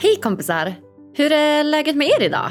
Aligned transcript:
Hej 0.00 0.16
kompisar! 0.22 0.74
Hur 1.14 1.32
är 1.32 1.64
läget 1.64 1.96
med 1.96 2.08
er 2.08 2.22
idag? 2.22 2.50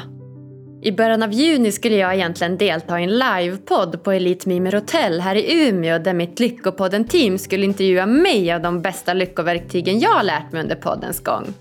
I 0.82 0.92
början 0.92 1.22
av 1.22 1.32
juni 1.32 1.72
skulle 1.72 1.96
jag 1.96 2.14
egentligen 2.14 2.56
delta 2.56 3.00
i 3.00 3.04
en 3.04 3.18
livepodd 3.18 4.04
på 4.04 4.12
Elite 4.12 4.48
Mimer 4.48 4.72
Hotel 4.72 5.20
här 5.20 5.34
i 5.34 5.68
Umeå 5.68 5.98
där 5.98 6.14
mitt 6.14 6.40
Lyckopodden-team 6.40 7.38
skulle 7.38 7.64
intervjua 7.64 8.06
mig 8.06 8.52
av 8.52 8.60
de 8.60 8.82
bästa 8.82 9.12
lyckoverktygen 9.12 10.00
jag 10.00 10.24
lärt 10.24 10.52
mig 10.52 10.62
under 10.62 10.76
poddens 10.76 11.20
gång. 11.20 11.54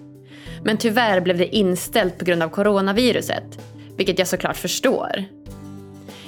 Men 0.64 0.78
tyvärr 0.78 1.22
blev 1.22 1.38
det 1.38 1.56
inställt 1.56 2.18
på 2.18 2.26
grund 2.26 2.44
av 2.44 2.50
coronaviruset, 2.50 3.60
vilket 3.98 4.20
jag 4.20 4.28
såklart 4.28 4.58
förstår. 4.58 5.24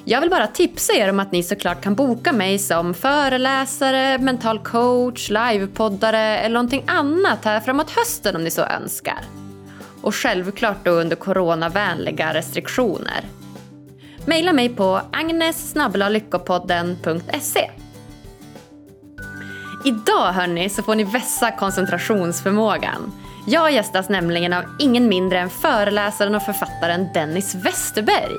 Jag 0.05 0.21
vill 0.21 0.29
bara 0.29 0.47
tipsa 0.47 0.93
er 0.93 1.09
om 1.09 1.19
att 1.19 1.31
ni 1.31 1.43
såklart 1.43 1.81
kan 1.81 1.95
boka 1.95 2.31
mig 2.31 2.59
som 2.59 2.93
föreläsare, 2.93 4.17
mental 4.17 4.59
coach, 4.59 5.29
livepoddare 5.29 6.37
eller 6.37 6.53
någonting 6.53 6.83
annat 6.87 7.45
här 7.45 7.59
framåt 7.59 7.91
hösten 7.91 8.35
om 8.35 8.43
ni 8.43 8.51
så 8.51 8.61
önskar. 8.61 9.19
Och 10.09 10.15
självklart 10.15 10.85
då 10.85 10.91
under 10.91 11.15
coronavänliga 11.15 12.33
restriktioner. 12.33 13.25
Maila 14.25 14.54
mig 14.54 14.69
på 14.69 15.01
agnes.lyckopodden.se 15.11 17.71
Idag 19.86 20.31
hörni 20.31 20.69
så 20.69 20.83
får 20.83 20.95
ni 20.95 21.03
vässa 21.03 21.51
koncentrationsförmågan. 21.51 23.11
Jag 23.47 23.71
gästas 23.71 24.09
nämligen 24.09 24.53
av 24.53 24.64
ingen 24.79 25.09
mindre 25.09 25.39
än 25.39 25.50
föreläsaren 25.50 26.36
och 26.36 26.43
författaren 26.43 27.07
Dennis 27.14 27.55
Westerberg. 27.55 28.37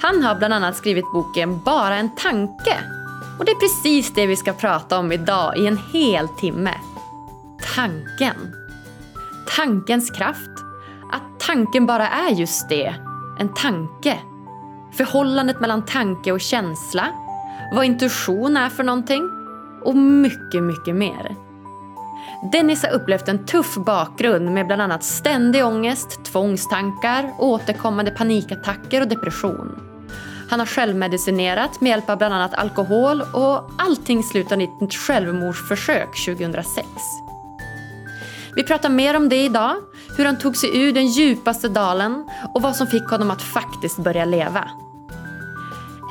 Han 0.00 0.22
har 0.22 0.34
bland 0.34 0.54
annat 0.54 0.76
skrivit 0.76 1.12
boken 1.12 1.60
Bara 1.64 1.96
en 1.96 2.14
tanke. 2.14 2.76
Och 3.38 3.44
det 3.44 3.50
är 3.50 3.60
precis 3.60 4.14
det 4.14 4.26
vi 4.26 4.36
ska 4.36 4.52
prata 4.52 4.98
om 4.98 5.12
idag 5.12 5.58
i 5.58 5.66
en 5.66 5.78
hel 5.92 6.28
timme. 6.28 6.74
Tanken. 7.74 8.54
Tankens 9.56 10.10
kraft. 10.10 10.69
Att 11.12 11.40
tanken 11.40 11.86
bara 11.86 12.08
är 12.08 12.30
just 12.30 12.68
det, 12.68 12.94
en 13.38 13.54
tanke. 13.54 14.18
Förhållandet 14.92 15.60
mellan 15.60 15.84
tanke 15.84 16.32
och 16.32 16.40
känsla. 16.40 17.06
Vad 17.72 17.84
intuition 17.84 18.56
är 18.56 18.68
för 18.68 18.84
någonting. 18.84 19.30
Och 19.84 19.96
mycket, 19.96 20.62
mycket 20.62 20.94
mer. 20.94 21.36
Dennis 22.52 22.82
har 22.82 22.90
upplevt 22.90 23.28
en 23.28 23.46
tuff 23.46 23.74
bakgrund 23.74 24.50
med 24.50 24.66
bland 24.66 24.82
annat 24.82 25.04
ständig 25.04 25.64
ångest, 25.64 26.24
tvångstankar, 26.24 27.32
återkommande 27.38 28.10
panikattacker 28.10 29.00
och 29.00 29.08
depression. 29.08 29.90
Han 30.50 30.58
har 30.58 30.66
självmedicinerat 30.66 31.80
med 31.80 31.90
hjälp 31.90 32.10
av 32.10 32.18
bland 32.18 32.34
annat 32.34 32.54
alkohol 32.54 33.22
och 33.32 33.70
allting 33.78 34.22
slutade 34.22 34.62
i 34.62 34.68
ett 34.82 34.94
självmordsförsök 34.94 36.24
2006. 36.26 36.86
Vi 38.54 38.62
pratar 38.62 38.88
mer 38.88 39.16
om 39.16 39.28
det 39.28 39.44
idag, 39.44 39.76
hur 40.16 40.24
han 40.24 40.38
tog 40.38 40.56
sig 40.56 40.82
ur 40.82 40.92
den 40.92 41.06
djupaste 41.06 41.68
dalen 41.68 42.28
och 42.54 42.62
vad 42.62 42.76
som 42.76 42.86
fick 42.86 43.04
honom 43.04 43.30
att 43.30 43.42
faktiskt 43.42 43.98
börja 43.98 44.24
leva. 44.24 44.70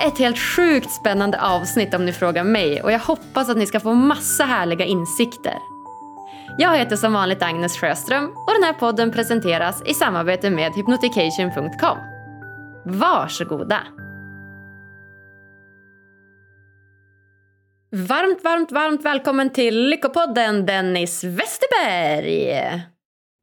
Ett 0.05 0.17
helt 0.17 0.39
sjukt 0.39 0.91
spännande 0.91 1.41
avsnitt 1.41 1.93
om 1.93 2.05
ni 2.05 2.11
frågar 2.11 2.43
mig 2.43 2.81
och 2.81 2.91
jag 2.91 2.99
hoppas 2.99 3.49
att 3.49 3.57
ni 3.57 3.65
ska 3.65 3.79
få 3.79 3.93
massa 3.93 4.43
härliga 4.43 4.85
insikter. 4.85 5.57
Jag 6.57 6.77
heter 6.77 6.95
som 6.95 7.13
vanligt 7.13 7.43
Agnes 7.43 7.77
Sjöström 7.77 8.25
och 8.25 8.53
den 8.53 8.63
här 8.63 8.73
podden 8.73 9.11
presenteras 9.11 9.83
i 9.85 9.93
samarbete 9.93 10.49
med 10.49 10.73
hypnotication.com. 10.75 11.97
Varsågoda! 12.85 13.79
Varmt, 17.91 18.43
varmt, 18.43 18.71
varmt 18.71 19.05
välkommen 19.05 19.49
till 19.49 19.89
Lyckopodden 19.89 20.65
Dennis 20.65 21.23
Westerberg! 21.23 22.98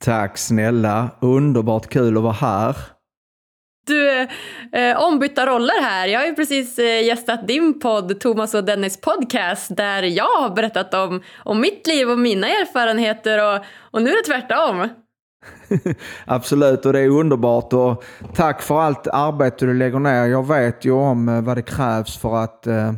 Tack 0.07 0.39
snälla, 0.39 1.11
underbart 1.21 1.89
kul 1.89 2.17
att 2.17 2.23
vara 2.23 2.33
här. 2.33 2.77
Du, 3.87 4.21
eh, 4.73 4.97
ombytta 5.03 5.47
roller 5.47 5.83
här. 5.83 6.07
Jag 6.07 6.21
har 6.21 6.27
ju 6.27 6.35
precis 6.35 6.79
eh, 6.79 7.05
gästat 7.05 7.49
din 7.49 7.81
podd, 7.81 8.21
Thomas 8.21 8.55
och 8.55 8.65
Dennis 8.65 9.01
podcast, 9.01 9.77
där 9.77 10.03
jag 10.03 10.25
har 10.41 10.51
berättat 10.51 10.95
om, 10.95 11.23
om 11.45 11.61
mitt 11.61 11.87
liv 11.87 12.11
och 12.11 12.19
mina 12.19 12.47
erfarenheter 12.47 13.55
och, 13.55 13.65
och 13.91 14.03
nu 14.03 14.11
är 14.11 14.17
det 14.17 14.33
tvärtom. 14.33 14.89
Absolut, 16.25 16.87
och 16.87 16.93
det 16.93 17.01
är 17.01 17.09
underbart. 17.09 17.73
Och 17.73 18.05
tack 18.35 18.63
för 18.63 18.81
allt 18.81 19.07
arbete 19.07 19.67
du 19.67 19.75
lägger 19.75 19.99
ner. 19.99 20.27
Jag 20.27 20.49
vet 20.49 20.85
ju 20.85 20.93
om 20.93 21.29
eh, 21.29 21.41
vad 21.41 21.57
det 21.57 21.63
krävs 21.63 22.19
för 22.19 22.37
att 22.37 22.67
eh, 22.67 22.93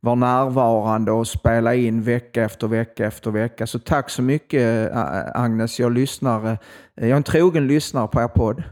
vara 0.00 0.14
närvarande 0.14 1.12
och 1.12 1.28
spela 1.28 1.74
in 1.74 2.02
vecka 2.02 2.44
efter 2.44 2.66
vecka 2.66 3.06
efter 3.06 3.30
vecka. 3.30 3.66
Så 3.66 3.78
tack 3.78 4.10
så 4.10 4.22
mycket 4.22 4.90
Agnes. 5.34 5.80
Jag 5.80 5.92
lyssnar. 5.92 6.46
Eh, 6.46 6.56
jag 6.94 7.10
är 7.10 7.16
en 7.16 7.22
trogen 7.22 7.66
lyssnare 7.66 8.08
på 8.08 8.20
er 8.20 8.28
podd. 8.28 8.62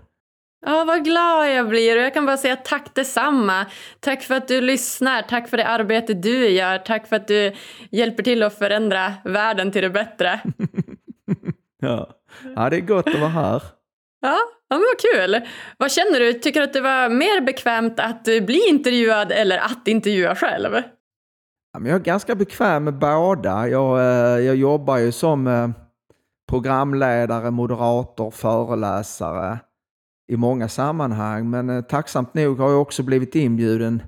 Ja, 0.67 0.85
vad 0.85 1.05
glad 1.05 1.51
jag 1.51 1.69
blir 1.69 1.97
och 1.97 2.03
jag 2.03 2.15
kan 2.15 2.27
bara 2.27 2.37
säga 2.37 2.57
tack 2.57 2.95
detsamma. 2.95 3.67
Tack 4.01 4.23
för 4.23 4.35
att 4.35 4.49
du 4.49 4.61
lyssnar, 4.61 5.23
tack 5.23 5.49
för 5.49 5.57
det 5.57 5.67
arbete 5.67 6.15
du 6.15 6.49
gör, 6.49 6.79
tack 6.79 7.07
för 7.07 7.17
att 7.17 7.29
du 7.29 7.53
hjälper 7.91 8.23
till 8.23 8.43
att 8.43 8.59
förändra 8.59 9.15
världen 9.25 9.73
till 9.73 9.83
det 9.83 9.91
bättre. 9.91 10.41
ja. 11.81 12.09
ja, 12.57 12.71
det 12.71 12.77
är 12.77 12.81
gott 12.81 13.09
att 13.09 13.21
vara 13.21 13.29
här. 13.29 13.63
Ja, 14.21 14.39
ja 14.69 14.77
men 14.77 14.81
vad 14.81 15.15
kul. 15.15 15.49
Vad 15.77 15.93
känner 15.93 16.21
du? 16.21 16.33
Tycker 16.33 16.61
du 16.61 16.65
att 16.65 16.73
det 16.73 16.81
var 16.81 17.09
mer 17.09 17.41
bekvämt 17.41 18.01
att 18.01 18.25
bli 18.25 18.69
intervjuad 18.69 19.33
eller 19.33 19.59
att 19.59 19.89
intervjua 19.89 20.35
själv? 20.35 20.83
Jag 21.73 21.89
är 21.89 21.99
ganska 21.99 22.35
bekväm 22.35 22.85
med 22.85 22.99
båda. 22.99 23.69
Jag, 23.69 23.99
eh, 23.99 24.45
jag 24.47 24.57
jobbar 24.57 24.99
ju 24.99 25.13
som 25.13 25.47
eh, 25.47 25.71
programledare, 26.49 27.51
moderator, 27.51 28.31
föreläsare 28.31 29.59
i 30.29 30.37
många 30.37 30.69
sammanhang. 30.69 31.51
Men 31.51 31.71
eh, 31.71 31.83
tacksamt 31.83 32.35
nog 32.35 32.59
har 32.59 32.71
jag 32.71 32.83
också 32.83 33.03
blivit 33.03 33.35
inbjuden 33.35 34.03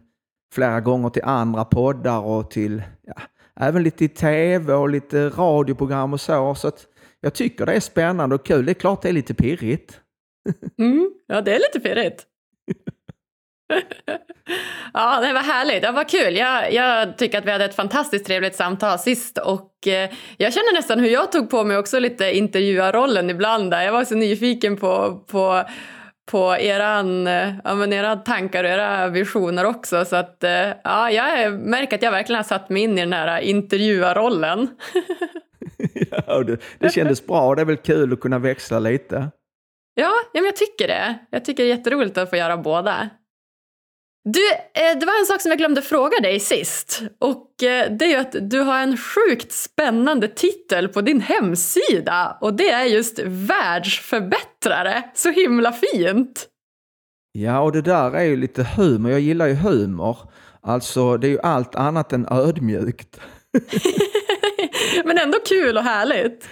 flera 0.55 0.81
gånger 0.81 1.11
till 1.11 1.25
andra 1.25 1.65
poddar 1.65 2.21
och 2.21 2.51
till 2.51 2.83
ja, 3.03 3.15
även 3.57 3.83
lite 3.83 4.05
i 4.05 4.09
tv 4.09 4.75
och 4.75 4.89
lite 4.89 5.29
radioprogram 5.29 6.13
och 6.13 6.21
så. 6.21 6.55
Så 6.55 6.69
att 6.69 6.87
jag 7.21 7.35
tycker 7.35 7.67
det 7.67 7.73
är 7.73 7.81
spännande 7.81 8.35
och 8.35 8.47
kul. 8.47 8.65
Det 8.65 8.73
är 8.73 8.75
klart 8.75 9.03
det 9.03 9.09
är 9.09 9.13
lite 9.13 9.35
pirrigt. 9.35 10.01
Mm, 10.79 11.11
ja, 11.27 11.41
det 11.41 11.55
är 11.55 11.59
lite 11.59 11.89
pirrigt. 11.89 12.27
ja, 14.95 15.21
det 15.21 15.33
var 15.33 15.41
härligt. 15.41 15.83
Det 15.83 15.91
var 15.91 16.05
kul. 16.05 16.37
Jag, 16.37 16.73
jag 16.73 17.19
tycker 17.19 17.39
att 17.39 17.47
vi 17.47 17.51
hade 17.51 17.65
ett 17.65 17.77
fantastiskt 17.77 18.27
trevligt 18.27 18.57
samtal 18.57 18.99
sist 18.99 19.39
och 19.39 19.87
eh, 19.87 20.11
jag 20.37 20.53
känner 20.53 20.75
nästan 20.75 21.01
hur 21.01 21.09
jag 21.09 21.33
tog 21.33 21.51
på 21.51 21.65
mig 21.65 21.77
också 21.77 21.99
lite 21.99 22.37
intervjuarrollen 22.37 23.31
ibland 23.31 23.71
där. 23.71 23.83
Jag 23.83 23.93
var 23.93 24.05
så 24.05 24.15
nyfiken 24.15 24.77
på, 24.77 25.25
på 25.31 25.65
på 26.31 26.57
eran, 26.57 27.27
eh, 27.27 27.55
ja, 27.65 27.75
men 27.75 27.93
era 27.93 28.17
tankar 28.17 28.65
och 28.65 28.71
era 28.71 29.09
visioner 29.09 29.65
också. 29.65 30.05
Så 30.05 30.17
att, 30.17 30.45
eh, 30.45 30.69
ja, 30.85 31.11
jag 31.11 31.53
märker 31.61 31.97
att 31.97 32.03
jag 32.03 32.11
verkligen 32.11 32.37
har 32.37 32.45
satt 32.45 32.71
mig 32.71 32.83
in 32.83 32.99
i 32.99 33.01
den 33.01 33.13
här 33.13 33.41
intervjuarrollen. 33.41 34.69
ja, 36.27 36.43
det, 36.43 36.61
det 36.79 36.93
kändes 36.93 37.27
bra. 37.27 37.55
Det 37.55 37.61
är 37.61 37.67
väl 37.67 37.77
kul 37.77 38.13
att 38.13 38.21
kunna 38.21 38.39
växla 38.39 38.79
lite. 38.79 39.31
Ja, 39.95 40.13
ja 40.33 40.41
men 40.41 40.45
jag 40.45 40.57
tycker 40.57 40.89
det. 40.89 41.19
Jag 41.31 41.45
tycker 41.45 41.63
det 41.63 41.71
är 41.71 41.77
jätteroligt 41.77 42.19
att 42.19 42.31
få 42.31 42.37
göra 42.37 42.57
båda. 42.57 43.11
Du, 44.25 44.51
eh, 44.51 44.99
det 45.01 45.07
var 45.07 45.21
en 45.21 45.27
sak 45.27 45.41
som 45.41 45.51
jag 45.51 45.59
glömde 45.59 45.83
fråga 45.83 46.21
dig 46.23 46.41
sist. 46.41 47.03
Och 47.19 47.63
eh, 47.63 47.93
det 47.93 48.05
är 48.05 48.09
ju 48.09 48.17
att 48.17 48.37
du 48.51 48.61
har 48.61 48.79
en 48.79 48.97
sjukt 48.97 49.53
spännande 49.53 50.29
titel 50.29 50.89
på 50.89 51.01
din 51.01 51.21
hemsida. 51.21 52.39
Och 52.41 52.55
det 52.55 52.71
är 52.71 52.85
just 52.85 53.19
världsförbättrare. 53.25 55.03
Så 55.15 55.31
himla 55.31 55.73
fint! 55.73 56.47
Ja, 57.33 57.61
och 57.61 57.73
det 57.73 57.83
där 57.83 58.11
är 58.11 58.25
ju 58.25 58.37
lite 58.37 58.67
humor. 58.77 59.11
Jag 59.11 59.21
gillar 59.21 59.47
ju 59.47 59.55
humor. 59.55 60.17
Alltså, 60.63 61.17
det 61.17 61.27
är 61.27 61.31
ju 61.31 61.41
allt 61.41 61.75
annat 61.75 62.13
än 62.13 62.27
ödmjukt. 62.31 63.21
Men 65.05 65.19
ändå 65.19 65.39
kul 65.49 65.77
och 65.77 65.85
härligt. 65.85 66.49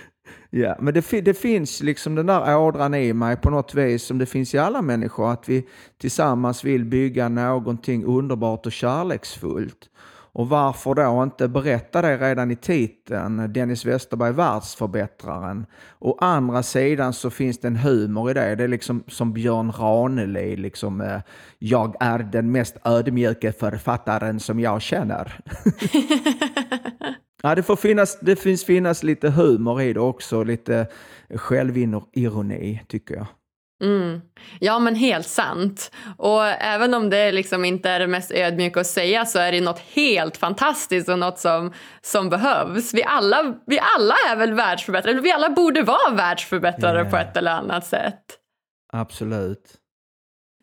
Ja, 0.51 0.77
men 0.81 0.95
det, 0.95 1.21
det, 1.21 1.35
finns 1.35 1.83
liksom 1.83 2.15
den 2.15 2.27
där 2.27 2.59
ådran 2.59 2.95
i 2.95 3.13
mig 3.13 3.37
på 3.37 3.51
något 3.51 3.75
vis 3.75 4.03
som 4.03 4.19
det 4.19 4.27
finns 4.27 4.55
i 4.55 4.59
alla 4.59 4.83
människor, 4.83 5.33
att 5.33 5.49
vi 5.49 5.67
tillsammans 5.99 6.65
vill 6.65 6.85
bygga 6.85 7.29
någonting 7.29 8.05
underbart 8.05 8.67
och 8.67 8.73
kärleksfullt. 8.73 9.91
Och 10.33 10.49
varför 10.49 10.95
då 10.95 11.23
inte 11.23 11.49
berätta 11.49 12.03
det 12.03 12.17
redan 12.17 12.51
i 12.51 12.57
titeln, 12.57 13.53
Dennis 13.53 13.85
Westerberg, 13.85 14.33
världsförbättraren. 14.33 15.67
Å 15.99 16.19
andra 16.21 16.63
sidan 16.63 17.13
så 17.13 17.31
finns 17.31 17.61
det 17.61 17.69
en 17.69 17.77
humor 17.77 18.31
i 18.31 18.35
det. 18.35 18.55
Det 18.55 18.65
är 18.65 18.69
liksom 18.69 19.05
som 19.07 19.33
Björn 19.33 19.73
Ranelid, 19.73 20.59
liksom, 20.59 21.01
eh, 21.01 21.21
jag 21.59 21.95
är 22.01 22.19
den 22.19 22.53
mest 22.53 22.77
ödmjuka 22.85 23.53
författaren 23.53 24.41
som 24.41 24.61
jag 24.61 24.83
känner. 24.83 25.41
Ja, 27.43 27.55
det, 27.55 27.63
får 27.63 27.77
finnas, 27.77 28.21
det 28.21 28.37
finns 28.37 28.65
finnas 28.65 29.03
lite 29.03 29.31
humor 29.31 29.83
i 29.83 29.93
det 29.93 30.01
också, 30.01 30.43
lite 30.43 30.87
självironi 31.35 32.83
tycker 32.89 33.15
jag. 33.15 33.27
Mm. 33.83 34.21
Ja, 34.61 34.79
men 34.79 34.95
helt 34.95 35.27
sant. 35.27 35.91
Och 36.17 36.47
även 36.47 36.95
om 36.95 37.11
det 37.11 37.33
liksom 37.33 37.65
inte 37.65 37.91
är 37.91 38.01
det 38.01 38.07
mest 38.07 38.31
ödmjuka 38.31 38.81
att 38.81 38.87
säga 38.87 39.27
så 39.27 39.39
är 39.39 39.53
det 39.53 39.61
något 39.61 39.79
helt 39.79 40.37
fantastiskt 40.37 41.09
och 41.09 41.19
något 41.19 41.39
som, 41.39 41.73
som 42.01 42.31
behövs. 42.31 42.95
Vi 42.95 43.03
alla, 43.03 43.55
vi 43.67 43.79
alla 43.97 44.15
är 44.31 44.37
väl 44.37 44.55
världsförbättrare, 44.55 45.21
vi 45.21 45.33
alla 45.33 45.51
borde 45.51 45.83
vara 45.83 46.15
världsförbättrare 46.15 46.99
yeah. 46.99 47.11
på 47.11 47.17
ett 47.17 47.37
eller 47.37 47.51
annat 47.51 47.87
sätt. 47.87 48.25
Absolut. 48.93 49.75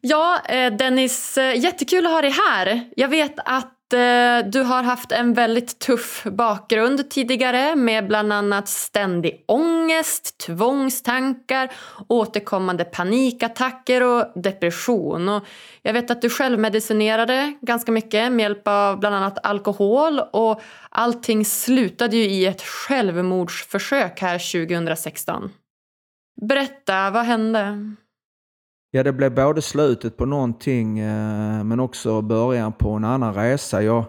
Ja, 0.02 0.40
eh, 0.50 0.74
Dennis, 0.74 1.38
eh, 1.38 1.60
jättekul 1.60 2.06
att 2.06 2.12
ha 2.12 2.22
dig 2.22 2.34
här. 2.50 2.90
Jag 2.96 3.08
vet 3.08 3.34
att 3.38 3.75
Eh, 3.96 4.46
du 4.46 4.62
har 4.62 4.84
haft 4.84 5.12
en 5.12 5.34
väldigt 5.34 5.80
tuff 5.80 6.24
bakgrund 6.24 7.10
tidigare 7.10 7.76
med 7.76 8.08
bland 8.08 8.34
annat 8.34 8.68
ständig 8.68 9.44
ångest, 9.48 10.38
tvångstankar, 10.38 11.72
återkommande 12.08 12.84
panikattacker 12.84 14.04
och 14.04 14.42
depression. 14.42 15.30
Och 15.30 15.44
jag 15.82 15.94
vet 15.94 16.12
att 16.12 16.22
du 16.22 16.30
självmedicinerade 16.30 17.54
ganska 17.62 17.92
mycket 17.92 18.32
med 18.32 18.44
hjälp 18.44 18.68
av 18.68 19.00
bland 19.00 19.16
annat 19.16 19.46
alkohol 19.46 20.20
och 20.20 20.62
allting 20.90 21.46
slutade 21.46 22.18
ju 22.18 22.24
i 22.24 22.46
ett 22.46 22.62
självmordsförsök 22.62 24.22
här 24.22 24.68
2016. 24.68 25.52
Berätta, 26.42 27.10
vad 27.10 27.26
hände? 27.26 27.96
Ja, 28.96 29.04
det 29.04 29.14
blev 29.14 29.36
både 29.36 29.62
slutet 29.62 30.18
på 30.18 30.26
någonting 30.26 31.00
eh, 31.00 31.64
men 31.64 31.80
också 31.80 32.22
början 32.22 32.74
på 32.74 32.90
en 32.90 33.04
annan 33.04 33.34
resa. 33.34 33.84
Jag, 33.84 34.06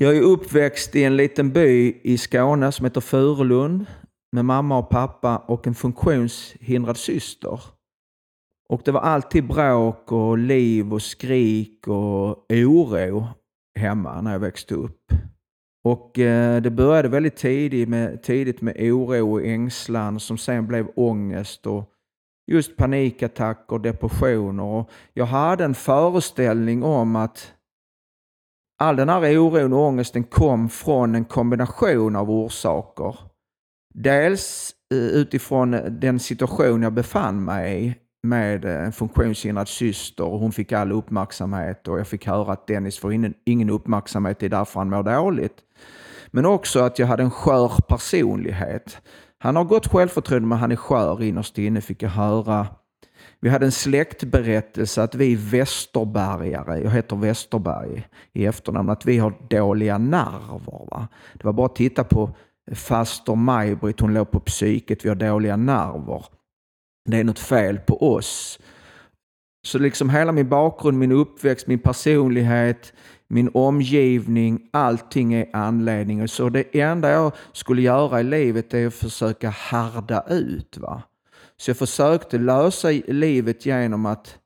jag 0.00 0.16
är 0.16 0.20
uppväxt 0.20 0.96
i 0.96 1.04
en 1.04 1.16
liten 1.16 1.52
by 1.52 2.00
i 2.02 2.18
Skåne 2.18 2.72
som 2.72 2.84
heter 2.84 3.00
Furulund 3.00 3.86
med 4.32 4.44
mamma 4.44 4.78
och 4.78 4.88
pappa 4.88 5.38
och 5.38 5.66
en 5.66 5.74
funktionshindrad 5.74 6.96
syster. 6.96 7.60
Och 8.68 8.82
det 8.84 8.92
var 8.92 9.00
alltid 9.00 9.46
bråk 9.46 10.12
och 10.12 10.38
liv 10.38 10.94
och 10.94 11.02
skrik 11.02 11.88
och 11.88 12.52
oro 12.52 13.26
hemma 13.78 14.20
när 14.20 14.32
jag 14.32 14.38
växte 14.38 14.74
upp. 14.74 15.12
Och 15.84 16.18
eh, 16.18 16.62
det 16.62 16.70
började 16.70 17.08
väldigt 17.08 17.36
tidigt 17.36 17.88
med, 17.88 18.22
tidigt 18.22 18.60
med 18.60 18.76
oro 18.80 19.32
och 19.32 19.44
ängslan 19.44 20.20
som 20.20 20.38
sen 20.38 20.66
blev 20.66 20.86
ångest 20.96 21.66
och 21.66 21.93
just 22.46 22.76
panikattacker, 22.76 23.78
depressioner. 23.78 24.62
Och 24.62 24.90
jag 25.12 25.26
hade 25.26 25.64
en 25.64 25.74
föreställning 25.74 26.82
om 26.82 27.16
att 27.16 27.52
all 28.78 28.96
den 28.96 29.08
här 29.08 29.38
oron 29.38 29.72
och 29.72 29.80
ångesten 29.80 30.24
kom 30.24 30.68
från 30.68 31.14
en 31.14 31.24
kombination 31.24 32.16
av 32.16 32.30
orsaker. 32.30 33.16
Dels 33.94 34.74
eh, 34.94 34.98
utifrån 34.98 35.70
den 36.00 36.20
situation 36.20 36.82
jag 36.82 36.92
befann 36.92 37.44
mig 37.44 37.86
i 37.86 37.94
med 38.24 38.64
en 38.64 38.92
funktionshindrad 38.92 39.68
syster 39.68 40.24
och 40.24 40.38
hon 40.38 40.52
fick 40.52 40.72
all 40.72 40.92
uppmärksamhet 40.92 41.88
och 41.88 41.98
jag 41.98 42.06
fick 42.06 42.26
höra 42.26 42.52
att 42.52 42.66
Dennis 42.66 42.98
får 42.98 43.32
ingen 43.44 43.70
uppmärksamhet, 43.70 44.38
det 44.38 44.46
är 44.46 44.50
därför 44.50 44.80
han 44.80 44.90
mår 44.90 45.02
dåligt. 45.02 45.56
Men 46.30 46.46
också 46.46 46.80
att 46.80 46.98
jag 46.98 47.06
hade 47.06 47.22
en 47.22 47.30
skör 47.30 47.72
personlighet. 47.88 48.98
Han 49.44 49.56
har 49.56 49.64
gott 49.64 49.86
självförtroende 49.86 50.48
men 50.48 50.58
han 50.58 50.72
är 50.72 50.76
skör 50.76 51.22
innerst 51.22 51.58
inne 51.58 51.80
fick 51.80 52.02
jag 52.02 52.10
höra. 52.10 52.66
Vi 53.40 53.48
hade 53.48 53.66
en 53.66 53.72
släktberättelse 53.72 55.02
att 55.02 55.14
vi 55.14 55.34
västerbergare, 55.34 56.80
jag 56.80 56.90
heter 56.90 57.16
Västerberg 57.16 58.08
i 58.32 58.46
efternamn, 58.46 58.90
att 58.90 59.06
vi 59.06 59.18
har 59.18 59.34
dåliga 59.50 59.98
nerver. 59.98 60.86
Va? 60.90 61.08
Det 61.34 61.44
var 61.44 61.52
bara 61.52 61.66
att 61.66 61.76
titta 61.76 62.04
på 62.04 62.30
faster 62.72 63.34
Maj-Britt, 63.34 64.00
hon 64.00 64.14
låg 64.14 64.30
på 64.30 64.40
psyket, 64.40 65.04
vi 65.04 65.08
har 65.08 65.16
dåliga 65.16 65.56
nerver. 65.56 66.24
Det 67.10 67.16
är 67.16 67.24
något 67.24 67.38
fel 67.38 67.78
på 67.78 68.14
oss. 68.14 68.58
Så 69.66 69.78
liksom 69.78 70.10
hela 70.10 70.32
min 70.32 70.48
bakgrund, 70.48 70.98
min 70.98 71.12
uppväxt, 71.12 71.66
min 71.66 71.78
personlighet, 71.78 72.92
min 73.28 73.50
omgivning, 73.54 74.68
allting 74.70 75.34
är 75.34 75.46
anledningen. 75.52 76.28
Så 76.28 76.48
det 76.48 76.80
enda 76.80 77.10
jag 77.10 77.32
skulle 77.52 77.82
göra 77.82 78.20
i 78.20 78.24
livet 78.24 78.74
är 78.74 78.86
att 78.86 78.94
försöka 78.94 79.50
härda 79.50 80.24
ut. 80.28 80.78
Va? 80.78 81.02
Så 81.56 81.70
jag 81.70 81.76
försökte 81.76 82.38
lösa 82.38 82.88
livet 83.08 83.66
genom 83.66 84.06
att 84.06 84.38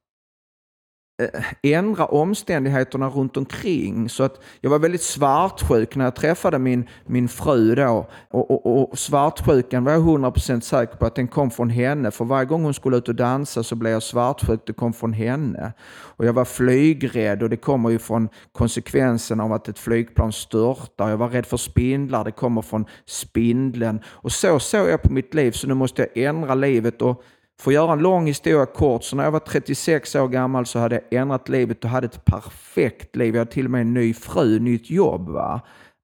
Eh, 1.23 1.29
ändra 1.63 2.07
omständigheterna 2.07 3.09
runt 3.09 3.37
omkring. 3.37 4.09
Så 4.09 4.23
att 4.23 4.41
jag 4.61 4.71
var 4.71 4.79
väldigt 4.79 5.03
svartsjuk 5.03 5.97
när 5.97 6.05
jag 6.05 6.15
träffade 6.15 6.59
min, 6.59 6.89
min 7.07 7.29
fru 7.29 7.75
då. 7.75 8.09
Och, 8.31 8.51
och, 8.51 8.91
och 8.91 8.99
svartsjukan 8.99 9.85
var 9.85 9.93
jag 9.93 10.03
100% 10.03 10.61
säker 10.61 10.97
på 10.97 11.07
att 11.07 11.15
den 11.15 11.29
kom 11.29 11.51
från 11.51 11.71
henne. 11.71 12.11
För 12.11 12.25
varje 12.25 12.45
gång 12.45 12.65
hon 12.65 12.75
skulle 12.75 12.97
ut 12.97 13.09
och 13.09 13.15
dansa 13.15 13.63
så 13.63 13.77
blev 13.77 13.93
jag 13.93 14.03
svartsjuk. 14.03 14.61
Det 14.67 14.73
kom 14.73 14.93
från 14.93 15.13
henne. 15.13 15.73
Och 15.91 16.27
jag 16.27 16.33
var 16.33 16.45
flygrädd 16.45 17.43
och 17.43 17.51
det 17.51 17.57
kommer 17.57 17.91
ju 17.91 17.99
från 17.99 18.29
konsekvensen 18.53 19.41
av 19.41 19.53
att 19.53 19.69
ett 19.69 19.79
flygplan 19.79 20.33
störtar. 20.33 21.11
Jag 21.11 21.17
var 21.17 21.29
rädd 21.29 21.47
för 21.47 21.57
spindlar. 21.57 22.25
Det 22.25 22.33
kommer 22.33 22.63
från 22.63 22.85
spindeln. 23.07 24.01
Och 24.07 24.33
så 24.33 24.59
såg 24.59 24.89
jag 24.89 25.03
på 25.03 25.13
mitt 25.13 25.35
liv. 25.35 25.53
Så 25.53 25.67
nu 25.69 25.75
måste 25.75 26.03
jag 26.03 26.25
ändra 26.25 26.55
livet. 26.55 27.03
och 27.03 27.23
för 27.61 27.71
att 27.71 27.75
göra 27.75 27.93
en 27.93 27.99
lång 27.99 28.27
historia 28.27 28.67
kort, 28.67 29.05
så 29.05 29.17
när 29.17 29.25
jag 29.25 29.31
var 29.31 29.41
36 29.41 30.15
år 30.15 30.29
gammal 30.29 30.67
så 30.67 30.79
hade 30.79 30.95
jag 30.95 31.21
ändrat 31.21 31.49
livet 31.49 31.85
och 31.85 31.91
hade 31.91 32.07
ett 32.07 32.25
perfekt 32.25 33.17
liv. 33.17 33.35
Jag 33.35 33.41
hade 33.41 33.51
till 33.51 33.65
och 33.65 33.71
med 33.71 33.81
en 33.81 33.95
ny 33.95 34.15
fru, 34.15 34.59
nytt 34.59 34.91
jobb. 34.91 35.29
Va? 35.29 35.61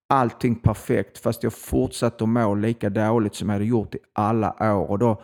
Allting 0.08 0.54
perfekt, 0.54 1.18
fast 1.18 1.42
jag 1.42 1.52
fortsatte 1.52 2.24
att 2.24 2.30
må 2.30 2.54
lika 2.54 2.90
dåligt 2.90 3.34
som 3.34 3.48
jag 3.48 3.54
hade 3.54 3.64
gjort 3.64 3.94
i 3.94 3.98
alla 4.12 4.74
år. 4.74 4.90
Och 4.90 4.98
då, 4.98 5.22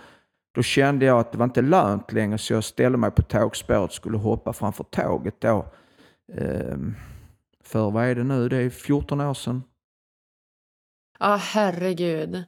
då 0.55 0.62
kände 0.62 1.05
jag 1.06 1.19
att 1.19 1.32
det 1.32 1.38
var 1.38 1.44
inte 1.44 1.62
lönt 1.62 2.12
längre, 2.12 2.38
så 2.38 2.53
jag 2.53 2.65
ställde 2.65 2.99
mig 2.99 3.11
på 3.11 3.23
tågspåret 3.23 3.88
och 3.91 3.93
skulle 3.93 4.19
hoppa 4.19 4.53
framför 4.53 4.85
tåget 4.85 5.41
då. 5.41 5.67
Ehm, 6.33 6.94
för 7.65 7.91
vad 7.91 8.05
är 8.05 8.15
det 8.15 8.25
nu? 8.25 8.49
Det 8.49 8.56
är 8.56 8.71
14 8.71 9.21
år 9.21 9.35
sedan. 9.35 9.62
Ja, 11.19 11.35
ah, 11.35 11.37
herregud. 11.37 12.44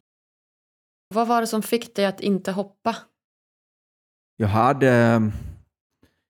Vad 1.14 1.28
var 1.28 1.40
det 1.40 1.46
som 1.46 1.62
fick 1.62 1.96
dig 1.96 2.06
att 2.06 2.20
inte 2.20 2.52
hoppa? 2.52 2.96
Jag 4.42 4.48
hade, 4.48 5.22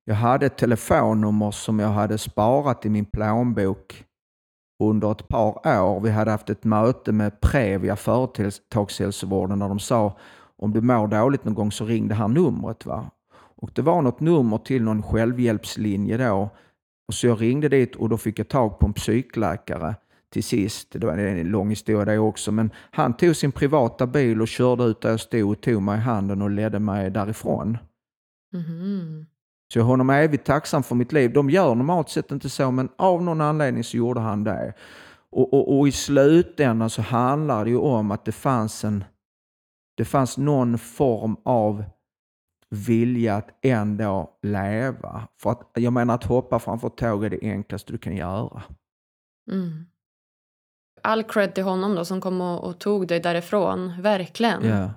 jag 0.05 0.15
hade 0.15 0.47
ett 0.47 0.57
telefonnummer 0.57 1.51
som 1.51 1.79
jag 1.79 1.89
hade 1.89 2.19
sparat 2.19 2.87
i 2.87 2.89
min 2.89 3.05
plånbok 3.05 4.05
under 4.83 5.13
ett 5.13 5.29
par 5.29 5.81
år. 5.81 6.01
Vi 6.01 6.11
hade 6.11 6.31
haft 6.31 6.51
ett 6.51 6.65
möte 6.65 7.13
med 7.13 7.41
Previa, 7.41 7.97
företagshälsovården, 7.97 9.59
där 9.59 9.69
de 9.69 9.79
sa 9.79 10.17
om 10.57 10.73
du 10.73 10.81
mår 10.81 11.09
dåligt 11.09 11.45
någon 11.45 11.55
gång 11.55 11.73
så 11.73 11.85
ring 11.85 12.09
det 12.09 12.15
här 12.15 12.29
numret. 12.29 12.87
Va? 12.87 13.11
Och 13.35 13.71
Det 13.75 13.83
var 13.83 14.03
något 14.03 14.21
nummer 14.21 14.59
till 14.59 14.83
någon 14.83 15.03
självhjälpslinje 15.03 16.17
då. 16.17 16.51
Och 17.09 17.15
så 17.15 17.27
jag 17.27 17.41
ringde 17.41 17.69
dit 17.69 17.97
och 17.97 18.09
då 18.09 18.17
fick 18.17 18.39
jag 18.39 18.49
tag 18.49 18.79
på 18.79 18.87
en 18.87 18.93
psykläkare 18.93 19.95
till 20.33 20.45
sist. 20.45 20.89
Det 20.93 21.07
var 21.07 21.19
en 21.19 21.49
lång 21.49 21.71
historia 21.71 22.05
det 22.05 22.19
också. 22.19 22.53
Men 22.53 22.71
han 22.91 23.15
tog 23.15 23.37
sin 23.37 23.53
privata 23.53 24.07
bil 24.07 24.43
och 24.43 24.49
körde 24.49 24.85
ut 24.85 25.01
där 25.01 25.11
jag 25.11 25.21
stod 25.21 25.51
och 25.51 25.61
tog 25.61 25.83
mig 25.83 25.99
i 25.99 26.01
handen 26.01 26.43
och 26.43 26.51
ledde 26.51 26.79
mig 26.79 27.11
därifrån. 27.11 27.79
Mm. 28.53 29.27
Så 29.73 29.79
jag 29.79 29.85
är 29.85 29.89
honom 29.89 30.11
evigt 30.11 30.47
tacksam 30.47 30.83
för 30.83 30.95
mitt 30.95 31.13
liv. 31.13 31.33
De 31.33 31.51
gör 31.51 31.75
normalt 31.75 32.09
sett 32.09 32.31
inte 32.31 32.51
så, 32.51 32.71
men 32.71 32.89
av 32.97 33.23
någon 33.23 33.41
anledning 33.41 33.85
så 33.85 33.97
gjorde 33.97 34.21
han 34.21 34.45
det. 34.45 34.75
Och, 35.31 35.55
och, 35.55 35.79
och 35.79 35.89
i 35.89 35.93
slutändan 35.93 36.91
så 36.91 37.03
handlar 37.03 37.65
det 37.65 37.71
ju 37.71 37.79
om 37.79 38.11
att 38.11 38.25
det 38.25 38.33
fanns, 38.33 38.85
en, 38.85 39.05
det 39.97 40.05
fanns 40.05 40.39
någon 40.39 40.79
form 40.79 41.37
av 41.45 41.85
vilja 42.71 43.37
att 43.37 43.49
ändå 43.63 44.31
leva. 44.43 45.29
För 45.39 45.51
att, 45.51 45.71
jag 45.75 45.93
menar 45.93 46.15
att 46.15 46.25
hoppa 46.25 46.59
framför 46.59 46.89
tåg 46.89 47.25
är 47.25 47.31
det 47.31 47.43
enklaste 47.43 47.93
du 47.93 47.99
kan 47.99 48.17
göra. 48.17 48.63
Mm. 49.51 49.87
All 51.03 51.23
cred 51.23 51.55
till 51.55 51.65
honom 51.65 51.95
då 51.95 52.05
som 52.05 52.21
kom 52.21 52.41
och, 52.41 52.65
och 52.65 52.79
tog 52.79 53.09
dig 53.09 53.21
därifrån, 53.21 54.03
verkligen. 54.03 54.67
Ja. 54.67 54.91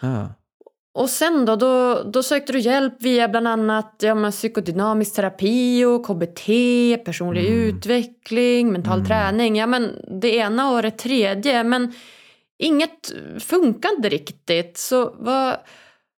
ja. 0.00 0.28
Och 0.94 1.10
sen 1.10 1.44
då, 1.44 1.56
då, 1.56 2.02
då 2.02 2.22
sökte 2.22 2.52
du 2.52 2.58
hjälp 2.58 3.02
via 3.02 3.28
bland 3.28 3.48
annat 3.48 3.94
ja, 3.98 4.14
men 4.14 4.32
psykodynamisk 4.32 5.14
terapi 5.14 5.84
och 5.84 6.06
KBT, 6.06 6.46
personlig 7.04 7.46
mm. 7.46 7.60
utveckling, 7.68 8.72
mental 8.72 8.98
mm. 8.98 9.06
träning. 9.06 9.56
Ja, 9.56 9.66
men 9.66 9.90
det 10.20 10.36
ena 10.36 10.70
och 10.70 10.82
det 10.82 10.90
tredje. 10.90 11.64
Men 11.64 11.92
inget 12.58 13.12
funkade 13.38 14.08
riktigt. 14.08 14.76
Så 14.76 15.14
vad, 15.18 15.56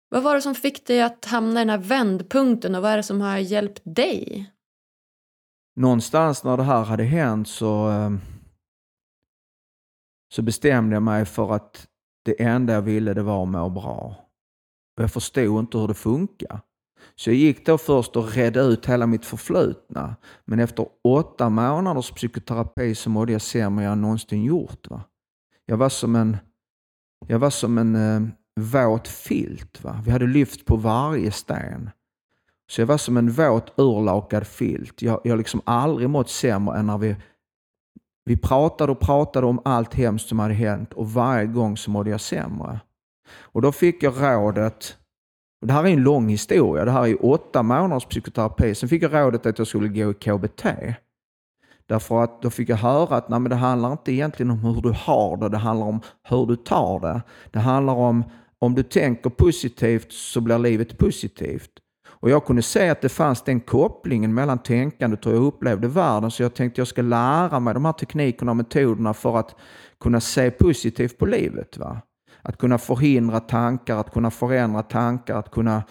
vad 0.08 0.22
var 0.22 0.34
det 0.34 0.42
som 0.42 0.54
fick 0.54 0.86
dig 0.86 1.02
att 1.02 1.24
hamna 1.24 1.60
i 1.60 1.64
den 1.64 1.70
här 1.70 1.78
vändpunkten 1.78 2.74
och 2.74 2.82
vad 2.82 2.92
är 2.92 2.96
det 2.96 3.02
som 3.02 3.20
har 3.20 3.38
hjälpt 3.38 3.82
dig? 3.84 4.50
Någonstans 5.76 6.44
när 6.44 6.56
det 6.56 6.62
här 6.62 6.84
hade 6.84 7.04
hänt 7.04 7.48
så, 7.48 7.90
eh, 7.90 8.10
så 10.34 10.42
bestämde 10.42 10.96
jag 10.96 11.02
mig 11.02 11.24
för 11.24 11.54
att 11.54 11.86
det 12.24 12.42
enda 12.42 12.72
jag 12.72 12.82
ville 12.82 13.14
det 13.14 13.22
var 13.22 13.42
att 13.42 13.48
må 13.48 13.68
bra. 13.68 14.25
Och 14.96 15.02
jag 15.02 15.12
förstod 15.12 15.60
inte 15.60 15.78
hur 15.78 15.88
det 15.88 15.94
funkar. 15.94 16.60
Så 17.14 17.30
jag 17.30 17.36
gick 17.36 17.66
då 17.66 17.78
först 17.78 18.16
och 18.16 18.32
redde 18.32 18.60
ut 18.60 18.86
hela 18.86 19.06
mitt 19.06 19.24
förflutna. 19.24 20.16
Men 20.44 20.60
efter 20.60 20.86
åtta 21.04 21.48
månaders 21.48 22.10
psykoterapi 22.10 22.94
så 22.94 23.10
mådde 23.10 23.32
jag 23.32 23.42
sämre 23.42 23.84
än 23.84 23.90
jag 23.90 23.98
någonsin 23.98 24.44
gjort. 24.44 24.90
Va? 24.90 25.02
Jag 25.66 25.76
var 25.76 25.88
som 25.88 26.16
en, 26.16 26.36
jag 27.26 27.38
var 27.38 27.50
som 27.50 27.78
en, 27.78 27.96
eh, 27.96 28.28
våt 28.60 29.08
filt. 29.08 29.84
Va? 29.84 30.00
Vi 30.04 30.10
hade 30.10 30.26
lyft 30.26 30.64
på 30.64 30.76
varje 30.76 31.32
sten. 31.32 31.90
Så 32.70 32.80
jag 32.80 32.86
var 32.86 32.98
som 32.98 33.16
en 33.16 33.30
våt 33.30 33.72
urlakad 33.76 34.46
filt. 34.46 35.02
Jag 35.02 35.20
har 35.24 35.36
liksom 35.36 35.60
aldrig 35.64 36.10
mått 36.10 36.30
sämre 36.30 36.78
än 36.78 36.86
när 36.86 36.98
vi, 36.98 37.16
vi 38.24 38.36
pratade 38.36 38.92
och 38.92 39.00
pratade 39.00 39.46
om 39.46 39.60
allt 39.64 39.94
hemskt 39.94 40.28
som 40.28 40.38
hade 40.38 40.54
hänt 40.54 40.92
och 40.92 41.12
varje 41.12 41.46
gång 41.46 41.76
så 41.76 41.90
mådde 41.90 42.10
jag 42.10 42.20
sämre. 42.20 42.80
Och 43.40 43.62
då 43.62 43.72
fick 43.72 44.02
jag 44.02 44.14
rådet, 44.22 44.96
och 45.60 45.66
det 45.66 45.72
här 45.72 45.84
är 45.84 45.88
en 45.88 46.02
lång 46.02 46.28
historia, 46.28 46.84
det 46.84 46.90
här 46.90 47.06
är 47.06 47.24
åtta 47.24 47.62
månaders 47.62 48.04
psykoterapi. 48.04 48.74
Sen 48.74 48.88
fick 48.88 49.02
jag 49.02 49.14
rådet 49.14 49.46
att 49.46 49.58
jag 49.58 49.66
skulle 49.66 49.88
gå 49.88 50.10
i 50.10 50.14
KBT. 50.14 50.64
Därför 51.88 52.22
att 52.22 52.42
då 52.42 52.50
fick 52.50 52.68
jag 52.68 52.76
höra 52.76 53.16
att 53.16 53.28
nej, 53.28 53.40
men 53.40 53.50
det 53.50 53.56
handlar 53.56 53.92
inte 53.92 54.12
egentligen 54.12 54.50
om 54.50 54.58
hur 54.58 54.82
du 54.82 54.94
har 54.96 55.36
det, 55.36 55.48
det 55.48 55.58
handlar 55.58 55.86
om 55.86 56.00
hur 56.22 56.46
du 56.46 56.56
tar 56.56 57.00
det. 57.00 57.22
Det 57.50 57.58
handlar 57.58 57.94
om 57.94 58.24
om 58.58 58.74
du 58.74 58.82
tänker 58.82 59.30
positivt 59.30 60.12
så 60.12 60.40
blir 60.40 60.58
livet 60.58 60.98
positivt. 60.98 61.70
Och 62.08 62.30
jag 62.30 62.44
kunde 62.44 62.62
se 62.62 62.88
att 62.88 63.00
det 63.00 63.08
fanns 63.08 63.42
den 63.42 63.60
kopplingen 63.60 64.34
mellan 64.34 64.58
tänkandet 64.58 65.26
och 65.26 65.32
hur 65.32 65.38
jag 65.38 65.46
upplevde 65.46 65.88
världen. 65.88 66.30
Så 66.30 66.42
jag 66.42 66.54
tänkte 66.54 66.80
jag 66.80 66.88
ska 66.88 67.02
lära 67.02 67.60
mig 67.60 67.74
de 67.74 67.84
här 67.84 67.92
teknikerna 67.92 68.52
och 68.52 68.56
metoderna 68.56 69.14
för 69.14 69.36
att 69.36 69.54
kunna 70.00 70.20
se 70.20 70.50
positivt 70.50 71.18
på 71.18 71.26
livet. 71.26 71.78
Va? 71.78 72.00
Att 72.48 72.58
kunna 72.58 72.78
förhindra 72.78 73.40
tankar, 73.40 73.96
att 73.96 74.12
kunna 74.12 74.30
förändra 74.30 74.82
tankar, 74.82 75.38
att 75.38 75.50
kunna 75.50 75.84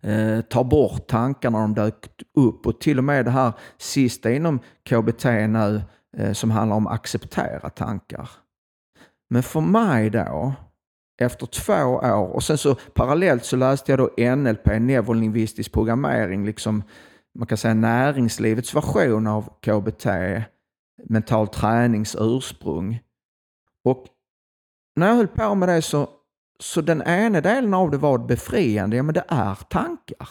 eh, 0.00 0.40
ta 0.40 0.64
bort 0.64 1.06
tankar 1.06 1.50
när 1.50 1.58
de 1.58 1.74
dök 1.74 2.08
upp. 2.34 2.66
Och 2.66 2.80
till 2.80 2.98
och 2.98 3.04
med 3.04 3.24
det 3.24 3.30
här 3.30 3.52
sista 3.78 4.30
inom 4.30 4.58
KBT 4.58 5.24
nu 5.24 5.82
eh, 6.16 6.32
som 6.32 6.50
handlar 6.50 6.76
om 6.76 6.86
acceptera 6.86 7.70
tankar. 7.70 8.30
Men 9.30 9.42
för 9.42 9.60
mig 9.60 10.10
då, 10.10 10.52
efter 11.22 11.46
två 11.46 11.84
år 12.12 12.34
och 12.34 12.42
sen 12.42 12.58
så 12.58 12.74
parallellt 12.74 13.44
så 13.44 13.56
läste 13.56 13.92
jag 13.92 13.98
då 13.98 14.34
NLP, 14.36 14.66
neurolingvistisk 14.66 15.72
programmering, 15.72 16.46
liksom 16.46 16.82
man 17.38 17.46
kan 17.46 17.58
säga 17.58 17.74
näringslivets 17.74 18.74
version 18.74 19.26
av 19.26 19.42
KBT, 19.60 20.06
mental 21.08 21.48
tränings 21.48 22.16
ursprung. 22.20 23.00
Och 23.84 24.06
när 24.96 25.08
jag 25.08 25.14
höll 25.14 25.28
på 25.28 25.54
med 25.54 25.68
det 25.68 25.82
så, 25.82 26.08
så 26.60 26.80
den 26.80 27.02
ena 27.02 27.40
delen 27.40 27.74
av 27.74 27.90
det 27.90 27.98
var 27.98 28.18
befriande, 28.18 28.96
ja 28.96 29.02
men 29.02 29.14
det 29.14 29.24
är 29.28 29.54
tankar. 29.54 30.28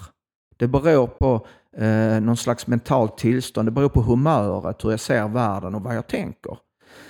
Det 0.57 0.67
beror 0.67 1.07
på 1.07 1.47
eh, 1.77 2.21
någon 2.21 2.37
slags 2.37 2.67
mentalt 2.67 3.17
tillstånd, 3.17 3.67
det 3.67 3.71
beror 3.71 3.89
på 3.89 4.01
humöret, 4.01 4.85
hur 4.85 4.91
jag 4.91 4.99
ser 4.99 5.27
världen 5.27 5.75
och 5.75 5.81
vad 5.81 5.95
jag 5.95 6.07
tänker. 6.07 6.57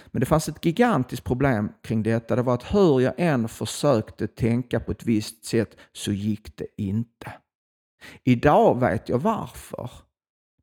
Men 0.08 0.20
det 0.20 0.26
fanns 0.26 0.50
ett 0.50 0.66
gigantiskt 0.66 1.24
problem 1.24 1.70
kring 1.84 2.04
detta. 2.04 2.36
Det 2.36 2.42
var 2.42 2.54
att 2.54 2.74
hur 2.74 3.00
jag 3.00 3.14
än 3.18 3.48
försökte 3.48 4.28
tänka 4.28 4.80
på 4.80 4.92
ett 4.92 5.06
visst 5.06 5.46
sätt 5.46 5.78
så 5.94 6.12
gick 6.12 6.58
det 6.58 6.68
inte. 6.78 7.34
Idag 8.24 8.80
vet 8.80 9.10
jag 9.10 9.18
varför. 9.18 9.90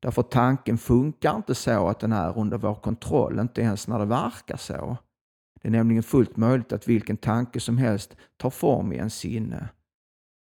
Därför 0.01 0.23
tanken 0.23 0.79
funkar 0.79 1.37
inte 1.37 1.55
så 1.55 1.89
att 1.89 2.01
den 2.01 2.13
är 2.13 2.39
under 2.39 2.59
vår 2.59 2.75
kontroll, 2.75 3.39
inte 3.39 3.61
ens 3.61 3.89
när 3.89 3.99
det 3.99 4.05
verkar 4.05 4.57
så. 4.57 4.97
Det 5.63 5.69
är 5.69 5.73
nämligen 5.73 6.03
fullt 6.03 6.37
möjligt 6.37 6.73
att 6.73 6.89
vilken 6.89 7.17
tanke 7.17 7.61
som 7.61 7.79
helst 7.79 8.17
tar 8.37 8.51
form 8.51 8.93
i 8.93 8.99
en 8.99 9.11
sinne. 9.11 9.69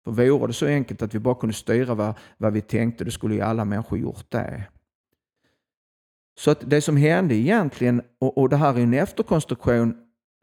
För 0.04 0.12
vore 0.12 0.46
det 0.46 0.52
så 0.52 0.66
enkelt 0.66 1.02
att 1.02 1.14
vi 1.14 1.18
bara 1.18 1.34
kunde 1.34 1.54
styra 1.54 1.94
vad, 1.94 2.14
vad 2.38 2.52
vi 2.52 2.60
tänkte, 2.60 3.04
då 3.04 3.10
skulle 3.10 3.34
ju 3.34 3.40
alla 3.40 3.64
människor 3.64 3.98
gjort 3.98 4.30
det. 4.30 4.64
Så 6.38 6.50
att 6.50 6.70
det 6.70 6.80
som 6.80 6.96
hände 6.96 7.34
egentligen, 7.34 8.02
och, 8.18 8.38
och 8.38 8.48
det 8.48 8.56
här 8.56 8.74
är 8.74 8.82
en 8.82 8.94
efterkonstruktion 8.94 9.96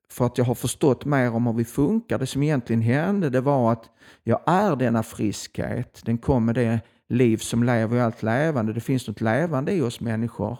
för 0.10 0.26
att 0.26 0.38
jag 0.38 0.46
har 0.46 0.56
förstått 0.56 1.06
mer 1.06 1.34
om 1.34 1.46
hur 1.48 1.54
vi 1.54 1.66
funkar. 1.66 2.20
Det 2.20 2.28
som 2.28 2.44
egentligen 2.44 2.82
hände 2.82 3.30
det 3.30 3.42
var 3.42 3.72
att 3.72 3.90
jag 4.24 4.42
är 4.46 4.76
denna 4.76 5.04
friskhet. 5.04 6.02
Den 6.06 6.18
kom 6.18 6.46
med 6.46 6.56
det 6.56 6.80
liv 7.10 7.38
som 7.38 7.64
lever 7.64 7.98
i 7.98 8.02
allt 8.02 8.24
levande. 8.24 8.74
Det 8.74 8.82
finns 8.82 9.08
något 9.08 9.22
levande 9.22 9.72
i 9.72 9.82
oss 9.82 10.00
människor. 10.00 10.58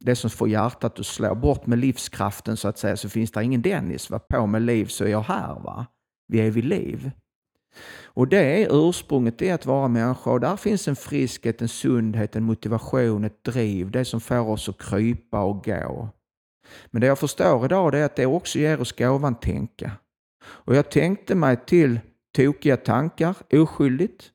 Det 0.00 0.16
som 0.16 0.30
får 0.30 0.48
hjärtat 0.48 0.98
att 0.98 1.06
slå. 1.06 1.34
Bort 1.34 1.66
med 1.66 1.78
livskraften 1.78 2.56
så 2.56 2.68
att 2.68 2.78
säga 2.78 2.96
så 2.96 3.08
finns 3.08 3.30
det 3.30 3.44
ingen 3.44 3.62
Dennis. 3.62 4.10
Va? 4.10 4.18
På 4.18 4.46
med 4.46 4.62
liv 4.62 4.86
så 4.86 5.04
är 5.04 5.08
jag 5.08 5.22
här. 5.22 5.60
va? 5.60 5.86
Vi 6.28 6.40
är 6.40 6.50
vid 6.50 6.64
liv. 6.64 7.10
Och 8.04 8.28
det 8.28 8.62
är 8.62 8.88
ursprunget 8.88 9.42
i 9.42 9.50
att 9.50 9.66
vara 9.66 9.88
människa 9.88 10.30
och 10.30 10.40
där 10.40 10.56
finns 10.56 10.88
en 10.88 10.96
friskhet, 10.96 11.62
en 11.62 11.68
sundhet, 11.68 12.36
en 12.36 12.44
motivation, 12.44 13.24
ett 13.24 13.44
driv, 13.44 13.90
det 13.90 14.04
som 14.04 14.20
får 14.20 14.48
oss 14.48 14.68
att 14.68 14.78
krypa 14.78 15.40
och 15.40 15.64
gå. 15.64 16.08
Men 16.90 17.00
det 17.00 17.06
jag 17.06 17.18
förstår 17.18 17.64
idag 17.64 17.94
är 17.94 18.04
att 18.04 18.16
det 18.16 18.26
också 18.26 18.58
ger 18.58 18.80
oss 18.80 18.92
gåvan 18.92 19.34
tänka. 19.34 19.92
Och 20.44 20.76
jag 20.76 20.90
tänkte 20.90 21.34
mig 21.34 21.56
till 21.66 22.00
tokiga 22.36 22.76
tankar, 22.76 23.36
oskyldigt, 23.52 24.30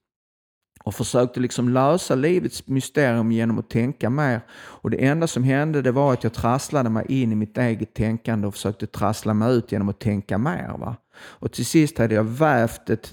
och 0.83 0.95
försökte 0.95 1.39
liksom 1.39 1.69
lösa 1.69 2.15
livets 2.15 2.67
mysterium 2.67 3.31
genom 3.31 3.59
att 3.59 3.69
tänka 3.69 4.09
mer. 4.09 4.41
Och 4.53 4.89
det 4.89 5.05
enda 5.05 5.27
som 5.27 5.43
hände 5.43 5.81
det 5.81 5.91
var 5.91 6.13
att 6.13 6.23
jag 6.23 6.33
trasslade 6.33 6.89
mig 6.89 7.05
in 7.09 7.31
i 7.31 7.35
mitt 7.35 7.57
eget 7.57 7.93
tänkande 7.93 8.47
och 8.47 8.53
försökte 8.53 8.87
trassla 8.87 9.33
mig 9.33 9.55
ut 9.55 9.71
genom 9.71 9.89
att 9.89 9.99
tänka 9.99 10.37
mer. 10.37 10.75
Va? 10.79 10.95
Och 11.15 11.51
till 11.51 11.65
sist 11.65 11.97
hade 11.97 12.15
jag 12.15 12.23
vävt 12.23 12.89
ett 12.89 13.11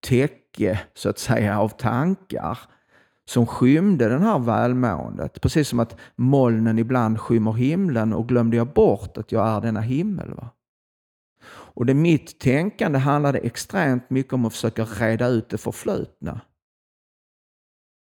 täcke 0.00 0.80
så 0.94 1.08
att 1.08 1.18
säga 1.18 1.60
av 1.60 1.68
tankar 1.68 2.58
som 3.26 3.46
skymde 3.46 4.08
den 4.08 4.22
här 4.22 4.38
välmåendet. 4.38 5.40
Precis 5.40 5.68
som 5.68 5.80
att 5.80 5.96
molnen 6.16 6.78
ibland 6.78 7.20
skymmer 7.20 7.52
himlen 7.52 8.12
och 8.12 8.28
glömde 8.28 8.56
jag 8.56 8.72
bort 8.72 9.18
att 9.18 9.32
jag 9.32 9.48
är 9.48 9.60
denna 9.60 9.80
himmel. 9.80 10.34
Va? 10.34 10.48
Och 11.46 11.86
det 11.86 11.94
mitt 11.94 12.38
tänkande 12.38 12.98
handlade 12.98 13.38
extremt 13.38 14.10
mycket 14.10 14.32
om 14.32 14.44
att 14.44 14.52
försöka 14.52 14.84
reda 14.84 15.26
ut 15.26 15.48
det 15.48 15.58
förflutna. 15.58 16.40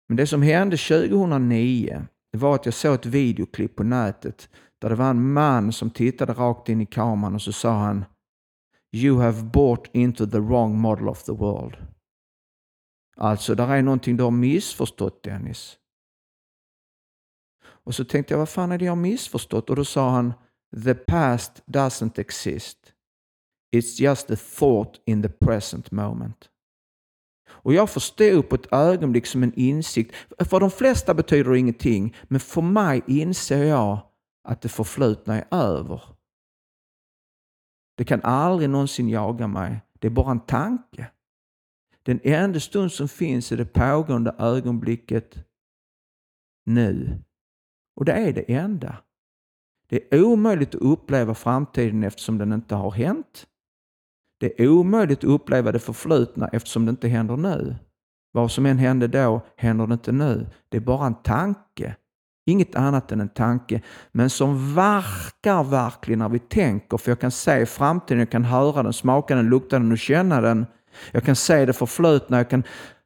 Men 0.07 0.17
det 0.17 0.27
som 0.27 0.41
hände 0.41 0.77
2009 0.77 2.07
var 2.31 2.55
att 2.55 2.65
jag 2.65 2.73
såg 2.73 2.93
ett 2.93 3.05
videoklipp 3.05 3.75
på 3.75 3.83
nätet 3.83 4.49
där 4.81 4.89
det 4.89 4.95
var 4.95 5.09
en 5.09 5.33
man 5.33 5.73
som 5.73 5.89
tittade 5.89 6.33
rakt 6.33 6.69
in 6.69 6.81
i 6.81 6.85
kameran 6.85 7.35
och 7.35 7.41
så 7.41 7.51
sa 7.51 7.73
han 7.73 8.05
You 8.95 9.21
have 9.21 9.43
bought 9.43 9.89
into 9.93 10.27
the 10.27 10.39
wrong 10.39 10.79
model 10.79 11.09
of 11.09 11.23
the 11.23 11.31
world. 11.31 11.77
Alltså, 13.17 13.55
där 13.55 13.67
är 13.67 13.81
någonting 13.81 14.17
du 14.17 14.23
har 14.23 14.31
missförstått 14.31 15.23
Dennis. 15.23 15.77
Och 17.63 17.95
så 17.95 18.05
tänkte 18.05 18.33
jag, 18.33 18.39
vad 18.39 18.49
fan 18.49 18.71
är 18.71 18.77
det 18.77 18.85
jag 18.85 18.91
har 18.91 19.01
missförstått? 19.01 19.69
Och 19.69 19.75
då 19.75 19.85
sa 19.85 20.09
han, 20.09 20.33
the 20.83 20.93
past 20.93 21.63
doesn't 21.65 22.19
exist. 22.19 22.93
It's 23.75 24.01
just 24.01 24.31
a 24.31 24.35
thought 24.59 25.01
in 25.05 25.23
the 25.23 25.29
present 25.29 25.91
moment. 25.91 26.49
Och 27.53 27.73
jag 27.73 27.89
förstod 27.89 28.49
på 28.49 28.55
ett 28.55 28.73
ögonblick 28.73 29.25
som 29.25 29.43
en 29.43 29.53
insikt. 29.53 30.15
För 30.39 30.59
de 30.59 30.71
flesta 30.71 31.13
betyder 31.13 31.51
det 31.51 31.59
ingenting, 31.59 32.15
men 32.23 32.39
för 32.39 32.61
mig 32.61 33.03
inser 33.07 33.63
jag 33.63 33.99
att 34.43 34.61
det 34.61 34.69
förflutna 34.69 35.35
är 35.35 35.45
över. 35.51 36.01
Det 37.97 38.05
kan 38.05 38.21
aldrig 38.23 38.69
någonsin 38.69 39.09
jaga 39.09 39.47
mig. 39.47 39.81
Det 39.99 40.07
är 40.07 40.11
bara 40.11 40.31
en 40.31 40.39
tanke. 40.39 41.11
Den 42.03 42.19
enda 42.23 42.59
stund 42.59 42.91
som 42.91 43.07
finns 43.07 43.51
är 43.51 43.57
det 43.57 43.65
pågående 43.65 44.35
ögonblicket 44.39 45.45
nu. 46.65 47.23
Och 47.95 48.05
det 48.05 48.13
är 48.13 48.33
det 48.33 48.53
enda. 48.53 48.97
Det 49.87 50.13
är 50.13 50.23
omöjligt 50.23 50.75
att 50.75 50.81
uppleva 50.81 51.33
framtiden 51.33 52.03
eftersom 52.03 52.37
den 52.37 52.53
inte 52.53 52.75
har 52.75 52.91
hänt. 52.91 53.47
Det 54.43 54.63
är 54.63 54.67
omöjligt 54.67 55.19
att 55.19 55.23
uppleva 55.23 55.71
det 55.71 55.79
förflutna 55.79 56.47
eftersom 56.47 56.85
det 56.85 56.89
inte 56.89 57.07
händer 57.07 57.37
nu. 57.37 57.75
Vad 58.31 58.51
som 58.51 58.65
än 58.65 58.77
hände 58.77 59.07
då 59.07 59.41
händer 59.57 59.87
det 59.87 59.93
inte 59.93 60.11
nu. 60.11 60.47
Det 60.69 60.77
är 60.77 60.81
bara 60.81 61.05
en 61.05 61.15
tanke. 61.15 61.95
Inget 62.45 62.75
annat 62.75 63.11
än 63.11 63.21
en 63.21 63.29
tanke, 63.29 63.81
men 64.11 64.29
som 64.29 64.75
verkar 64.75 65.63
verkligen 65.63 66.19
när 66.19 66.29
vi 66.29 66.39
tänker. 66.39 66.97
För 66.97 67.11
jag 67.11 67.19
kan 67.19 67.31
se 67.31 67.65
framtiden, 67.65 68.19
jag 68.19 68.29
kan 68.29 68.43
höra 68.43 68.83
den, 68.83 68.93
smaka 68.93 69.35
den, 69.35 69.45
lukta 69.45 69.79
den 69.79 69.91
och 69.91 69.97
känna 69.97 70.41
den. 70.41 70.65
Jag 71.11 71.23
kan 71.23 71.35
se 71.35 71.65
det 71.65 71.73
förflutna, 71.73 72.37
jag 72.37 72.49
kan 72.49 72.63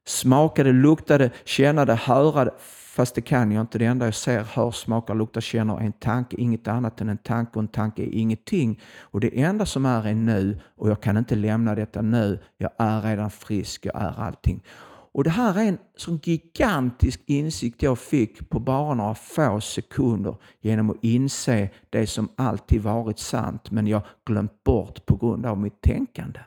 smaka 0.08 0.64
det, 0.64 0.72
lukta 0.72 1.18
det, 1.18 1.32
känna 1.46 1.86
det, 1.86 1.96
höra 1.96 2.46
det. 2.46 2.52
Fast 2.98 3.16
det 3.16 3.22
kan 3.22 3.52
jag 3.52 3.62
inte. 3.62 3.78
Det 3.78 3.86
enda 3.86 4.06
jag 4.06 4.16
ser, 4.16 4.44
hör, 4.44 4.72
smakar, 4.72 5.16
luktar, 5.16 5.42
känner 5.42 5.78
är 5.78 5.82
en 5.82 5.94
tanke. 5.94 6.36
Inget 6.40 6.68
annat 6.68 7.02
än 7.02 7.10
en 7.10 7.18
tanke 7.18 7.52
och 7.54 7.62
en 7.62 7.68
tanke 7.68 8.02
är 8.02 8.14
ingenting. 8.14 8.82
Och 9.02 9.20
det 9.20 9.42
enda 9.42 9.66
som 9.66 9.86
är 9.86 10.08
är 10.08 10.16
nu 10.16 10.60
och 10.76 10.90
jag 10.90 11.02
kan 11.02 11.18
inte 11.18 11.36
lämna 11.36 11.76
detta 11.76 12.02
nu. 12.02 12.40
Jag 12.58 12.72
är 12.78 13.02
redan 13.02 13.32
frisk, 13.32 13.86
jag 13.86 13.96
är 13.96 14.20
allting. 14.20 14.64
Och 15.12 15.24
det 15.24 15.30
här 15.30 15.60
är 15.60 15.64
en 15.64 15.78
sån 15.96 16.20
gigantisk 16.24 17.22
insikt 17.26 17.82
jag 17.82 18.00
fick 18.00 18.50
på 18.50 18.60
bara 18.60 18.94
några 18.94 19.16
få 19.16 19.62
sekunder 19.62 20.36
genom 20.62 20.90
att 20.90 20.98
inse 21.02 21.70
det 21.90 22.08
som 22.08 22.30
alltid 22.36 22.82
varit 22.82 23.20
sant 23.20 23.72
men 23.72 23.88
jag 23.88 24.02
glömt 24.26 24.64
bort 24.64 25.06
på 25.06 25.16
grund 25.16 25.46
av 25.46 25.58
mitt 25.58 25.82
tänkande. 25.82 26.40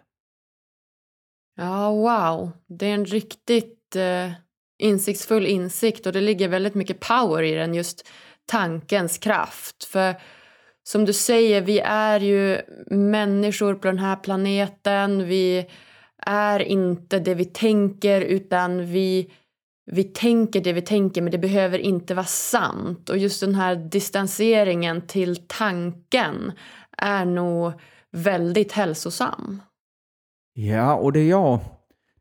Ja, 1.56 1.90
wow. 1.90 2.50
Det 2.66 2.86
är 2.86 2.94
en 2.94 3.04
riktigt 3.04 3.96
eh, 3.96 4.32
insiktsfull 4.80 5.46
insikt 5.46 6.06
och 6.06 6.12
det 6.12 6.20
ligger 6.20 6.48
väldigt 6.48 6.74
mycket 6.74 7.00
power 7.00 7.42
i 7.42 7.54
den, 7.54 7.74
just 7.74 8.08
tankens 8.46 9.18
kraft. 9.18 9.84
För 9.84 10.14
som 10.82 11.04
du 11.04 11.12
säger, 11.12 11.60
vi 11.60 11.80
är 11.84 12.20
ju 12.20 12.60
människor 12.90 13.74
på 13.74 13.86
den 13.86 13.98
här 13.98 14.16
planeten. 14.16 15.26
Vi 15.26 15.66
är 16.26 16.60
inte 16.60 17.18
det 17.18 17.34
vi 17.34 17.44
tänker 17.44 18.20
utan 18.20 18.86
vi, 18.86 19.32
vi 19.90 20.04
tänker 20.04 20.60
det 20.60 20.72
vi 20.72 20.82
tänker 20.82 21.22
men 21.22 21.32
det 21.32 21.38
behöver 21.38 21.78
inte 21.78 22.14
vara 22.14 22.26
sant. 22.26 23.10
Och 23.10 23.18
just 23.18 23.40
den 23.40 23.54
här 23.54 23.76
distanseringen 23.76 25.06
till 25.06 25.36
tanken 25.46 26.52
är 26.96 27.24
nog 27.24 27.72
väldigt 28.12 28.72
hälsosam. 28.72 29.62
Ja, 30.54 30.94
och 30.94 31.12
det 31.12 31.26
jag, 31.26 31.58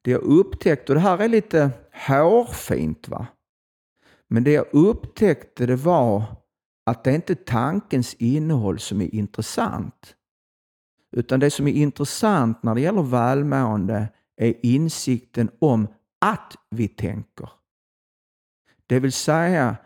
det 0.02 0.12
jag 0.12 0.22
upptäckte, 0.22 0.92
och 0.92 0.96
det 0.96 1.02
här 1.02 1.18
är 1.18 1.28
lite 1.28 1.70
hårfint 2.08 3.08
va. 3.08 3.28
Men 4.28 4.44
det 4.44 4.52
jag 4.52 4.66
upptäckte 4.72 5.66
det 5.66 5.76
var 5.76 6.24
att 6.86 7.04
det 7.04 7.12
är 7.12 7.16
inte 7.16 7.36
tankens 7.36 8.14
innehåll 8.14 8.80
som 8.80 9.02
är 9.02 9.16
intressant. 9.16 10.16
Utan 11.12 11.40
det 11.40 11.52
som 11.52 11.68
är 11.68 11.72
intressant 11.72 12.64
när 12.64 12.76
det 12.76 12.82
gäller 12.82 13.02
välmående 13.02 14.08
är 14.38 14.66
insikten 14.66 15.50
om 15.60 15.88
att 16.22 16.56
vi 16.70 16.88
tänker. 16.88 17.50
Det 18.88 19.00
vill 19.00 19.12
säga, 19.12 19.78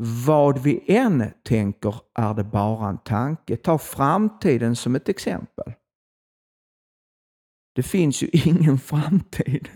vad 0.00 0.58
vi 0.58 0.84
än 0.86 1.32
tänker 1.42 1.94
är 2.14 2.34
det 2.34 2.44
bara 2.44 2.88
en 2.88 2.98
tanke. 2.98 3.56
Ta 3.56 3.78
framtiden 3.78 4.76
som 4.76 4.94
ett 4.94 5.08
exempel. 5.08 5.72
Det 7.74 7.82
finns 7.82 8.22
ju 8.22 8.28
ingen 8.32 8.78
framtid 8.78 9.68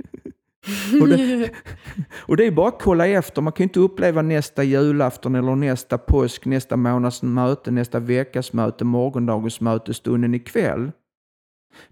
och, 1.00 1.09
det, 1.09 1.50
och 2.16 2.37
det 2.37 2.47
är 2.47 2.50
bara 2.50 2.69
att 2.69 2.83
kolla 2.83 3.07
efter. 3.07 3.42
Man 3.42 3.52
kan 3.52 3.64
ju 3.64 3.69
inte 3.69 3.81
uppleva 3.81 4.23
nästa 4.23 4.62
julafton 4.62 5.35
eller 5.35 5.57
nästa 5.57 5.99
påsk, 5.99 6.47
nästa 6.47 6.76
månads 6.76 7.23
möte, 7.23 7.71
nästa 7.71 8.00
veckas 8.00 8.52
möte, 8.52 8.85
morgondagens 8.85 9.61
möte, 9.61 9.95
stunden 9.95 10.35
ikväll. 10.35 10.92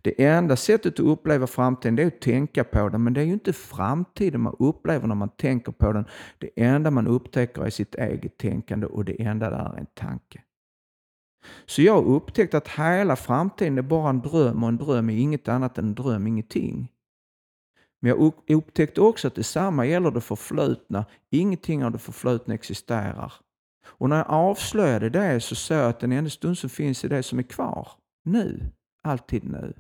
Det 0.03 0.25
enda 0.25 0.57
sättet 0.57 0.93
att 0.93 1.07
uppleva 1.07 1.47
framtiden 1.47 1.97
det 1.97 2.03
är 2.03 2.07
att 2.07 2.21
tänka 2.21 2.65
på 2.65 2.89
den, 2.89 3.05
men 3.05 3.13
det 3.13 3.21
är 3.21 3.25
ju 3.25 3.33
inte 3.33 3.53
framtiden 3.53 4.41
man 4.41 4.57
upplever 4.59 5.07
när 5.07 5.15
man 5.15 5.29
tänker 5.29 5.73
på 5.73 5.93
den. 5.93 6.05
Det 6.39 6.51
enda 6.57 6.91
man 6.91 7.07
upptäcker 7.07 7.63
är 7.63 7.71
sitt 7.71 7.95
eget 7.95 8.39
tänkande 8.39 8.87
och 8.87 9.05
det 9.05 9.23
enda 9.23 9.51
där 9.51 9.75
är 9.75 9.79
en 9.79 9.87
tanke. 9.95 10.43
Så 11.67 11.83
jag 11.83 11.93
har 11.93 12.15
upptäckt 12.15 12.55
att 12.55 12.69
hela 12.69 13.17
framtiden 13.17 13.79
är 13.79 13.83
bara 13.83 14.11
en 14.11 14.21
dröm 14.21 14.63
och 14.63 14.69
en 14.69 14.77
dröm 14.77 15.11
är 15.11 15.17
inget 15.17 15.49
annat 15.49 15.79
än 15.79 15.85
en 15.85 15.95
dröm, 15.95 16.27
ingenting. 16.27 16.89
Men 18.01 18.09
jag 18.09 18.33
upptäckte 18.57 19.01
också 19.01 19.29
att 19.29 19.35
detsamma 19.35 19.87
gäller 19.87 20.11
det 20.11 20.21
förflutna. 20.21 21.05
Ingenting 21.31 21.85
av 21.85 21.93
det 21.93 21.99
förflutna 21.99 22.55
existerar. 22.55 23.33
Och 23.87 24.09
när 24.09 24.17
jag 24.17 24.31
avslöjade 24.31 25.11
det 25.11 25.41
så 25.41 25.55
såg 25.55 25.77
jag 25.77 25.89
att 25.89 26.01
den 26.01 26.13
enda 26.13 26.31
stund 26.31 26.59
som 26.59 26.71
finns 26.71 27.05
är 27.05 27.09
det 27.09 27.23
som 27.23 27.39
är 27.39 27.43
kvar. 27.43 27.89
Nu. 28.25 28.61
Alltid 29.03 29.45
nu. 29.45 29.75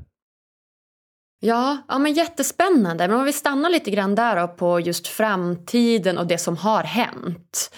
Ja, 1.41 1.79
ja 1.89 1.99
men 1.99 2.12
jättespännande. 2.12 3.09
Men 3.09 3.19
om 3.19 3.25
vi 3.25 3.33
stannar 3.33 3.71
lite 3.71 3.91
grann 3.91 4.15
där 4.15 4.47
på 4.47 4.81
just 4.81 5.07
framtiden 5.07 6.19
och 6.19 6.27
det 6.27 6.39
som 6.39 6.57
har 6.57 6.83
hänt. 6.83 7.75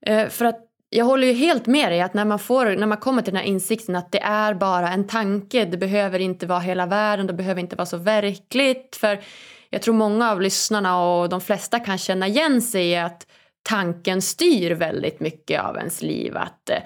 Eh, 0.00 0.28
för 0.28 0.44
att 0.44 0.62
jag 0.90 1.04
håller 1.04 1.26
ju 1.26 1.32
helt 1.32 1.66
med 1.66 1.92
dig 1.92 2.00
att 2.00 2.14
när 2.14 2.24
man, 2.24 2.38
får, 2.38 2.76
när 2.76 2.86
man 2.86 2.98
kommer 2.98 3.22
till 3.22 3.34
den 3.34 3.42
här 3.42 3.48
insikten 3.48 3.96
att 3.96 4.12
det 4.12 4.20
är 4.20 4.54
bara 4.54 4.88
en 4.88 5.06
tanke, 5.06 5.64
det 5.64 5.76
behöver 5.76 6.18
inte 6.18 6.46
vara 6.46 6.60
hela 6.60 6.86
världen, 6.86 7.26
det 7.26 7.32
behöver 7.32 7.60
inte 7.60 7.76
vara 7.76 7.86
så 7.86 7.96
verkligt. 7.96 8.96
För 8.96 9.20
jag 9.70 9.82
tror 9.82 9.94
många 9.94 10.30
av 10.30 10.40
lyssnarna 10.40 11.00
och 11.02 11.28
de 11.28 11.40
flesta 11.40 11.80
kan 11.80 11.98
känna 11.98 12.26
igen 12.26 12.62
sig 12.62 12.86
i 12.86 12.96
att 12.96 13.26
tanken 13.62 14.22
styr 14.22 14.70
väldigt 14.70 15.20
mycket 15.20 15.60
av 15.60 15.76
ens 15.76 16.02
liv. 16.02 16.36
Att 16.36 16.70
eh, 16.70 16.78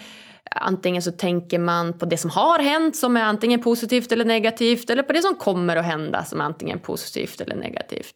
Antingen 0.54 1.02
så 1.02 1.12
tänker 1.12 1.58
man 1.58 1.99
på 1.99 2.06
det 2.06 2.16
som 2.16 2.30
har 2.30 2.58
hänt 2.58 2.96
som 2.96 3.16
är 3.16 3.22
antingen 3.22 3.62
positivt 3.62 4.12
eller 4.12 4.25
negativt 4.25 4.90
eller 4.90 5.02
på 5.02 5.12
det 5.12 5.22
som 5.22 5.34
kommer 5.34 5.76
att 5.76 5.84
hända 5.84 6.25
som 6.25 6.40
är 6.40 6.44
antingen 6.44 6.78
positivt 6.78 7.40
eller 7.40 7.56
negativt. 7.56 8.14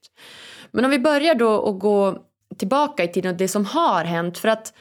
Men 0.70 0.84
om 0.84 0.90
vi 0.90 0.98
börjar 0.98 1.34
då 1.34 1.54
och 1.54 1.78
gå 1.78 2.18
tillbaka 2.58 3.04
i 3.04 3.08
tiden 3.08 3.32
och 3.32 3.38
det 3.38 3.48
som 3.48 3.64
har 3.64 4.04
hänt 4.04 4.38
för 4.38 4.48
att 4.48 4.72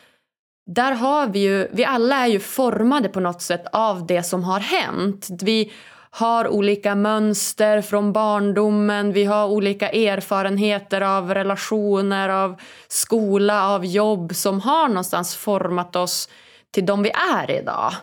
där 0.66 0.92
har 0.92 1.28
vi 1.28 1.40
ju, 1.40 1.68
vi 1.72 1.86
alla 1.86 2.16
är 2.16 2.28
ju 2.28 2.40
formade 2.40 3.10
på 3.10 3.20
något 3.20 3.42
sätt 3.42 3.66
av 3.72 4.08
det 4.08 4.24
som 4.24 4.44
har 4.44 4.60
hänt. 4.60 5.28
Vi 5.42 5.72
har 6.16 6.48
olika 6.48 6.96
mönster 6.96 7.82
från 7.82 8.14
barndomen, 8.14 9.14
vi 9.14 9.26
har 9.26 9.48
olika 9.48 9.90
erfarenheter 9.90 11.02
av 11.02 11.34
relationer, 11.34 12.30
av 12.30 12.62
skola, 12.88 13.70
av 13.70 13.86
jobb 13.86 14.36
som 14.36 14.60
har 14.60 14.88
någonstans 14.88 15.36
format 15.36 15.96
oss 15.96 16.30
till 16.72 16.86
de 16.86 17.04
vi 17.04 17.10
är 17.10 17.52
idag. 17.52 17.94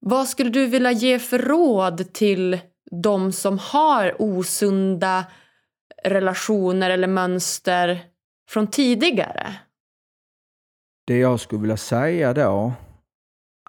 Vad 0.00 0.28
skulle 0.28 0.50
du 0.50 0.66
vilja 0.66 0.92
ge 0.92 1.18
för 1.18 1.38
råd 1.38 2.12
till 2.12 2.58
de 3.02 3.32
som 3.32 3.58
har 3.58 4.22
osunda 4.22 5.24
relationer 6.04 6.90
eller 6.90 7.08
mönster 7.08 8.00
från 8.48 8.66
tidigare? 8.66 9.54
Det 11.06 11.18
jag 11.18 11.40
skulle 11.40 11.60
vilja 11.60 11.76
säga 11.76 12.32
då 12.32 12.72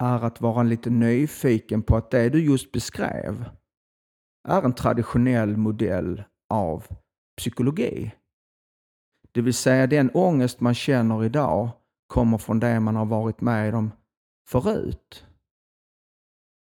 är 0.00 0.24
att 0.24 0.40
vara 0.40 0.62
lite 0.62 0.90
nyfiken 0.90 1.82
på 1.82 1.96
att 1.96 2.10
det 2.10 2.28
du 2.28 2.44
just 2.44 2.72
beskrev 2.72 3.44
är 4.48 4.62
en 4.62 4.74
traditionell 4.74 5.56
modell 5.56 6.24
av 6.50 6.86
psykologi. 7.36 8.14
Det 9.32 9.40
vill 9.40 9.54
säga 9.54 9.86
den 9.86 10.10
ångest 10.14 10.60
man 10.60 10.74
känner 10.74 11.24
idag 11.24 11.70
kommer 12.06 12.38
från 12.38 12.60
det 12.60 12.80
man 12.80 12.96
har 12.96 13.06
varit 13.06 13.40
med 13.40 13.74
om 13.74 13.92
förut. 14.48 15.26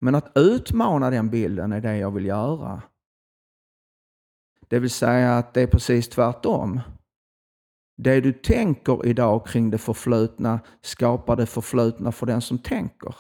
Men 0.02 0.16
att 0.16 0.32
utmana 0.36 1.10
den 1.10 1.30
bilden 1.30 1.72
är 1.72 1.82
det 1.82 1.98
jag 1.98 2.12
vill 2.12 2.26
göra. 2.26 2.82
Det 4.68 4.80
vill 4.80 4.90
säga 4.90 5.38
att 5.38 5.54
det 5.54 5.62
är 5.62 5.68
precis 5.68 6.10
tvärtom. 6.10 6.80
Det 7.98 8.22
du 8.22 8.34
tänker 8.34 9.06
idag 9.06 9.48
kring 9.48 9.70
det 9.70 9.78
förflutna 9.78 10.60
skapar 10.82 11.36
det 11.36 11.46
förflutna 11.46 12.12
för 12.12 12.26
den 12.26 12.42
som 12.42 12.58
tänker. 12.58 13.16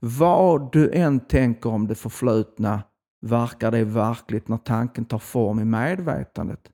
Vad 0.00 0.72
du 0.72 0.90
än 0.92 1.20
tänker 1.20 1.70
om 1.70 1.86
det 1.86 1.94
förflutna 1.94 2.82
verkar 3.26 3.70
det 3.70 3.84
verkligt 3.84 4.48
när 4.48 4.56
tanken 4.56 5.04
tar 5.04 5.18
form 5.18 5.60
i 5.60 5.64
medvetandet. 5.64 6.70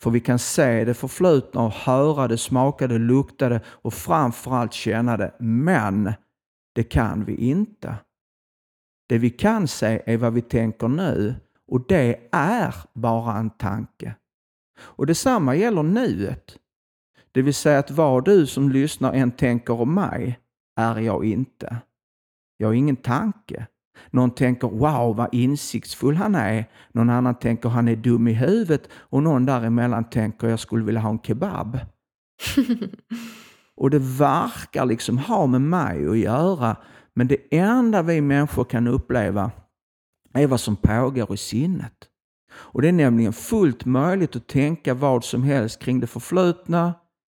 För 0.00 0.10
vi 0.10 0.20
kan 0.20 0.38
se 0.38 0.84
det 0.84 0.94
förflutna 0.94 1.62
och 1.62 1.72
höra 1.72 2.28
det, 2.28 2.38
smaka 2.38 2.86
det, 2.86 2.98
lukta 2.98 3.48
det 3.48 3.60
och 3.66 3.94
framförallt 3.94 4.72
känna 4.72 5.16
det. 5.16 5.34
Men 5.38 6.12
det 6.74 6.84
kan 6.84 7.24
vi 7.24 7.34
inte. 7.34 7.94
Det 9.08 9.18
vi 9.18 9.30
kan 9.30 9.68
se 9.68 10.02
är 10.06 10.16
vad 10.16 10.32
vi 10.32 10.42
tänker 10.42 10.88
nu 10.88 11.34
och 11.68 11.86
det 11.88 12.20
är 12.32 12.74
bara 12.92 13.36
en 13.36 13.50
tanke. 13.50 14.14
Och 14.78 15.06
detsamma 15.06 15.56
gäller 15.56 15.82
nuet. 15.82 16.58
Det 17.32 17.42
vill 17.42 17.54
säga 17.54 17.78
att 17.78 17.90
vad 17.90 18.24
du 18.24 18.46
som 18.46 18.70
lyssnar 18.70 19.12
än 19.12 19.30
tänker 19.30 19.80
om 19.80 19.94
mig 19.94 20.38
är 20.76 20.98
jag 20.98 21.24
inte. 21.24 21.76
Jag 22.56 22.68
har 22.68 22.74
ingen 22.74 22.96
tanke. 22.96 23.66
Någon 24.10 24.30
tänker 24.30 24.68
wow 24.68 25.16
vad 25.16 25.34
insiktsfull 25.34 26.16
han 26.16 26.34
är. 26.34 26.64
Någon 26.92 27.10
annan 27.10 27.34
tänker 27.34 27.68
han 27.68 27.88
är 27.88 27.96
dum 27.96 28.28
i 28.28 28.32
huvudet 28.32 28.88
och 28.92 29.22
någon 29.22 29.46
däremellan 29.46 30.04
tänker 30.04 30.48
jag 30.48 30.60
skulle 30.60 30.84
vilja 30.84 31.00
ha 31.00 31.10
en 31.10 31.18
kebab. 31.18 31.78
och 33.76 33.90
det 33.90 33.98
verkar 33.98 34.86
liksom 34.86 35.18
ha 35.18 35.46
med 35.46 35.60
mig 35.60 36.08
att 36.08 36.18
göra 36.18 36.76
men 37.14 37.28
det 37.28 37.36
enda 37.50 38.02
vi 38.02 38.20
människor 38.20 38.64
kan 38.64 38.86
uppleva 38.86 39.50
är 40.32 40.46
vad 40.46 40.60
som 40.60 40.76
pågår 40.76 41.34
i 41.34 41.36
sinnet. 41.36 42.08
Och 42.58 42.82
Det 42.82 42.88
är 42.88 42.92
nämligen 42.92 43.32
fullt 43.32 43.84
möjligt 43.84 44.36
att 44.36 44.46
tänka 44.46 44.94
vad 44.94 45.24
som 45.24 45.42
helst 45.42 45.82
kring 45.82 46.00
det 46.00 46.06
förflutna, 46.06 46.94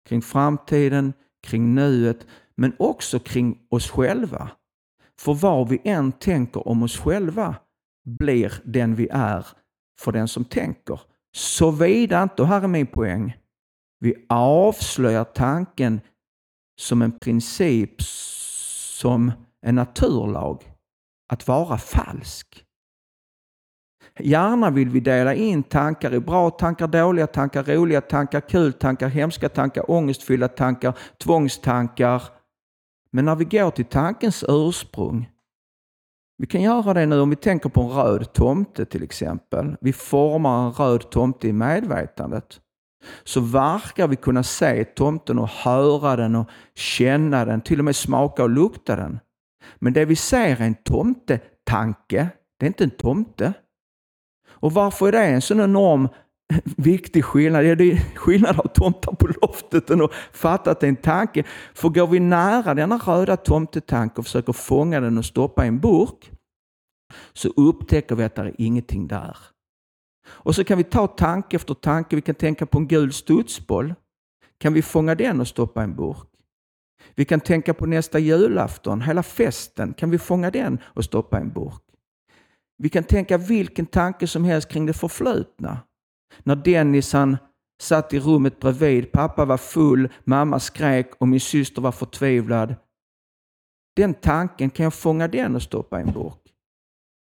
kring 0.08 0.22
framtiden, 0.22 1.12
kring 1.46 1.74
nuet 1.74 2.26
men 2.56 2.72
också 2.78 3.18
kring 3.18 3.58
oss 3.70 3.90
själva. 3.90 4.50
För 5.20 5.34
vad 5.34 5.68
vi 5.68 5.80
än 5.84 6.12
tänker 6.12 6.68
om 6.68 6.82
oss 6.82 6.98
själva 6.98 7.54
blir 8.18 8.52
den 8.64 8.94
vi 8.94 9.08
är 9.12 9.46
för 10.00 10.12
den 10.12 10.28
som 10.28 10.44
tänker. 10.44 11.00
Såvida 11.36 12.22
inte, 12.22 12.42
och 12.42 12.48
här 12.48 12.62
är 12.62 12.68
min 12.68 12.86
poäng, 12.86 13.36
vi 14.00 14.26
avslöjar 14.28 15.24
tanken 15.24 16.00
som 16.80 17.02
en 17.02 17.18
princip, 17.18 18.02
som 18.02 19.32
en 19.66 19.74
naturlag, 19.74 20.72
att 21.32 21.48
vara 21.48 21.78
falsk. 21.78 22.64
Gärna 24.22 24.70
vill 24.70 24.88
vi 24.88 25.00
dela 25.00 25.34
in 25.34 25.62
tankar 25.62 26.14
i 26.14 26.20
bra 26.20 26.50
tankar, 26.50 26.86
dåliga 26.86 27.26
tankar, 27.26 27.64
roliga 27.64 28.00
tankar, 28.00 28.40
kul 28.40 28.72
tankar, 28.72 29.08
hemska 29.08 29.48
tankar, 29.48 29.90
ångestfyllda 29.90 30.48
tankar, 30.48 30.98
tvångstankar, 31.18 32.22
men 33.12 33.24
när 33.24 33.36
vi 33.36 33.44
går 33.44 33.70
till 33.70 33.84
tankens 33.84 34.44
ursprung, 34.48 35.30
vi 36.38 36.46
kan 36.46 36.62
göra 36.62 36.94
det 36.94 37.06
nu 37.06 37.20
om 37.20 37.30
vi 37.30 37.36
tänker 37.36 37.68
på 37.68 37.82
en 37.82 37.90
röd 37.90 38.32
tomte 38.32 38.84
till 38.84 39.02
exempel. 39.02 39.76
Vi 39.80 39.92
formar 39.92 40.66
en 40.66 40.72
röd 40.72 41.10
tomte 41.10 41.48
i 41.48 41.52
medvetandet. 41.52 42.60
Så 43.24 43.40
verkar 43.40 44.08
vi 44.08 44.16
kunna 44.16 44.42
se 44.42 44.84
tomten 44.84 45.38
och 45.38 45.48
höra 45.48 46.16
den 46.16 46.36
och 46.36 46.50
känna 46.74 47.44
den, 47.44 47.60
till 47.60 47.78
och 47.78 47.84
med 47.84 47.96
smaka 47.96 48.42
och 48.42 48.50
lukta 48.50 48.96
den. 48.96 49.20
Men 49.78 49.92
det 49.92 50.04
vi 50.04 50.16
ser 50.16 50.38
är 50.38 50.60
en 50.60 50.74
tomtetanke. 50.74 52.28
Det 52.58 52.66
är 52.66 52.68
inte 52.68 52.84
en 52.84 52.90
tomte. 52.90 53.52
Och 54.60 54.72
varför 54.72 55.06
är 55.06 55.12
det 55.12 55.18
en 55.18 55.42
sån 55.42 55.60
enorm 55.60 56.08
viktig 56.76 57.24
skillnad. 57.24 57.64
Ja, 57.64 57.74
det 57.74 57.92
är 57.92 58.16
skillnad 58.16 58.60
av 58.60 58.66
tomtar 58.66 59.12
på 59.12 59.28
loftet 59.42 59.90
än 59.90 60.02
att 60.02 60.12
fatta 60.32 60.70
att 60.70 60.80
det 60.80 60.86
är 60.86 60.88
en 60.88 60.96
tanke. 60.96 61.44
För 61.74 61.88
går 61.88 62.06
vi 62.06 62.20
nära 62.20 62.74
denna 62.74 62.98
röda 62.98 63.36
tomtetanke 63.36 64.14
och 64.18 64.24
försöker 64.24 64.52
fånga 64.52 65.00
den 65.00 65.18
och 65.18 65.24
stoppa 65.24 65.64
i 65.64 65.68
en 65.68 65.80
burk 65.80 66.30
så 67.32 67.48
upptäcker 67.48 68.14
vi 68.14 68.24
att 68.24 68.34
det 68.34 68.42
är 68.42 68.54
ingenting 68.58 69.06
där. 69.06 69.36
Och 70.28 70.54
så 70.54 70.64
kan 70.64 70.78
vi 70.78 70.84
ta 70.84 71.06
tanke 71.06 71.56
efter 71.56 71.74
tanke. 71.74 72.16
Vi 72.16 72.22
kan 72.22 72.34
tänka 72.34 72.66
på 72.66 72.78
en 72.78 72.88
gul 72.88 73.12
studsboll. 73.12 73.94
Kan 74.58 74.72
vi 74.72 74.82
fånga 74.82 75.14
den 75.14 75.40
och 75.40 75.48
stoppa 75.48 75.80
i 75.80 75.84
en 75.84 75.96
burk? 75.96 76.26
Vi 77.14 77.24
kan 77.24 77.40
tänka 77.40 77.74
på 77.74 77.86
nästa 77.86 78.18
julafton, 78.18 79.00
hela 79.00 79.22
festen. 79.22 79.92
Kan 79.92 80.10
vi 80.10 80.18
fånga 80.18 80.50
den 80.50 80.78
och 80.84 81.04
stoppa 81.04 81.38
i 81.38 81.40
en 81.42 81.52
burk? 81.52 81.82
Vi 82.82 82.88
kan 82.88 83.04
tänka 83.04 83.38
vilken 83.38 83.86
tanke 83.86 84.26
som 84.26 84.44
helst 84.44 84.68
kring 84.68 84.86
det 84.86 84.92
förflutna. 84.92 85.78
När 86.42 86.56
Dennis 86.56 87.12
han 87.12 87.36
satt 87.82 88.12
i 88.12 88.20
rummet 88.20 88.60
bredvid, 88.60 89.12
pappa 89.12 89.44
var 89.44 89.56
full, 89.56 90.08
mamma 90.24 90.60
skrek 90.60 91.10
och 91.18 91.28
min 91.28 91.40
syster 91.40 91.82
var 91.82 91.92
förtvivlad. 91.92 92.74
Den 93.96 94.14
tanken, 94.14 94.70
kan 94.70 94.84
jag 94.84 94.94
fånga 94.94 95.28
den 95.28 95.56
och 95.56 95.62
stoppa 95.62 96.00
i 96.00 96.02
en 96.02 96.12
burk? 96.12 96.40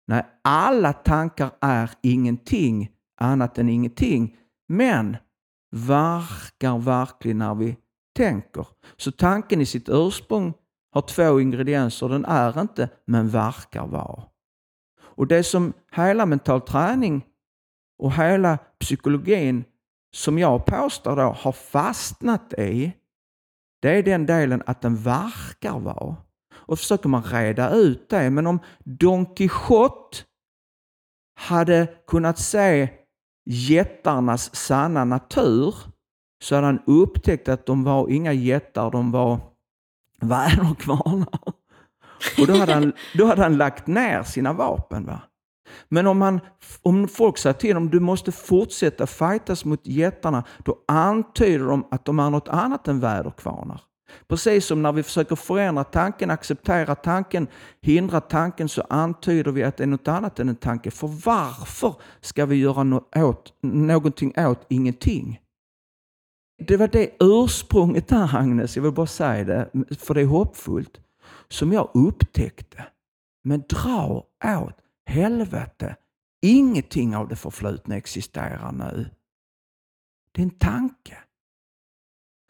Nej, 0.06 0.26
alla 0.44 0.92
tankar 0.92 1.50
är 1.60 1.90
ingenting 2.02 2.90
annat 3.20 3.58
än 3.58 3.68
ingenting, 3.68 4.36
men 4.68 5.16
verkar 5.76 6.78
verkligen 6.78 7.38
när 7.38 7.54
vi 7.54 7.76
tänker. 8.16 8.66
Så 8.96 9.12
tanken 9.12 9.60
i 9.60 9.66
sitt 9.66 9.88
ursprung 9.88 10.54
har 10.92 11.02
två 11.02 11.40
ingredienser. 11.40 12.08
Den 12.08 12.24
är 12.24 12.60
inte, 12.60 12.88
men 13.06 13.28
verkar 13.28 13.86
vara. 13.86 14.22
Och 15.18 15.26
det 15.26 15.44
som 15.44 15.72
hela 15.92 16.26
mental 16.26 16.60
träning 16.60 17.24
och 17.98 18.12
hela 18.12 18.58
psykologin 18.80 19.64
som 20.16 20.38
jag 20.38 20.66
påstår 20.66 21.16
då 21.16 21.22
har 21.22 21.52
fastnat 21.52 22.52
i, 22.52 22.92
det 23.82 23.98
är 23.98 24.02
den 24.02 24.26
delen 24.26 24.62
att 24.66 24.82
den 24.82 24.96
verkar 24.96 25.78
vara. 25.78 26.16
Och 26.54 26.78
försöker 26.78 27.08
man 27.08 27.22
reda 27.22 27.70
ut 27.70 28.08
det. 28.08 28.30
Men 28.30 28.46
om 28.46 28.60
Don 28.84 29.34
Quijote 29.34 30.18
hade 31.34 31.86
kunnat 32.06 32.38
se 32.38 32.88
jättarnas 33.46 34.56
sanna 34.56 35.04
natur 35.04 35.74
så 36.42 36.54
hade 36.54 36.66
han 36.66 36.82
upptäckt 36.86 37.48
att 37.48 37.66
de 37.66 37.84
var 37.84 38.10
inga 38.10 38.32
jättar, 38.32 38.90
de 38.90 39.10
var 39.10 39.40
väderkvarnar. 40.20 41.57
Och 42.38 42.46
då 42.46 42.56
hade, 42.56 42.74
han, 42.74 42.92
då 43.14 43.26
hade 43.26 43.42
han 43.42 43.56
lagt 43.56 43.86
ner 43.86 44.22
sina 44.22 44.52
vapen. 44.52 45.06
Va? 45.06 45.20
Men 45.88 46.06
om, 46.06 46.18
man, 46.18 46.40
om 46.82 47.08
folk 47.08 47.38
säger 47.38 47.54
till 47.54 47.74
dem 47.74 47.90
du 47.90 48.00
måste 48.00 48.32
fortsätta 48.32 49.06
fightas 49.06 49.64
mot 49.64 49.86
jättarna, 49.86 50.44
då 50.64 50.78
antyder 50.88 51.66
de 51.66 51.86
att 51.90 52.04
de 52.04 52.18
är 52.18 52.30
något 52.30 52.48
annat 52.48 52.88
än 52.88 53.00
väderkvarnar. 53.00 53.80
Precis 54.28 54.66
som 54.66 54.82
när 54.82 54.92
vi 54.92 55.02
försöker 55.02 55.36
förändra 55.36 55.84
tanken, 55.84 56.30
acceptera 56.30 56.94
tanken, 56.94 57.46
hindra 57.82 58.20
tanken, 58.20 58.68
så 58.68 58.82
antyder 58.88 59.52
vi 59.52 59.62
att 59.62 59.76
det 59.76 59.82
är 59.82 59.88
något 59.88 60.08
annat 60.08 60.40
än 60.40 60.48
en 60.48 60.56
tanke. 60.56 60.90
För 60.90 61.06
varför 61.24 61.94
ska 62.20 62.46
vi 62.46 62.56
göra 62.56 62.82
något 62.82 63.16
åt, 63.16 63.52
någonting 63.62 64.32
åt 64.36 64.66
ingenting? 64.68 65.40
Det 66.66 66.76
var 66.76 66.88
det 66.88 67.10
ursprunget 67.20 68.08
där, 68.08 68.36
Agnes, 68.36 68.76
jag 68.76 68.82
vill 68.82 68.92
bara 68.92 69.06
säga 69.06 69.44
det, 69.44 69.70
för 69.98 70.14
det 70.14 70.20
är 70.20 70.26
hoppfullt, 70.26 71.00
som 71.50 71.72
jag 71.72 71.90
upptäckte. 71.94 72.86
Men 73.44 73.62
dra 73.68 74.26
åt 74.44 74.80
helvete, 75.06 75.96
ingenting 76.42 77.16
av 77.16 77.28
det 77.28 77.36
förflutna 77.36 77.96
existerar 77.96 78.72
nu. 78.72 79.10
Det 80.32 80.42
är 80.42 80.44
en 80.44 80.50
tanke. 80.50 81.18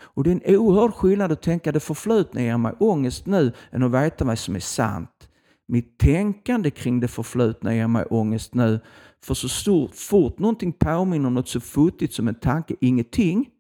Och 0.00 0.24
det 0.24 0.30
är 0.30 0.40
en 0.44 0.56
oerhörd 0.56 0.94
skillnad 0.94 1.32
att 1.32 1.42
tänka 1.42 1.72
det 1.72 1.80
förflutna 1.80 2.42
ger 2.42 2.56
mig 2.56 2.72
ångest 2.80 3.26
nu 3.26 3.52
än 3.70 3.82
att 3.82 3.92
veta 3.92 4.24
vad 4.24 4.38
som 4.38 4.56
är 4.56 4.60
sant. 4.60 5.30
Mitt 5.68 5.98
tänkande 5.98 6.70
kring 6.70 7.00
det 7.00 7.08
förflutna 7.08 7.74
ger 7.74 7.88
mig 7.88 8.04
ångest 8.04 8.54
nu. 8.54 8.80
För 9.24 9.34
så 9.34 9.48
stort, 9.48 9.94
fort 9.94 10.38
någonting 10.38 10.72
påminner 10.72 11.26
om 11.26 11.34
något 11.34 11.48
så 11.48 11.60
futtigt 11.60 12.14
som 12.14 12.28
en 12.28 12.34
tanke, 12.34 12.76
ingenting, 12.80 13.50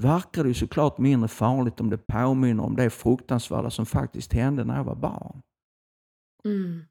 verkar 0.00 0.42
det 0.42 0.48
ju 0.48 0.54
såklart 0.54 0.98
mindre 0.98 1.28
farligt 1.28 1.80
om 1.80 1.90
det 1.90 1.98
påminner 1.98 2.64
om 2.64 2.76
det 2.76 2.90
fruktansvärda 2.90 3.70
som 3.70 3.86
faktiskt 3.86 4.32
hände 4.32 4.64
när 4.64 4.76
jag 4.76 4.84
var 4.84 4.94
barn. 4.94 5.42
Mm. 6.44 6.84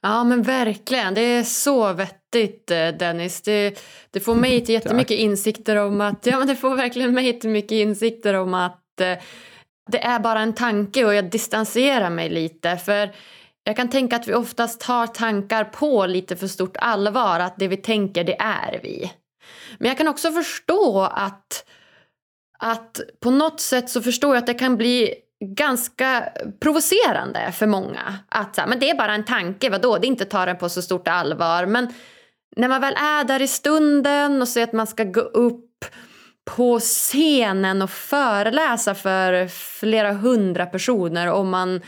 Ja 0.00 0.24
men 0.24 0.42
verkligen, 0.42 1.14
det 1.14 1.20
är 1.20 1.42
så 1.42 1.92
vettigt 1.92 2.70
eh, 2.70 2.88
Dennis. 2.88 3.42
Det, 3.42 3.80
det 4.10 4.20
får 4.20 4.34
mig 4.34 4.64
till 4.64 4.74
jättemycket 4.74 5.18
insikter 5.18 5.76
om 5.76 6.00
att, 6.00 6.26
ja 6.26 6.38
men 6.38 6.48
det 6.48 6.56
får 6.56 6.76
verkligen 6.76 7.14
mig 7.14 7.40
till 7.40 7.50
mycket 7.50 7.72
insikter 7.72 8.34
om 8.34 8.54
att 8.54 9.00
eh, 9.00 9.18
det 9.90 10.04
är 10.04 10.20
bara 10.20 10.40
en 10.40 10.54
tanke 10.54 11.04
och 11.04 11.14
jag 11.14 11.30
distanserar 11.30 12.10
mig 12.10 12.30
lite 12.30 12.76
för 12.76 13.14
jag 13.64 13.76
kan 13.76 13.90
tänka 13.90 14.16
att 14.16 14.28
vi 14.28 14.34
oftast 14.34 14.80
tar 14.80 15.06
tankar 15.06 15.64
på 15.64 16.06
lite 16.06 16.36
för 16.36 16.46
stort 16.46 16.76
allvar, 16.76 17.40
att 17.40 17.58
det 17.58 17.68
vi 17.68 17.76
tänker 17.76 18.24
det 18.24 18.36
är 18.40 18.80
vi. 18.82 19.12
Men 19.78 19.88
jag 19.88 19.98
kan 19.98 20.08
också 20.08 20.32
förstå 20.32 21.00
att, 21.00 21.64
att 22.64 23.00
på 23.20 23.30
något 23.30 23.60
sätt 23.60 23.90
så 23.90 24.02
förstår 24.02 24.34
jag 24.34 24.40
att 24.40 24.46
det 24.46 24.54
kan 24.54 24.76
bli 24.76 25.14
ganska 25.40 26.28
provocerande 26.60 27.52
för 27.52 27.66
många. 27.66 28.18
Att 28.28 28.58
men 28.68 28.78
det 28.78 28.90
är 28.90 28.94
bara 28.94 29.14
en 29.14 29.24
tanke, 29.24 29.70
vadå? 29.70 29.98
Det 29.98 30.06
är 30.06 30.08
inte 30.08 30.24
ta 30.24 30.46
den 30.46 30.56
på 30.56 30.68
så 30.68 30.82
stort 30.82 31.08
allvar. 31.08 31.66
Men 31.66 31.94
när 32.56 32.68
man 32.68 32.80
väl 32.80 32.94
är 32.94 33.24
där 33.24 33.42
i 33.42 33.48
stunden 33.48 34.42
och 34.42 34.48
ser 34.48 34.62
att 34.62 34.72
man 34.72 34.86
ska 34.86 35.04
gå 35.04 35.20
upp 35.20 35.84
på 36.44 36.80
scenen 36.80 37.82
och 37.82 37.90
föreläsa 37.90 38.94
för 38.94 39.48
flera 39.48 40.12
hundra 40.12 40.66
personer 40.66 41.32
och 41.32 41.46
man 41.46 41.80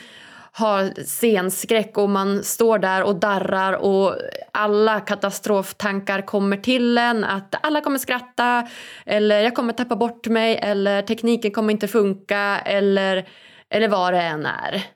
har 0.58 1.04
scenskräck 1.04 1.98
och 1.98 2.10
man 2.10 2.44
står 2.44 2.78
där 2.78 3.02
och 3.02 3.16
darrar 3.16 3.72
och 3.72 4.16
alla 4.52 5.00
katastroftankar 5.00 6.22
kommer 6.22 6.56
till 6.56 6.98
en. 6.98 7.24
Att 7.24 7.54
alla 7.66 7.80
kommer 7.80 7.98
skratta 7.98 8.68
eller 9.06 9.40
jag 9.40 9.54
kommer 9.54 9.72
tappa 9.72 9.96
bort 9.96 10.26
mig 10.26 10.58
eller 10.62 11.02
tekniken 11.02 11.50
kommer 11.50 11.72
inte 11.72 11.88
funka 11.88 12.60
eller, 12.64 13.28
eller 13.70 13.88
vad 13.88 14.12
det 14.12 14.22
än 14.22 14.46
är. 14.46 14.86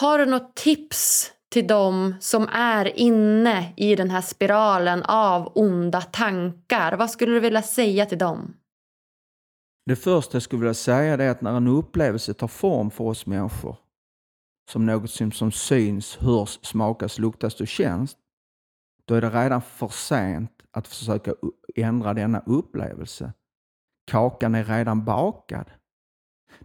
Har 0.00 0.18
du 0.18 0.26
något 0.26 0.56
tips 0.56 1.32
till 1.52 1.66
dem 1.66 2.14
som 2.20 2.48
är 2.52 2.98
inne 2.98 3.72
i 3.76 3.96
den 3.96 4.10
här 4.10 4.20
spiralen 4.20 5.02
av 5.02 5.52
onda 5.54 6.00
tankar? 6.00 6.96
Vad 6.96 7.10
skulle 7.10 7.32
du 7.32 7.40
vilja 7.40 7.62
säga 7.62 8.06
till 8.06 8.18
dem? 8.18 8.56
Det 9.86 9.96
första 9.96 10.36
jag 10.36 10.42
skulle 10.42 10.60
vilja 10.60 10.74
säga 10.74 11.14
är 11.14 11.30
att 11.30 11.40
när 11.40 11.56
en 11.56 11.68
upplevelse 11.68 12.34
tar 12.34 12.48
form 12.48 12.90
för 12.90 13.04
oss 13.04 13.26
människor 13.26 13.83
som 14.70 14.86
något 14.86 15.10
som, 15.10 15.32
som 15.32 15.52
syns, 15.52 16.16
hörs, 16.16 16.58
smakas, 16.62 17.18
luktas 17.18 17.60
och 17.60 17.68
känns, 17.68 18.16
då 19.04 19.14
är 19.14 19.20
det 19.20 19.30
redan 19.30 19.62
för 19.62 19.88
sent 19.88 20.62
att 20.70 20.88
försöka 20.88 21.34
ändra 21.74 22.14
denna 22.14 22.42
upplevelse. 22.46 23.32
Kakan 24.06 24.54
är 24.54 24.64
redan 24.64 25.04
bakad. 25.04 25.70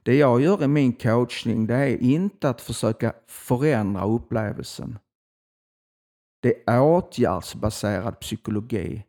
Det 0.04 0.16
jag 0.16 0.42
gör 0.42 0.64
i 0.64 0.68
min 0.68 0.94
coachning 0.94 1.68
det 1.68 1.76
är 1.76 1.98
inte 1.98 2.50
att 2.50 2.62
försöka 2.62 3.14
förändra 3.28 4.06
upplevelsen. 4.06 5.00
Det 6.42 6.70
är 6.70 6.82
åtgärdsbaserad 6.82 8.20
psykologi. 8.20 9.06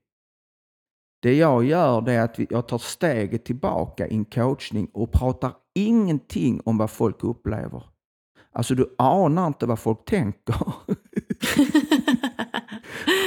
Det 1.22 1.37
jag 1.37 1.64
gör 1.64 2.00
det 2.00 2.12
är 2.12 2.24
att 2.24 2.38
jag 2.50 2.68
tar 2.68 2.79
steget 2.79 3.44
tillbaka 3.44 4.07
i 4.07 4.14
en 4.14 4.24
coachning 4.24 4.90
och 4.92 5.12
pratar 5.12 5.57
ingenting 5.74 6.61
om 6.64 6.79
vad 6.79 6.90
folk 6.90 7.24
upplever. 7.24 7.89
Alltså 8.54 8.74
du 8.74 8.94
anar 8.98 9.46
inte 9.46 9.66
vad 9.66 9.78
folk 9.78 10.04
tänker. 10.04 10.54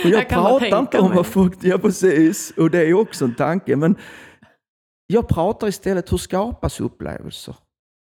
och 0.03 0.09
jag, 0.09 0.12
jag 0.12 0.29
pratar 0.29 0.79
inte 0.79 0.99
om 0.99 1.15
vad 1.15 1.25
folk... 1.25 1.57
Ja, 1.62 1.77
precis. 1.77 2.53
Och 2.57 2.69
det 2.69 2.79
är 2.79 2.93
också 2.93 3.25
en 3.25 3.36
tanke. 3.36 3.75
Men 3.75 3.95
jag 5.07 5.27
pratar 5.27 5.67
istället 5.67 6.12
hur 6.12 6.17
skapas 6.17 6.79
upplevelser? 6.79 7.55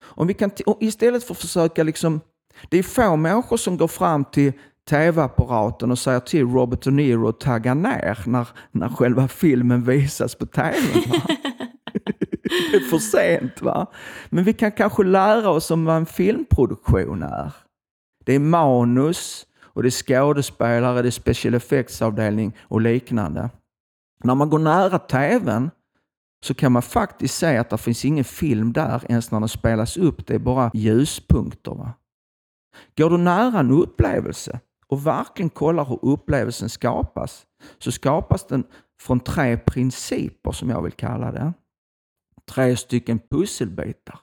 Om 0.04 0.26
vi 0.26 0.34
kan 0.34 0.50
istället 0.80 1.24
för 1.24 1.34
att 1.34 1.40
försöka 1.40 1.82
liksom... 1.82 2.20
Det 2.68 2.78
är 2.78 2.82
få 2.82 3.16
människor 3.16 3.56
som 3.56 3.76
går 3.76 3.88
fram 3.88 4.24
till 4.24 4.52
tv-apparaten 4.90 5.90
och 5.90 5.98
säger 5.98 6.20
till 6.20 6.46
Robert 6.46 6.82
De 6.82 6.90
Niro 6.90 7.28
att 7.28 7.40
tagga 7.40 7.74
ner 7.74 8.22
när, 8.26 8.48
när 8.70 8.88
själva 8.88 9.28
filmen 9.28 9.84
visas 9.84 10.34
på 10.34 10.46
tv. 10.46 10.76
det 12.70 12.76
är 12.76 12.80
för 12.90 12.98
sent 12.98 13.62
va. 13.62 13.86
Men 14.28 14.44
vi 14.44 14.52
kan 14.52 14.72
kanske 14.72 15.04
lära 15.04 15.50
oss 15.50 15.70
om 15.70 15.84
vad 15.84 15.96
en 15.96 16.06
filmproduktion 16.06 17.22
är. 17.22 17.52
Det 18.24 18.34
är 18.34 18.38
manus 18.38 19.46
och 19.62 19.82
det 19.82 19.88
är 19.88 19.90
skådespelare, 19.90 21.02
det 21.02 21.08
är 21.08 21.10
special 21.10 21.54
effects-avdelning 21.54 22.56
och 22.60 22.80
liknande. 22.80 23.50
När 24.24 24.34
man 24.34 24.50
går 24.50 24.58
nära 24.58 24.98
tvn 24.98 25.70
så 26.46 26.54
kan 26.54 26.72
man 26.72 26.82
faktiskt 26.82 27.34
se 27.34 27.56
att 27.56 27.70
det 27.70 27.78
finns 27.78 28.04
ingen 28.04 28.24
film 28.24 28.72
där 28.72 29.02
ens 29.08 29.30
när 29.30 29.40
den 29.40 29.48
spelas 29.48 29.96
upp. 29.96 30.26
Det 30.26 30.34
är 30.34 30.38
bara 30.38 30.70
ljuspunkter. 30.74 31.74
Va? 31.74 31.92
Går 32.96 33.10
du 33.10 33.16
nära 33.16 33.60
en 33.60 33.70
upplevelse 33.70 34.60
och 34.86 35.06
verkligen 35.06 35.50
kollar 35.50 35.84
hur 35.84 35.98
upplevelsen 36.02 36.68
skapas, 36.68 37.46
så 37.78 37.92
skapas 37.92 38.46
den 38.46 38.64
från 39.02 39.20
tre 39.20 39.56
principer 39.56 40.52
som 40.52 40.70
jag 40.70 40.82
vill 40.82 40.92
kalla 40.92 41.32
det. 41.32 41.52
Tre 42.50 42.76
stycken 42.76 43.18
pusselbitar 43.18 44.20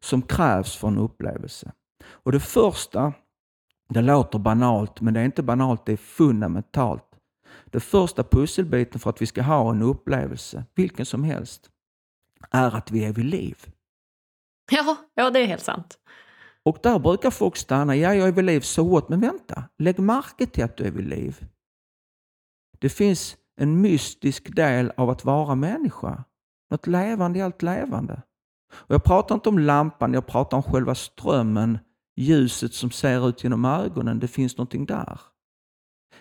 som 0.00 0.22
krävs 0.22 0.76
för 0.76 0.88
en 0.88 0.98
upplevelse. 0.98 1.72
Och 2.06 2.32
Det 2.32 2.40
första, 2.40 3.12
det 3.88 4.02
låter 4.02 4.38
banalt, 4.38 5.00
men 5.00 5.14
det 5.14 5.20
är 5.20 5.24
inte 5.24 5.42
banalt, 5.42 5.86
det 5.86 5.92
är 5.92 5.96
fundamentalt. 5.96 7.04
Den 7.64 7.80
första 7.80 8.24
pusselbiten 8.24 9.00
för 9.00 9.10
att 9.10 9.22
vi 9.22 9.26
ska 9.26 9.42
ha 9.42 9.70
en 9.70 9.82
upplevelse, 9.82 10.64
vilken 10.74 11.06
som 11.06 11.24
helst, 11.24 11.70
är 12.50 12.76
att 12.76 12.90
vi 12.90 13.04
är 13.04 13.12
vid 13.12 13.24
liv. 13.24 13.56
Ja, 14.70 14.96
ja 15.14 15.30
det 15.30 15.40
är 15.40 15.46
helt 15.46 15.62
sant. 15.62 15.98
Och 16.62 16.78
där 16.82 16.98
brukar 16.98 17.30
folk 17.30 17.56
stanna. 17.56 17.96
Ja, 17.96 18.14
jag 18.14 18.28
är 18.28 18.32
vid 18.32 18.44
liv, 18.44 18.60
så 18.60 18.84
what? 18.84 19.08
Men 19.08 19.20
vänta, 19.20 19.64
lägg 19.78 19.98
märke 19.98 20.46
till 20.46 20.64
att 20.64 20.76
du 20.76 20.84
är 20.84 20.90
vid 20.90 21.08
liv. 21.08 21.46
Det 22.78 22.88
finns 22.88 23.36
en 23.56 23.80
mystisk 23.80 24.56
del 24.56 24.92
av 24.96 25.10
att 25.10 25.24
vara 25.24 25.54
människa. 25.54 26.24
Något 26.74 26.86
levande 26.86 27.38
i 27.38 27.42
allt 27.42 27.62
levande. 27.62 28.22
Och 28.72 28.94
jag 28.94 29.04
pratar 29.04 29.34
inte 29.34 29.48
om 29.48 29.58
lampan, 29.58 30.12
jag 30.12 30.26
pratar 30.26 30.56
om 30.56 30.62
själva 30.62 30.94
strömmen, 30.94 31.78
ljuset 32.16 32.74
som 32.74 32.90
ser 32.90 33.28
ut 33.28 33.44
genom 33.44 33.64
ögonen. 33.64 34.18
Det 34.18 34.28
finns 34.28 34.56
någonting 34.56 34.86
där 34.86 35.18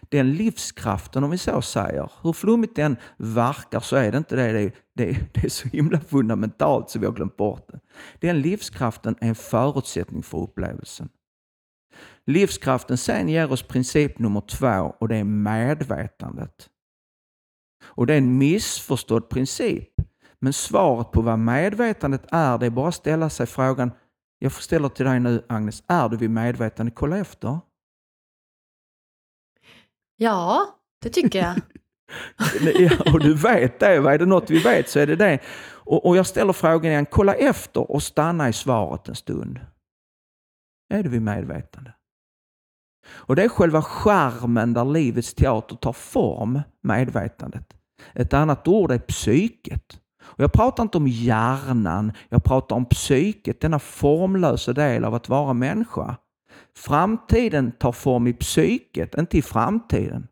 den 0.10 0.34
livskraften, 0.34 1.24
om 1.24 1.32
vi 1.32 1.38
så 1.38 1.62
säger, 1.62 2.12
hur 2.24 2.34
flummigt 2.34 2.76
den 2.76 2.98
verkar 3.18 3.80
så 3.80 3.96
är 3.96 4.12
det 4.12 4.18
inte 4.18 4.36
det. 4.36 4.52
Det 4.52 4.62
är, 4.62 4.72
det, 4.96 5.34
det 5.34 5.46
är 5.46 5.50
så 5.50 5.68
himla 5.68 6.00
fundamentalt 6.00 6.89
så 6.89 7.00
vi 7.00 7.06
har 7.06 7.13
glömt 7.13 7.38
bort 7.38 7.68
det. 7.68 7.80
Den 8.20 8.42
livskraften 8.42 9.16
är 9.22 9.28
en 9.28 9.36
förutsättning 9.36 10.24
för 10.24 10.38
upplevelsen. 10.38 11.10
Livskraften 12.26 12.98
sen 12.98 13.30
ger 13.30 13.52
oss 13.52 13.63
princip 13.63 14.20
nummer 14.20 14.42
två 14.42 14.96
och 15.00 15.08
det 15.08 15.16
är 15.16 15.24
medvetandet. 15.24 16.70
Och 17.84 18.08
det 18.08 18.13
är 18.13 18.18
en 18.18 18.38
missförstådd 18.38 19.30
princip. 19.30 19.92
Men 20.43 20.53
svaret 20.53 21.12
på 21.12 21.21
vad 21.21 21.39
medvetandet 21.39 22.25
är, 22.32 22.58
det 22.58 22.65
är 22.65 22.69
bara 22.69 22.88
att 22.88 22.95
ställa 22.95 23.29
sig 23.29 23.45
frågan, 23.45 23.91
jag 24.39 24.51
ställer 24.51 24.89
till 24.89 25.06
dig 25.06 25.19
nu 25.19 25.45
Agnes, 25.49 25.84
är 25.88 26.10
du 26.10 26.17
vid 26.17 26.29
medvetande? 26.29 26.91
Kolla 26.91 27.17
efter. 27.17 27.60
Ja, 30.15 30.65
det 31.01 31.10
tycker 31.10 31.39
jag. 31.39 31.56
ja, 32.82 33.13
och 33.13 33.19
du 33.19 33.34
vet 33.34 33.79
det. 33.79 33.88
Är 33.88 34.17
det 34.17 34.25
något 34.25 34.49
vi 34.49 34.60
vet 34.60 34.89
så 34.89 34.99
är 34.99 35.08
det 35.08 35.15
det. 35.15 35.39
Och, 35.65 36.06
och 36.06 36.17
jag 36.17 36.27
ställer 36.27 36.53
frågan 36.53 36.91
igen. 36.91 37.06
Kolla 37.06 37.34
efter 37.34 37.91
och 37.91 38.03
stanna 38.03 38.49
i 38.49 38.53
svaret 38.53 39.08
en 39.08 39.15
stund. 39.15 39.60
Är 40.93 41.03
du 41.03 41.10
vid 41.10 41.21
medvetande? 41.21 41.93
Och 43.08 43.36
det 43.36 43.43
är 43.43 43.49
själva 43.49 43.82
skärmen 43.82 44.73
där 44.73 44.86
livets 44.86 45.34
teater 45.34 45.75
tar 45.75 45.93
form, 45.93 46.62
medvetandet. 46.82 47.73
Ett 48.13 48.34
annat 48.34 48.67
ord 48.67 48.91
är 48.91 48.99
psyket. 48.99 49.99
Och 50.36 50.43
jag 50.43 50.54
pratar 50.54 50.84
inte 50.84 50.98
om 50.98 51.08
hjärnan, 51.08 52.12
jag 52.30 52.43
pratar 52.43 52.76
om 52.76 52.86
psyket, 52.86 53.62
denna 53.62 53.80
formlösa 53.80 54.74
del 54.74 55.06
av 55.06 55.15
att 55.15 55.30
vara 55.30 55.54
människa. 55.54 56.17
Framtiden 56.76 57.72
tar 57.72 57.91
form 57.91 58.28
i 58.28 58.34
psyket, 58.34 59.17
inte 59.17 59.38
i 59.38 59.41
framtiden. 59.41 60.28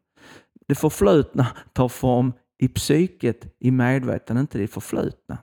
Det 0.67 0.75
förflutna 0.75 1.47
tar 1.73 1.87
form 1.87 2.33
i 2.59 2.67
psyket, 2.67 3.55
i 3.59 3.71
medvetandet, 3.71 4.41
inte 4.41 4.57
det 4.57 4.67
förflutna. 4.67 5.37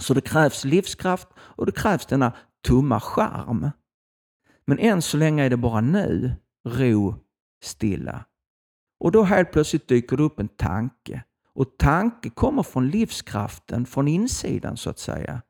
Så 0.00 0.14
det 0.14 0.20
krävs 0.20 0.64
livskraft 0.64 1.28
och 1.38 1.66
det 1.66 1.72
krävs 1.72 2.06
denna 2.06 2.32
tomma 2.66 3.00
charm. 3.00 3.70
Men 4.66 4.78
än 4.78 5.02
så 5.02 5.16
länge 5.16 5.44
är 5.44 5.50
det 5.50 5.56
bara 5.56 5.80
nu, 5.80 6.32
ro, 6.68 7.14
stilla. 7.64 8.24
Och 9.00 9.12
då 9.12 9.22
helt 9.22 9.52
plötsligt 9.52 9.88
dyker 9.88 10.16
det 10.16 10.22
upp 10.22 10.40
en 10.40 10.48
tanke. 10.48 11.24
Och 11.54 11.78
tanke 11.78 12.30
kommer 12.30 12.62
från 12.62 12.88
livskraften, 12.88 13.86
från 13.86 14.08
insidan 14.08 14.76
så 14.76 14.90
att 14.90 14.98
säga. 14.98 15.42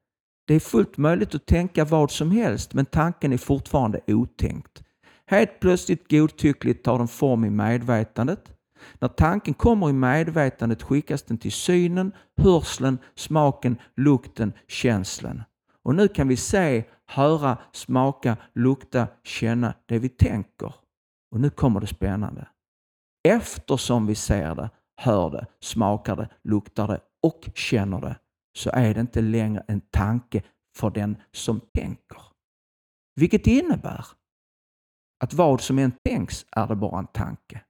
Det 0.46 0.54
är 0.54 0.60
fullt 0.60 0.96
möjligt 0.96 1.34
att 1.34 1.46
tänka 1.46 1.84
vad 1.84 2.10
som 2.10 2.30
helst, 2.30 2.74
men 2.74 2.86
tanken 2.86 3.32
är 3.32 3.38
fortfarande 3.38 4.00
otänkt. 4.06 4.82
Helt 5.26 5.60
plötsligt 5.60 6.10
godtyckligt 6.10 6.84
tar 6.84 6.98
den 6.98 7.08
form 7.08 7.44
i 7.44 7.50
medvetandet. 7.50 8.52
När 8.98 9.08
tanken 9.08 9.54
kommer 9.54 9.90
i 9.90 9.92
medvetandet 9.92 10.82
skickas 10.82 11.22
den 11.22 11.38
till 11.38 11.52
synen, 11.52 12.12
hörseln, 12.36 12.98
smaken, 13.14 13.76
lukten, 13.96 14.52
känslan. 14.68 15.42
Och 15.82 15.94
nu 15.94 16.08
kan 16.08 16.28
vi 16.28 16.36
se, 16.36 16.84
höra, 17.06 17.58
smaka, 17.72 18.36
lukta, 18.54 19.06
känna 19.24 19.74
det 19.86 19.98
vi 19.98 20.08
tänker. 20.08 20.74
Och 21.30 21.40
nu 21.40 21.50
kommer 21.50 21.80
det 21.80 21.86
spännande. 21.86 22.48
Eftersom 23.28 24.06
vi 24.06 24.14
ser 24.14 24.54
det, 24.54 24.70
hör 25.00 25.30
det, 25.30 25.46
smakar 25.60 26.16
det, 26.16 26.28
luktar 26.42 26.88
det 26.88 27.00
och 27.22 27.48
känner 27.54 28.00
det 28.00 28.16
så 28.58 28.70
är 28.70 28.94
det 28.94 29.00
inte 29.00 29.20
längre 29.20 29.64
en 29.68 29.80
tanke 29.80 30.42
för 30.76 30.90
den 30.90 31.16
som 31.32 31.60
tänker. 31.74 32.22
Vilket 33.14 33.46
innebär 33.46 34.06
att 35.24 35.34
vad 35.34 35.60
som 35.60 35.78
än 35.78 35.92
tänks 36.04 36.46
är 36.52 36.66
det 36.66 36.76
bara 36.76 36.98
en 36.98 37.06
tanke. 37.06 37.60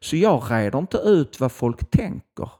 Så 0.00 0.16
jag 0.16 0.50
reder 0.50 0.78
inte 0.78 0.98
ut 0.98 1.40
vad 1.40 1.52
folk 1.52 1.90
tänker. 1.90 2.50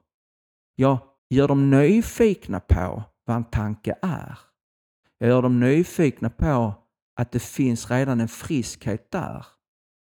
Jag 0.76 0.98
gör 1.30 1.48
dem 1.48 1.70
nyfikna 1.70 2.60
på 2.60 3.02
vad 3.24 3.36
en 3.36 3.44
tanke 3.44 3.94
är. 4.02 4.38
Jag 5.18 5.28
gör 5.28 5.42
dem 5.42 5.60
nyfikna 5.60 6.30
på 6.30 6.74
att 7.20 7.32
det 7.32 7.42
finns 7.42 7.90
redan 7.90 8.20
en 8.20 8.28
friskhet 8.28 9.10
där. 9.10 9.46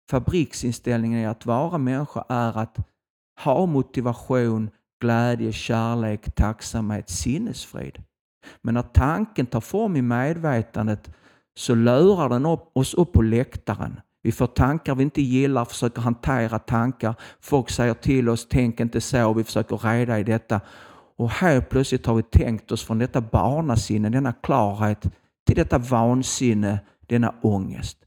Fabriksinställningen 0.09 1.19
i 1.19 1.25
att 1.25 1.45
vara 1.45 1.77
människa 1.77 2.25
är 2.29 2.57
att 2.57 2.92
ha 3.39 3.65
motivation, 3.65 4.69
glädje, 5.01 5.51
kärlek, 5.51 6.35
tacksamhet, 6.35 7.09
sinnesfrid. 7.09 8.03
Men 8.61 8.73
när 8.73 8.81
tanken 8.81 9.45
tar 9.45 9.61
form 9.61 9.95
i 9.95 10.01
medvetandet 10.01 11.09
så 11.55 11.75
lurar 11.75 12.29
den 12.29 12.45
upp, 12.45 12.71
oss 12.73 12.93
upp 12.93 13.13
på 13.13 13.21
läktaren. 13.21 13.99
Vi 14.21 14.31
får 14.31 14.47
tankar 14.47 14.95
vi 14.95 15.03
inte 15.03 15.21
gillar, 15.21 15.65
försöker 15.65 16.01
hantera 16.01 16.59
tankar. 16.59 17.15
Folk 17.41 17.69
säger 17.69 17.93
till 17.93 18.29
oss, 18.29 18.47
tänk 18.49 18.79
inte 18.79 19.01
så, 19.01 19.33
vi 19.33 19.43
försöker 19.43 19.77
reda 19.77 20.19
i 20.19 20.23
detta. 20.23 20.61
Och 21.17 21.29
helt 21.29 21.69
plötsligt 21.69 22.05
har 22.05 22.15
vi 22.15 22.23
tänkt 22.23 22.71
oss 22.71 22.83
från 22.83 22.99
detta 22.99 23.21
barnasinne, 23.21 24.09
denna 24.09 24.33
klarhet, 24.33 25.01
till 25.45 25.55
detta 25.55 25.77
vansinne, 25.77 26.79
denna 26.99 27.35
ångest. 27.41 27.97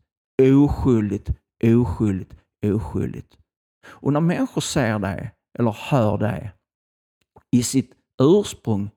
Oskyldigt, 0.43 1.31
oskyldigt, 1.65 2.35
oskyldigt. 2.65 3.37
Och 3.89 4.13
när 4.13 4.21
människor 4.21 4.61
ser 4.61 4.99
det, 4.99 5.31
eller 5.59 5.77
hör 5.91 6.19
det, 6.19 6.53
i 7.51 7.63
sitt 7.63 7.93
ursprung 8.23 8.91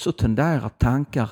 så 0.00 0.12
tenderar 0.12 0.68
tankar 0.68 1.30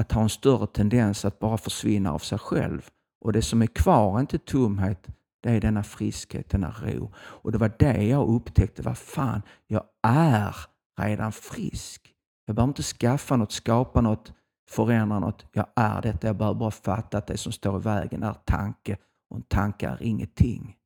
att 0.00 0.12
ha 0.12 0.22
en 0.22 0.28
större 0.28 0.66
tendens 0.66 1.24
att 1.24 1.38
bara 1.38 1.58
försvinna 1.58 2.12
av 2.12 2.18
sig 2.18 2.38
själv. 2.38 2.88
Och 3.24 3.32
det 3.32 3.42
som 3.42 3.62
är 3.62 3.66
kvar 3.66 4.16
är 4.16 4.20
inte 4.20 4.38
tomhet, 4.38 5.06
det 5.42 5.50
är 5.50 5.60
denna 5.60 5.82
friskhet, 5.82 6.50
denna 6.50 6.70
ro. 6.70 7.12
Och 7.16 7.52
det 7.52 7.58
var 7.58 7.72
det 7.78 8.02
jag 8.02 8.28
upptäckte, 8.28 8.82
vad 8.82 8.98
fan, 8.98 9.42
jag 9.66 9.82
är 10.02 10.56
redan 11.00 11.32
frisk. 11.32 12.12
Jag 12.46 12.56
behöver 12.56 12.70
inte 12.70 12.82
skaffa 12.82 13.36
något, 13.36 13.52
skapa 13.52 14.00
något, 14.00 14.32
förändra 14.70 15.18
något. 15.18 15.46
Jag 15.52 15.66
är 15.76 16.02
detta, 16.02 16.26
jag 16.26 16.36
behöver 16.36 16.58
bara 16.58 16.70
fatta 16.70 17.18
att 17.18 17.26
det 17.26 17.36
som 17.36 17.52
står 17.52 17.76
i 17.80 17.82
vägen 17.82 18.22
är 18.22 18.34
tanke 18.34 18.96
och 19.30 19.36
en 19.36 19.42
tanke 19.42 19.88
är 19.88 20.02
ingenting. 20.02 20.76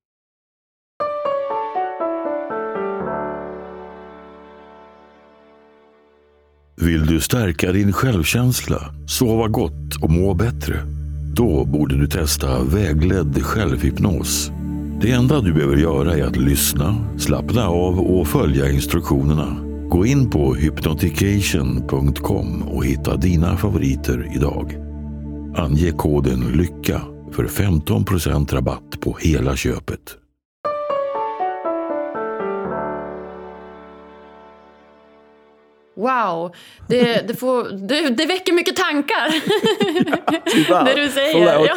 Vill 6.76 7.06
du 7.06 7.20
stärka 7.20 7.72
din 7.72 7.92
självkänsla, 7.92 8.94
sova 9.06 9.48
gott 9.48 9.96
och 10.02 10.10
må 10.10 10.34
bättre? 10.34 10.76
Då 11.34 11.64
borde 11.64 11.96
du 11.96 12.06
testa 12.06 12.64
vägledd 12.64 13.42
självhypnos. 13.42 14.50
Det 15.00 15.10
enda 15.10 15.40
du 15.40 15.52
behöver 15.52 15.76
göra 15.76 16.16
är 16.16 16.24
att 16.24 16.36
lyssna, 16.36 17.04
slappna 17.18 17.68
av 17.68 18.00
och 18.00 18.28
följa 18.28 18.70
instruktionerna. 18.70 19.56
Gå 19.88 20.06
in 20.06 20.30
på 20.30 20.54
hypnotication.com 20.54 22.62
och 22.62 22.84
hitta 22.84 23.16
dina 23.16 23.56
favoriter 23.56 24.32
idag. 24.34 24.76
Ange 25.56 25.90
koden 25.90 26.40
LYCKA 26.40 27.02
för 27.32 27.44
15% 27.44 28.54
rabatt 28.54 29.00
på 29.00 29.16
hela 29.20 29.56
köpet. 29.56 30.19
Wow, 36.00 36.54
det, 36.88 37.28
det, 37.28 37.34
får, 37.34 37.64
det, 37.88 38.10
det 38.10 38.26
väcker 38.26 38.52
mycket 38.52 38.76
tankar. 38.76 39.34
Ja, 40.68 40.82
det 40.82 40.94
du 40.94 41.08
säger. 41.08 41.44
Ja. 41.46 41.76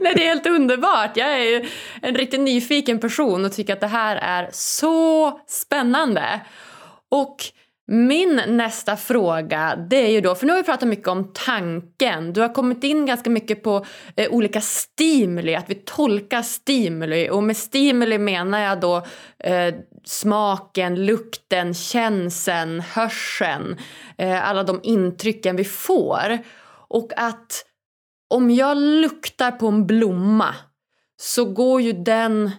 Nej, 0.00 0.14
det 0.14 0.24
är 0.24 0.28
helt 0.28 0.46
underbart. 0.46 1.16
Jag 1.16 1.42
är 1.42 1.68
en 2.02 2.14
riktigt 2.14 2.40
nyfiken 2.40 3.00
person 3.00 3.44
och 3.44 3.52
tycker 3.52 3.72
att 3.72 3.80
det 3.80 3.86
här 3.86 4.16
är 4.16 4.48
så 4.52 5.40
spännande. 5.46 6.40
Och 7.08 7.36
Min 7.90 8.42
nästa 8.46 8.96
fråga, 8.96 9.76
det 9.90 9.96
är 9.96 10.10
ju 10.10 10.20
då, 10.20 10.34
för 10.34 10.46
nu 10.46 10.52
har 10.52 10.58
vi 10.58 10.64
pratat 10.64 10.88
mycket 10.88 11.08
om 11.08 11.32
tanken. 11.32 12.32
Du 12.32 12.40
har 12.40 12.54
kommit 12.54 12.84
in 12.84 13.06
ganska 13.06 13.30
mycket 13.30 13.62
på 13.62 13.84
eh, 14.16 14.30
olika 14.30 14.60
stimuli, 14.60 15.54
att 15.54 15.70
vi 15.70 15.74
tolkar 15.74 16.42
stimuli. 16.42 17.28
Och 17.30 17.42
med 17.42 17.56
stimuli 17.56 18.18
menar 18.18 18.58
jag 18.58 18.80
då 18.80 18.96
eh, 19.38 19.74
smaken, 20.08 21.06
lukten, 21.06 21.74
känseln, 21.74 22.80
hörseln. 22.80 23.76
Eh, 24.18 24.48
alla 24.48 24.62
de 24.62 24.80
intrycken 24.82 25.56
vi 25.56 25.64
får. 25.64 26.38
Och 26.88 27.12
att 27.16 27.64
om 28.30 28.50
jag 28.50 28.76
luktar 28.76 29.50
på 29.50 29.66
en 29.66 29.86
blomma 29.86 30.54
så 31.20 31.44
går 31.44 31.80
ju 31.80 31.92
den 31.92 32.50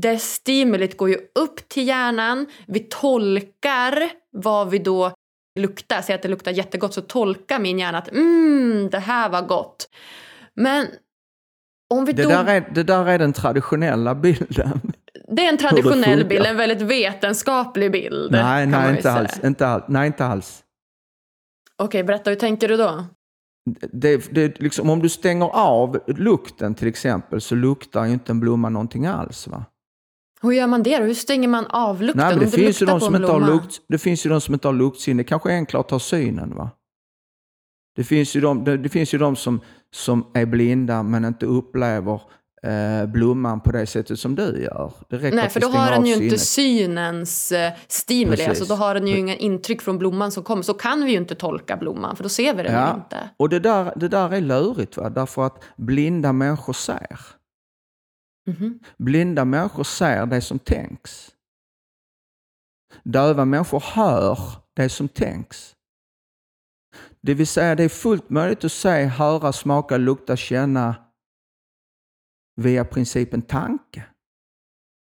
det 0.00 0.18
stimulit 0.18 0.96
går 0.96 1.08
ju 1.08 1.18
upp 1.34 1.68
till 1.68 1.88
hjärnan. 1.88 2.46
Vi 2.66 2.80
tolkar 2.80 4.10
vad 4.32 4.70
vi 4.70 4.78
då 4.78 5.12
luktar. 5.58 6.02
Säg 6.02 6.14
att 6.14 6.22
det 6.22 6.28
luktar 6.28 6.52
jättegott 6.52 6.94
så 6.94 7.00
tolkar 7.00 7.58
min 7.58 7.78
hjärna 7.78 7.98
att 7.98 8.12
mm, 8.12 8.90
det 8.90 8.98
här 8.98 9.28
var 9.28 9.42
gott. 9.42 9.88
Men 10.54 10.86
om 11.90 12.04
vi 12.04 12.12
Det, 12.12 12.22
då... 12.22 12.28
där 12.28 12.46
är, 12.46 12.70
det 12.74 12.82
där 12.82 13.06
är 13.06 13.18
den 13.18 13.32
traditionella 13.32 14.14
bilden. 14.14 14.89
Det 15.30 15.44
är 15.46 15.48
en 15.48 15.58
traditionell 15.58 16.24
bild, 16.24 16.46
en 16.46 16.56
väldigt 16.56 16.82
vetenskaplig 16.82 17.92
bild. 17.92 18.32
Nej, 18.32 18.66
nej 18.66 18.96
inte, 18.96 19.12
alls, 19.12 19.40
inte 19.44 19.66
alls. 19.66 19.84
Nej, 19.88 20.06
inte 20.06 20.24
alls. 20.24 20.64
Okej, 21.76 22.04
berätta, 22.04 22.30
hur 22.30 22.36
tänker 22.36 22.68
du 22.68 22.76
då? 22.76 23.04
Det, 23.92 24.34
det, 24.34 24.60
liksom, 24.60 24.90
om 24.90 25.02
du 25.02 25.08
stänger 25.08 25.46
av 25.46 26.00
lukten 26.06 26.74
till 26.74 26.88
exempel 26.88 27.40
så 27.40 27.54
luktar 27.54 28.04
ju 28.04 28.12
inte 28.12 28.32
en 28.32 28.40
blomma 28.40 28.68
någonting 28.68 29.06
alls. 29.06 29.48
Va? 29.48 29.64
Hur 30.42 30.52
gör 30.52 30.66
man 30.66 30.82
det 30.82 30.98
då? 30.98 31.04
Hur 31.04 31.14
stänger 31.14 31.48
man 31.48 31.66
av 31.66 32.02
lukten? 32.02 32.26
Nej, 32.26 32.36
det, 32.36 32.44
Om 32.44 32.50
finns 32.50 32.82
ju 32.82 32.86
de 32.86 33.00
som 33.00 33.16
inte 33.16 33.32
har 33.32 33.46
lukt, 33.46 33.80
det 33.88 33.98
finns 33.98 34.26
ju 34.26 34.30
de 34.30 34.40
som 34.40 34.54
inte 34.54 34.68
har 34.68 34.72
luktsinne. 34.72 35.24
Kanske 35.24 35.52
är 35.52 35.54
enklare 35.54 35.80
att 35.80 35.88
ta 35.88 35.98
synen. 35.98 36.54
Va? 36.54 36.70
Det 37.96 38.04
finns 38.04 38.36
ju 38.36 38.40
de, 38.40 38.64
det, 38.64 38.76
det 38.76 38.88
finns 38.88 39.14
ju 39.14 39.18
de 39.18 39.36
som, 39.36 39.60
som 39.94 40.26
är 40.34 40.46
blinda 40.46 41.02
men 41.02 41.24
inte 41.24 41.46
upplever 41.46 42.20
eh, 42.62 43.06
blomman 43.06 43.60
på 43.60 43.72
det 43.72 43.86
sättet 43.86 44.20
som 44.20 44.34
du 44.34 44.62
gör. 44.62 44.92
Det 45.08 45.16
räcker 45.16 45.36
Nej, 45.36 45.48
för 45.48 45.60
vi 45.60 45.66
då 45.66 45.68
stänger 45.70 45.84
har 45.84 45.92
den 45.92 46.06
ju 46.06 46.14
inte 46.14 46.38
synens 46.38 47.52
eh, 47.52 47.72
stimuli. 47.88 48.36
Precis. 48.36 48.48
Alltså, 48.48 48.64
då 48.64 48.74
har 48.74 48.94
den 48.94 49.06
ju 49.06 49.18
inga 49.18 49.36
intryck 49.36 49.82
från 49.82 49.98
blomman 49.98 50.32
som 50.32 50.42
kommer. 50.42 50.62
Så 50.62 50.74
kan 50.74 51.04
vi 51.04 51.10
ju 51.10 51.16
inte 51.16 51.34
tolka 51.34 51.76
blomman, 51.76 52.16
för 52.16 52.22
då 52.22 52.28
ser 52.28 52.54
vi 52.54 52.62
den 52.62 52.88
ju 52.88 52.94
inte. 52.94 53.30
Och 53.36 53.48
det 53.48 53.60
där, 53.60 53.92
det 53.96 54.08
där 54.08 54.32
är 54.32 54.40
lurigt, 54.40 54.96
va? 54.96 55.10
därför 55.10 55.46
att 55.46 55.62
blinda 55.76 56.32
människor 56.32 56.72
ser. 56.72 57.18
Mhm. 58.46 58.80
Blinda 58.96 59.44
människor 59.44 59.84
ser 59.84 60.26
det 60.26 60.40
som 60.40 60.58
tänks. 60.58 61.30
Döva 63.02 63.44
människor 63.44 63.82
hör 63.94 64.38
det 64.76 64.88
som 64.88 65.08
tänks. 65.08 65.74
Det 67.22 67.34
vill 67.34 67.46
säga, 67.46 67.74
det 67.74 67.84
är 67.84 67.88
fullt 67.88 68.30
möjligt 68.30 68.64
att 68.64 68.72
se, 68.72 69.04
höra, 69.04 69.52
smaka, 69.52 69.96
lukta, 69.96 70.36
känna 70.36 70.94
via 72.60 72.84
principen 72.84 73.42
tanke. 73.42 74.04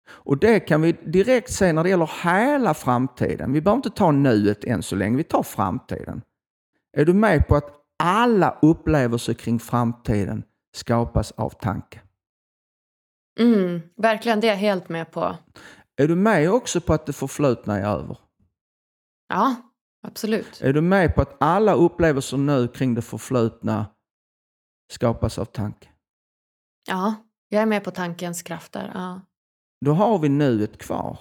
Och 0.09 0.38
det 0.38 0.59
kan 0.59 0.81
vi 0.81 0.91
direkt 0.91 1.51
se 1.51 1.73
när 1.73 1.83
det 1.83 1.89
gäller 1.89 2.12
hela 2.23 2.73
framtiden. 2.73 3.53
Vi 3.53 3.62
behöver 3.62 3.77
inte 3.77 3.89
ta 3.89 4.12
nuet 4.12 4.63
än 4.63 4.83
så 4.83 4.95
länge, 4.95 5.17
vi 5.17 5.23
tar 5.23 5.43
framtiden. 5.43 6.21
Är 6.97 7.05
du 7.05 7.13
med 7.13 7.47
på 7.47 7.55
att 7.55 7.73
alla 8.03 8.59
upplevelser 8.62 9.33
kring 9.33 9.59
framtiden 9.59 10.43
skapas 10.75 11.31
av 11.31 11.49
tanke? 11.49 12.01
Mm, 13.39 13.81
verkligen, 13.95 14.39
det 14.39 14.47
är 14.47 14.51
jag 14.51 14.57
helt 14.57 14.89
med 14.89 15.12
på. 15.12 15.38
Är 16.01 16.07
du 16.07 16.15
med 16.15 16.51
också 16.51 16.81
på 16.81 16.93
att 16.93 17.05
det 17.05 17.13
förflutna 17.13 17.77
är 17.79 17.85
över? 17.85 18.17
Ja, 19.27 19.55
absolut. 20.07 20.62
Är 20.62 20.73
du 20.73 20.81
med 20.81 21.15
på 21.15 21.21
att 21.21 21.38
alla 21.39 21.73
upplevelser 21.73 22.38
nu 22.38 22.67
kring 22.67 22.95
det 22.95 23.01
förflutna 23.01 23.85
skapas 24.91 25.39
av 25.39 25.45
tanke? 25.45 25.89
Ja, 26.88 27.15
jag 27.49 27.62
är 27.62 27.65
med 27.65 27.83
på 27.83 27.91
tankens 27.91 28.41
krafter. 28.41 28.91
Ja. 28.93 29.21
Då 29.85 29.93
har 29.93 30.19
vi 30.19 30.29
nuet 30.29 30.77
kvar. 30.77 31.19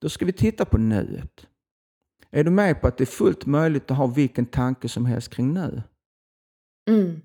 Då 0.00 0.08
ska 0.08 0.24
vi 0.24 0.32
titta 0.32 0.64
på 0.64 0.78
nuet. 0.78 1.46
Är 2.30 2.44
du 2.44 2.50
med 2.50 2.80
på 2.80 2.86
att 2.86 2.98
det 2.98 3.04
är 3.04 3.06
fullt 3.06 3.46
möjligt 3.46 3.90
att 3.90 3.96
ha 3.96 4.06
vilken 4.06 4.46
tanke 4.46 4.88
som 4.88 5.06
helst 5.06 5.34
kring 5.34 5.54
nu? 5.54 5.82
Mm. 6.90 7.20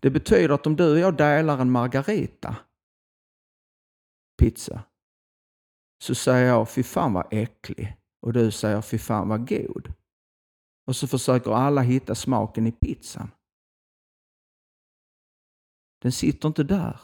Det 0.00 0.10
betyder 0.10 0.54
att 0.54 0.66
om 0.66 0.76
du 0.76 0.92
och 0.92 0.98
jag 0.98 1.16
delar 1.16 1.58
en 1.58 1.70
margarita 1.70 2.56
pizza 4.38 4.82
så 6.04 6.14
säger 6.14 6.46
jag 6.46 6.70
fy 6.70 6.82
fan 6.82 7.12
vad 7.12 7.26
äcklig 7.30 7.96
och 8.22 8.32
du 8.32 8.50
säger 8.50 8.82
fy 8.82 8.98
fan 8.98 9.28
vad 9.28 9.48
god. 9.48 9.92
Och 10.86 10.96
så 10.96 11.06
försöker 11.06 11.50
alla 11.50 11.80
hitta 11.80 12.14
smaken 12.14 12.66
i 12.66 12.72
pizzan. 12.72 13.30
Den 16.06 16.12
sitter 16.12 16.48
inte 16.48 16.62
där. 16.62 17.00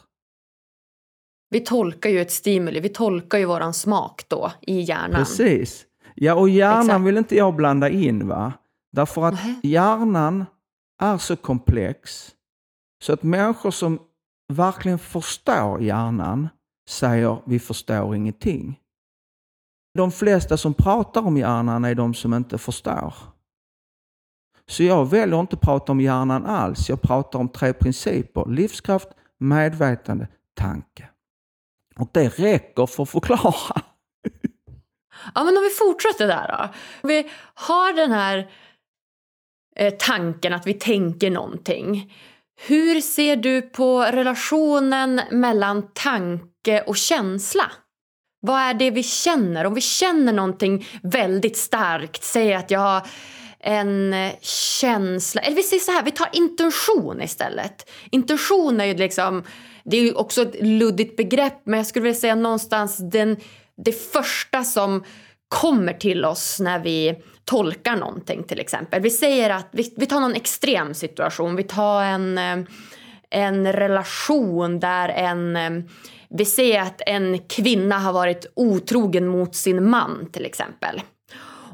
Vi 1.50 1.60
tolkar 1.60 2.10
ju 2.10 2.20
ett 2.20 2.32
stimuli, 2.32 2.80
vi 2.80 2.88
tolkar 2.88 3.38
ju 3.38 3.44
våran 3.44 3.74
smak 3.74 4.28
då 4.28 4.52
i 4.60 4.80
hjärnan. 4.80 5.14
Precis. 5.14 5.86
Ja, 6.14 6.34
och 6.34 6.48
hjärnan 6.48 6.82
Exakt. 6.82 7.04
vill 7.04 7.16
inte 7.18 7.36
jag 7.36 7.54
blanda 7.54 7.88
in 7.88 8.28
va. 8.28 8.52
Därför 8.92 9.24
att 9.24 9.34
Nähä. 9.34 9.60
hjärnan 9.62 10.44
är 11.02 11.18
så 11.18 11.36
komplex 11.36 12.30
så 13.04 13.12
att 13.12 13.22
människor 13.22 13.70
som 13.70 13.98
verkligen 14.52 14.98
förstår 14.98 15.82
hjärnan 15.82 16.48
säger 16.88 17.42
vi 17.46 17.58
förstår 17.58 18.16
ingenting. 18.16 18.78
De 19.94 20.12
flesta 20.12 20.56
som 20.56 20.74
pratar 20.74 21.26
om 21.26 21.36
hjärnan 21.36 21.84
är 21.84 21.94
de 21.94 22.14
som 22.14 22.34
inte 22.34 22.58
förstår. 22.58 23.14
Så 24.66 24.82
jag 24.82 25.10
väljer 25.10 25.36
att 25.36 25.40
inte 25.40 25.56
prata 25.56 25.92
om 25.92 26.00
hjärnan 26.00 26.46
alls. 26.46 26.88
Jag 26.88 27.02
pratar 27.02 27.38
om 27.38 27.48
tre 27.48 27.72
principer. 27.72 28.44
Livskraft, 28.48 29.08
medvetande, 29.38 30.28
tanke. 30.54 31.08
Och 31.98 32.08
det 32.12 32.28
räcker 32.38 32.86
för 32.86 33.02
att 33.02 33.10
förklara. 33.10 33.82
Ja, 35.34 35.44
men 35.44 35.56
om 35.56 35.62
vi 35.62 35.70
fortsätter 35.70 36.26
där 36.26 36.48
då. 36.48 36.68
Om 37.02 37.08
vi 37.08 37.30
har 37.54 37.92
den 37.92 38.12
här 38.12 38.50
eh, 39.76 39.94
tanken 39.98 40.52
att 40.52 40.66
vi 40.66 40.74
tänker 40.74 41.30
någonting. 41.30 42.12
Hur 42.66 43.00
ser 43.00 43.36
du 43.36 43.62
på 43.62 44.02
relationen 44.02 45.20
mellan 45.30 45.88
tanke 45.92 46.82
och 46.82 46.96
känsla? 46.96 47.64
Vad 48.40 48.60
är 48.60 48.74
det 48.74 48.90
vi 48.90 49.02
känner? 49.02 49.64
Om 49.64 49.74
vi 49.74 49.80
känner 49.80 50.32
någonting 50.32 50.86
väldigt 51.02 51.56
starkt, 51.56 52.24
säg 52.24 52.54
att 52.54 52.70
jag 52.70 52.80
har 52.80 53.06
en 53.62 54.14
eh, 54.14 54.32
känsla, 54.80 55.40
eller 55.40 55.56
vi 55.56 55.62
säger 55.62 55.80
så 55.80 55.92
här, 55.92 56.02
vi 56.02 56.10
tar 56.10 56.28
intention 56.32 57.22
istället. 57.22 57.90
Intention 58.10 58.80
är 58.80 58.84
ju 58.84 58.94
liksom, 58.94 59.44
det 59.84 59.96
är 59.96 60.02
ju 60.02 60.12
också 60.12 60.42
ett 60.42 60.66
luddigt 60.66 61.16
begrepp, 61.16 61.60
men 61.64 61.76
jag 61.76 61.86
skulle 61.86 62.02
vilja 62.02 62.20
säga 62.20 62.34
någonstans 62.34 62.96
den, 63.10 63.36
det 63.84 63.92
första 63.92 64.64
som 64.64 65.04
kommer 65.48 65.92
till 65.92 66.24
oss 66.24 66.60
när 66.60 66.78
vi 66.78 67.14
tolkar 67.44 67.96
någonting 67.96 68.42
till 68.42 68.60
exempel. 68.60 69.02
Vi 69.02 69.10
säger 69.10 69.50
att, 69.50 69.68
vi, 69.72 69.94
vi 69.96 70.06
tar 70.06 70.20
någon 70.20 70.34
extrem 70.34 70.94
situation, 70.94 71.56
vi 71.56 71.62
tar 71.62 72.02
en, 72.02 72.38
eh, 72.38 72.58
en 73.30 73.72
relation 73.72 74.80
där 74.80 75.08
en 75.08 75.56
eh, 75.56 75.70
vi 76.34 76.44
säger 76.44 76.80
att 76.80 77.02
en 77.06 77.38
kvinna 77.38 77.98
har 77.98 78.12
varit 78.12 78.46
otrogen 78.56 79.26
mot 79.26 79.54
sin 79.54 79.90
man 79.90 80.28
till 80.32 80.46
exempel. 80.46 81.00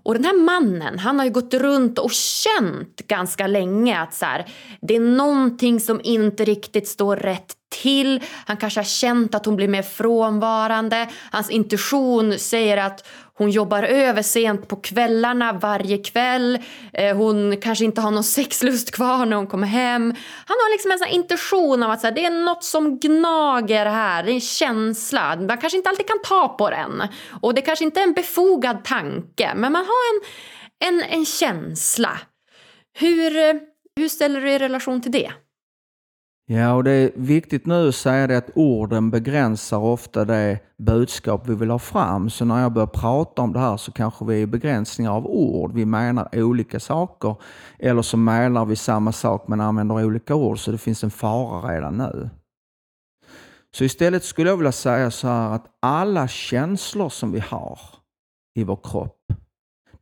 Och 0.08 0.14
den 0.14 0.24
här 0.24 0.36
mannen, 0.36 0.98
han 0.98 1.18
har 1.18 1.26
ju 1.26 1.32
gått 1.32 1.54
runt 1.54 1.98
och 1.98 2.12
känt 2.12 3.06
ganska 3.06 3.46
länge 3.46 3.98
att 3.98 4.14
så 4.14 4.26
här, 4.26 4.46
det 4.80 4.96
är 4.96 5.00
någonting 5.00 5.80
som 5.80 6.00
inte 6.04 6.44
riktigt 6.44 6.88
står 6.88 7.16
rätt 7.16 7.54
till. 7.68 8.22
Han 8.46 8.56
kanske 8.56 8.80
har 8.80 8.84
känt 8.84 9.34
att 9.34 9.46
hon 9.46 9.56
blir 9.56 9.68
mer 9.68 9.82
frånvarande. 9.82 11.08
Hans 11.30 11.50
intuition 11.50 12.38
säger 12.38 12.76
att 12.76 13.08
hon 13.38 13.50
jobbar 13.50 13.82
över 13.82 14.22
sent 14.22 14.68
på 14.68 14.76
kvällarna 14.76 15.52
varje 15.52 15.98
kväll. 15.98 16.58
Eh, 16.92 17.16
hon 17.16 17.56
kanske 17.56 17.84
inte 17.84 18.00
har 18.00 18.10
någon 18.10 18.24
sexlust 18.24 18.90
kvar 18.90 19.26
när 19.26 19.36
hon 19.36 19.46
kommer 19.46 19.66
hem. 19.66 20.14
Han 20.46 20.56
har 20.56 20.72
liksom 20.72 20.90
en 20.90 20.98
sån 20.98 21.06
här 21.06 21.14
intuition 21.14 21.82
av 21.82 21.90
att 21.90 22.00
så 22.00 22.10
det 22.10 22.24
är 22.24 22.44
något 22.44 22.64
som 22.64 22.98
gnager 22.98 23.86
här. 23.86 24.22
Det 24.22 24.30
är 24.30 24.34
en 24.34 24.40
känsla. 24.40 25.36
Man 25.36 25.58
kanske 25.58 25.76
inte 25.76 25.88
alltid 25.88 26.06
kan 26.06 26.22
ta 26.24 26.48
på 26.48 26.70
den. 26.70 27.02
Och 27.40 27.54
det 27.54 27.62
kanske 27.62 27.84
inte 27.84 28.00
är 28.00 28.04
en 28.04 28.12
befogad 28.12 28.84
tanke. 28.84 29.52
Men 29.56 29.72
man 29.72 29.84
har 29.84 30.14
en, 30.14 30.94
en, 30.94 31.02
en 31.02 31.24
känsla. 31.24 32.18
Hur, 32.98 33.36
eh, 33.36 33.54
hur 33.96 34.08
ställer 34.08 34.40
du 34.40 34.46
dig 34.46 34.54
i 34.54 34.58
relation 34.58 35.02
till 35.02 35.12
det? 35.12 35.32
Ja, 36.50 36.72
och 36.74 36.84
det 36.84 36.90
är 36.90 37.10
viktigt 37.14 37.66
nu 37.66 37.88
att 37.88 37.94
säga 37.94 38.26
det 38.26 38.38
att 38.38 38.50
orden 38.54 39.10
begränsar 39.10 39.78
ofta 39.78 40.24
det 40.24 40.58
budskap 40.78 41.48
vi 41.48 41.54
vill 41.54 41.70
ha 41.70 41.78
fram. 41.78 42.30
Så 42.30 42.44
när 42.44 42.62
jag 42.62 42.72
börjar 42.72 42.86
prata 42.86 43.42
om 43.42 43.52
det 43.52 43.58
här 43.58 43.76
så 43.76 43.92
kanske 43.92 44.24
vi 44.24 44.42
är 44.42 44.46
begränsningar 44.46 45.10
av 45.10 45.26
ord. 45.26 45.72
Vi 45.72 45.84
menar 45.84 46.28
olika 46.32 46.80
saker. 46.80 47.36
Eller 47.78 48.02
så 48.02 48.16
menar 48.16 48.64
vi 48.64 48.76
samma 48.76 49.12
sak 49.12 49.48
men 49.48 49.60
använder 49.60 50.04
olika 50.04 50.34
ord. 50.34 50.58
Så 50.58 50.70
det 50.70 50.78
finns 50.78 51.04
en 51.04 51.10
fara 51.10 51.74
redan 51.74 51.96
nu. 51.96 52.30
Så 53.74 53.84
istället 53.84 54.24
skulle 54.24 54.50
jag 54.50 54.56
vilja 54.56 54.72
säga 54.72 55.10
så 55.10 55.28
här 55.28 55.50
att 55.54 55.66
alla 55.80 56.28
känslor 56.28 57.08
som 57.08 57.32
vi 57.32 57.40
har 57.40 57.80
i 58.54 58.64
vår 58.64 58.78
kropp 58.82 59.18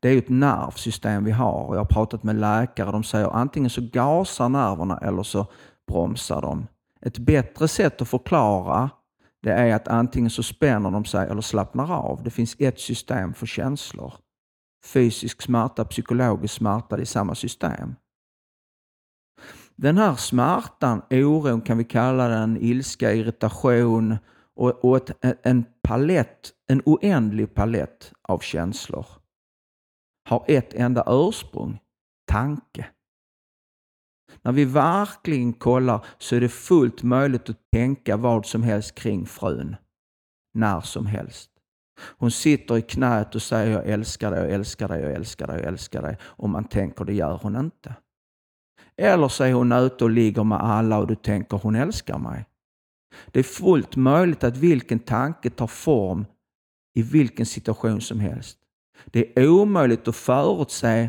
det 0.01 0.09
är 0.09 0.13
ju 0.13 0.19
ett 0.19 0.29
nervsystem 0.29 1.25
vi 1.25 1.31
har. 1.31 1.75
Jag 1.75 1.81
har 1.81 1.85
pratat 1.85 2.23
med 2.23 2.37
läkare, 2.37 2.93
de 2.93 3.05
säger 3.05 3.31
antingen 3.31 3.71
så 3.71 3.81
gasar 3.93 4.49
nerverna 4.49 4.99
eller 4.99 5.23
så 5.23 5.47
bromsar 5.87 6.43
de. 6.43 6.67
Ett 7.01 7.19
bättre 7.19 7.69
sätt 7.69 8.03
att 8.03 8.09
förklara 8.09 8.91
det 9.43 9.53
är 9.53 9.75
att 9.75 9.89
antingen 9.89 10.31
så 10.31 10.43
spänner 10.43 10.91
de 10.91 11.05
sig 11.05 11.29
eller 11.29 11.41
slappnar 11.41 11.93
av. 11.93 12.23
Det 12.23 12.31
finns 12.31 12.57
ett 12.59 12.81
system 12.81 13.35
för 13.35 13.47
känslor. 13.47 14.15
Fysisk 14.85 15.43
smärta, 15.43 15.85
psykologisk 15.85 16.55
smärta, 16.55 16.97
det 16.97 17.03
är 17.03 17.07
samma 17.07 17.35
system. 17.35 17.95
Den 19.77 19.99
här 19.99 20.15
smärtan, 20.15 21.03
oron 21.11 21.61
kan 21.61 21.79
vi 21.79 21.85
kalla 21.85 22.29
den, 22.29 22.57
ilska, 22.61 23.13
irritation 23.13 24.17
och, 24.57 24.85
och 24.85 24.97
ett, 24.97 25.25
en 25.43 25.65
palett, 25.83 26.53
en 26.67 26.83
oändlig 26.85 27.55
palett 27.55 28.13
av 28.23 28.39
känslor 28.39 29.07
har 30.27 30.45
ett 30.49 30.75
enda 30.75 31.05
ursprung, 31.07 31.79
tanke. 32.27 32.87
När 34.47 34.53
vi 34.53 34.65
verkligen 34.65 35.53
kollar 35.53 36.05
så 36.19 36.37
är 36.37 36.41
det 36.41 36.49
fullt 36.49 37.03
möjligt 37.03 37.51
att 37.51 37.71
tänka 37.73 38.17
vad 38.17 38.47
som 38.47 38.63
helst 38.63 38.95
kring 38.95 39.27
frun. 39.27 39.77
När 40.55 40.81
som 40.81 41.07
helst. 41.07 41.51
Hon 42.19 42.31
sitter 42.31 42.79
i 42.79 42.83
knät 42.83 43.35
och 43.35 43.43
säger 43.43 43.73
jag 43.73 43.89
älskar 43.89 44.31
dig, 44.31 44.41
jag 44.41 44.53
älskar 44.53 44.89
dig, 44.89 45.03
jag 45.03 45.13
älskar 45.13 45.47
dig, 45.47 45.57
jag 45.57 45.67
älskar 45.69 46.03
dig. 46.03 46.19
Och 46.23 46.49
man 46.49 46.65
tänker 46.65 47.05
det 47.05 47.15
gör 47.15 47.39
hon 47.43 47.57
inte. 47.57 47.95
Eller 48.97 49.29
så 49.29 49.45
är 49.45 49.53
hon 49.53 49.73
ute 49.73 50.05
och 50.05 50.11
ligger 50.11 50.45
med 50.45 50.61
alla 50.61 50.99
och 50.99 51.07
du 51.07 51.15
tänker 51.15 51.57
hon 51.57 51.75
älskar 51.75 52.19
mig. 52.19 52.47
Det 53.27 53.39
är 53.39 53.45
fullt 53.45 53.97
möjligt 53.97 54.45
att 54.45 54.57
vilken 54.57 54.99
tanke 54.99 55.51
tar 55.51 55.67
form 55.67 56.27
i 56.95 57.03
vilken 57.03 57.47
situation 57.47 58.01
som 58.01 58.21
helst. 58.21 58.59
Det 59.05 59.39
är 59.39 59.49
omöjligt 59.49 60.09
att 60.09 60.17
förutse 60.17 61.09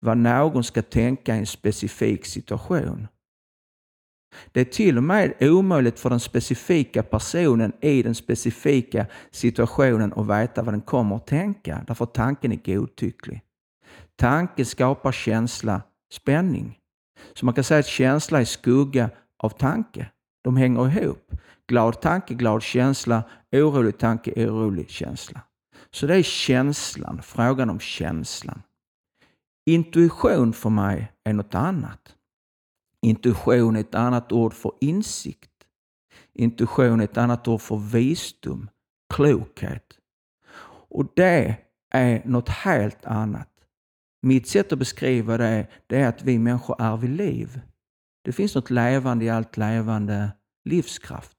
vad 0.00 0.18
någon 0.18 0.64
ska 0.64 0.82
tänka 0.82 1.34
i 1.34 1.38
en 1.38 1.46
specifik 1.46 2.26
situation. 2.26 3.08
Det 4.52 4.60
är 4.60 4.64
till 4.64 4.96
och 4.96 5.02
med 5.02 5.34
omöjligt 5.40 6.00
för 6.00 6.10
den 6.10 6.20
specifika 6.20 7.02
personen 7.02 7.72
i 7.80 8.02
den 8.02 8.14
specifika 8.14 9.06
situationen 9.30 10.12
att 10.12 10.26
veta 10.26 10.62
vad 10.62 10.74
den 10.74 10.80
kommer 10.80 11.16
att 11.16 11.26
tänka, 11.26 11.84
därför 11.86 12.04
att 12.04 12.14
tanken 12.14 12.52
är 12.52 12.74
godtycklig. 12.74 13.42
Tanke 14.16 14.64
skapar 14.64 15.12
känsla, 15.12 15.82
spänning. 16.12 16.78
Så 17.34 17.44
man 17.44 17.54
kan 17.54 17.64
säga 17.64 17.80
att 17.80 17.86
känsla 17.86 18.40
är 18.40 18.44
skugga 18.44 19.10
av 19.38 19.50
tanke. 19.50 20.10
De 20.44 20.56
hänger 20.56 21.02
ihop. 21.02 21.32
Glad 21.68 22.00
tanke, 22.00 22.34
glad 22.34 22.62
känsla. 22.62 23.22
Orolig 23.52 23.98
tanke, 23.98 24.46
orolig 24.46 24.90
känsla. 24.90 25.40
Så 25.90 26.06
det 26.06 26.16
är 26.16 26.22
känslan, 26.22 27.22
frågan 27.22 27.70
om 27.70 27.80
känslan. 27.80 28.62
Intuition 29.68 30.52
för 30.52 30.70
mig 30.70 31.12
är 31.24 31.32
något 31.32 31.54
annat. 31.54 32.16
Intuition 33.02 33.76
är 33.76 33.80
ett 33.80 33.94
annat 33.94 34.32
ord 34.32 34.54
för 34.54 34.72
insikt. 34.80 35.50
Intuition 36.34 37.00
är 37.00 37.04
ett 37.04 37.16
annat 37.16 37.48
ord 37.48 37.60
för 37.60 37.76
visdom, 37.76 38.70
klokhet. 39.14 39.98
Och 40.90 41.12
det 41.16 41.56
är 41.94 42.22
något 42.24 42.48
helt 42.48 43.04
annat. 43.04 43.48
Mitt 44.22 44.48
sätt 44.48 44.72
att 44.72 44.78
beskriva 44.78 45.36
det, 45.36 45.66
det 45.86 45.96
är 45.96 46.08
att 46.08 46.22
vi 46.22 46.38
människor 46.38 46.76
är 46.82 46.96
vid 46.96 47.10
liv. 47.10 47.60
Det 48.24 48.32
finns 48.32 48.54
något 48.54 48.70
levande 48.70 49.24
i 49.24 49.30
allt 49.30 49.56
levande, 49.56 50.30
livskraft. 50.64 51.38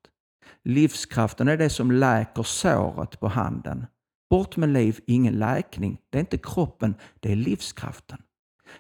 Livskraften 0.64 1.48
är 1.48 1.58
det 1.58 1.70
som 1.70 1.92
läker 1.92 2.44
såret 2.44 3.20
på 3.20 3.28
handen. 3.28 3.86
Bort 4.30 4.58
med 4.58 4.70
liv, 4.70 5.00
ingen 5.08 5.40
läkning. 5.40 5.98
Det 6.10 6.18
är 6.18 6.20
inte 6.20 6.38
kroppen, 6.38 6.96
det 7.20 7.32
är 7.32 7.36
livskraften. 7.36 8.18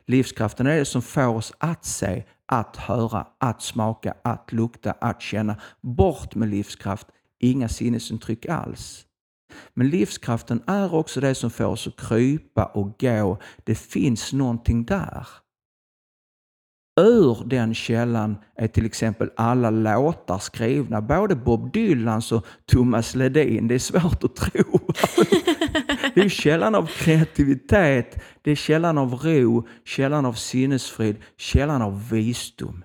Livskraften 0.05 0.67
är 0.67 0.77
det 0.77 0.85
som 0.85 1.01
får 1.01 1.27
oss 1.27 1.53
att 1.57 1.85
se, 1.85 2.23
att 2.45 2.77
höra, 2.77 3.27
att 3.37 3.61
smaka, 3.61 4.13
att 4.23 4.51
lukta, 4.51 4.91
att 4.91 5.21
känna. 5.21 5.55
Bort 5.81 6.35
med 6.35 6.49
livskraft, 6.49 7.07
inga 7.39 7.69
sinnesintryck 7.69 8.45
alls. 8.45 9.05
Men 9.73 9.89
livskraften 9.89 10.63
är 10.67 10.93
också 10.93 11.21
det 11.21 11.35
som 11.35 11.49
får 11.49 11.65
oss 11.65 11.87
att 11.87 11.95
krypa 11.95 12.65
och 12.65 12.99
gå. 12.99 13.37
Det 13.63 13.75
finns 13.75 14.33
någonting 14.33 14.85
där. 14.85 15.27
Ur 16.99 17.43
den 17.45 17.73
källan 17.73 18.37
är 18.55 18.67
till 18.67 18.85
exempel 18.85 19.29
alla 19.35 19.69
låtar 19.69 20.39
skrivna, 20.39 21.01
både 21.01 21.35
Bob 21.35 21.71
Dylans 21.71 22.31
och 22.31 22.45
Thomas 22.65 23.15
Ledin. 23.15 23.67
Det 23.67 23.75
är 23.75 23.79
svårt 23.79 24.23
att 24.23 24.35
tro. 24.35 24.79
Det 26.15 26.21
är 26.21 26.29
källan 26.29 26.75
av 26.75 26.85
kreativitet, 26.85 28.23
det 28.41 28.51
är 28.51 28.55
källan 28.55 28.97
av 28.97 29.13
ro, 29.13 29.67
källan 29.85 30.25
av 30.25 30.33
sinnesfrid, 30.33 31.15
källan 31.37 31.81
av 31.81 32.09
visdom. 32.09 32.83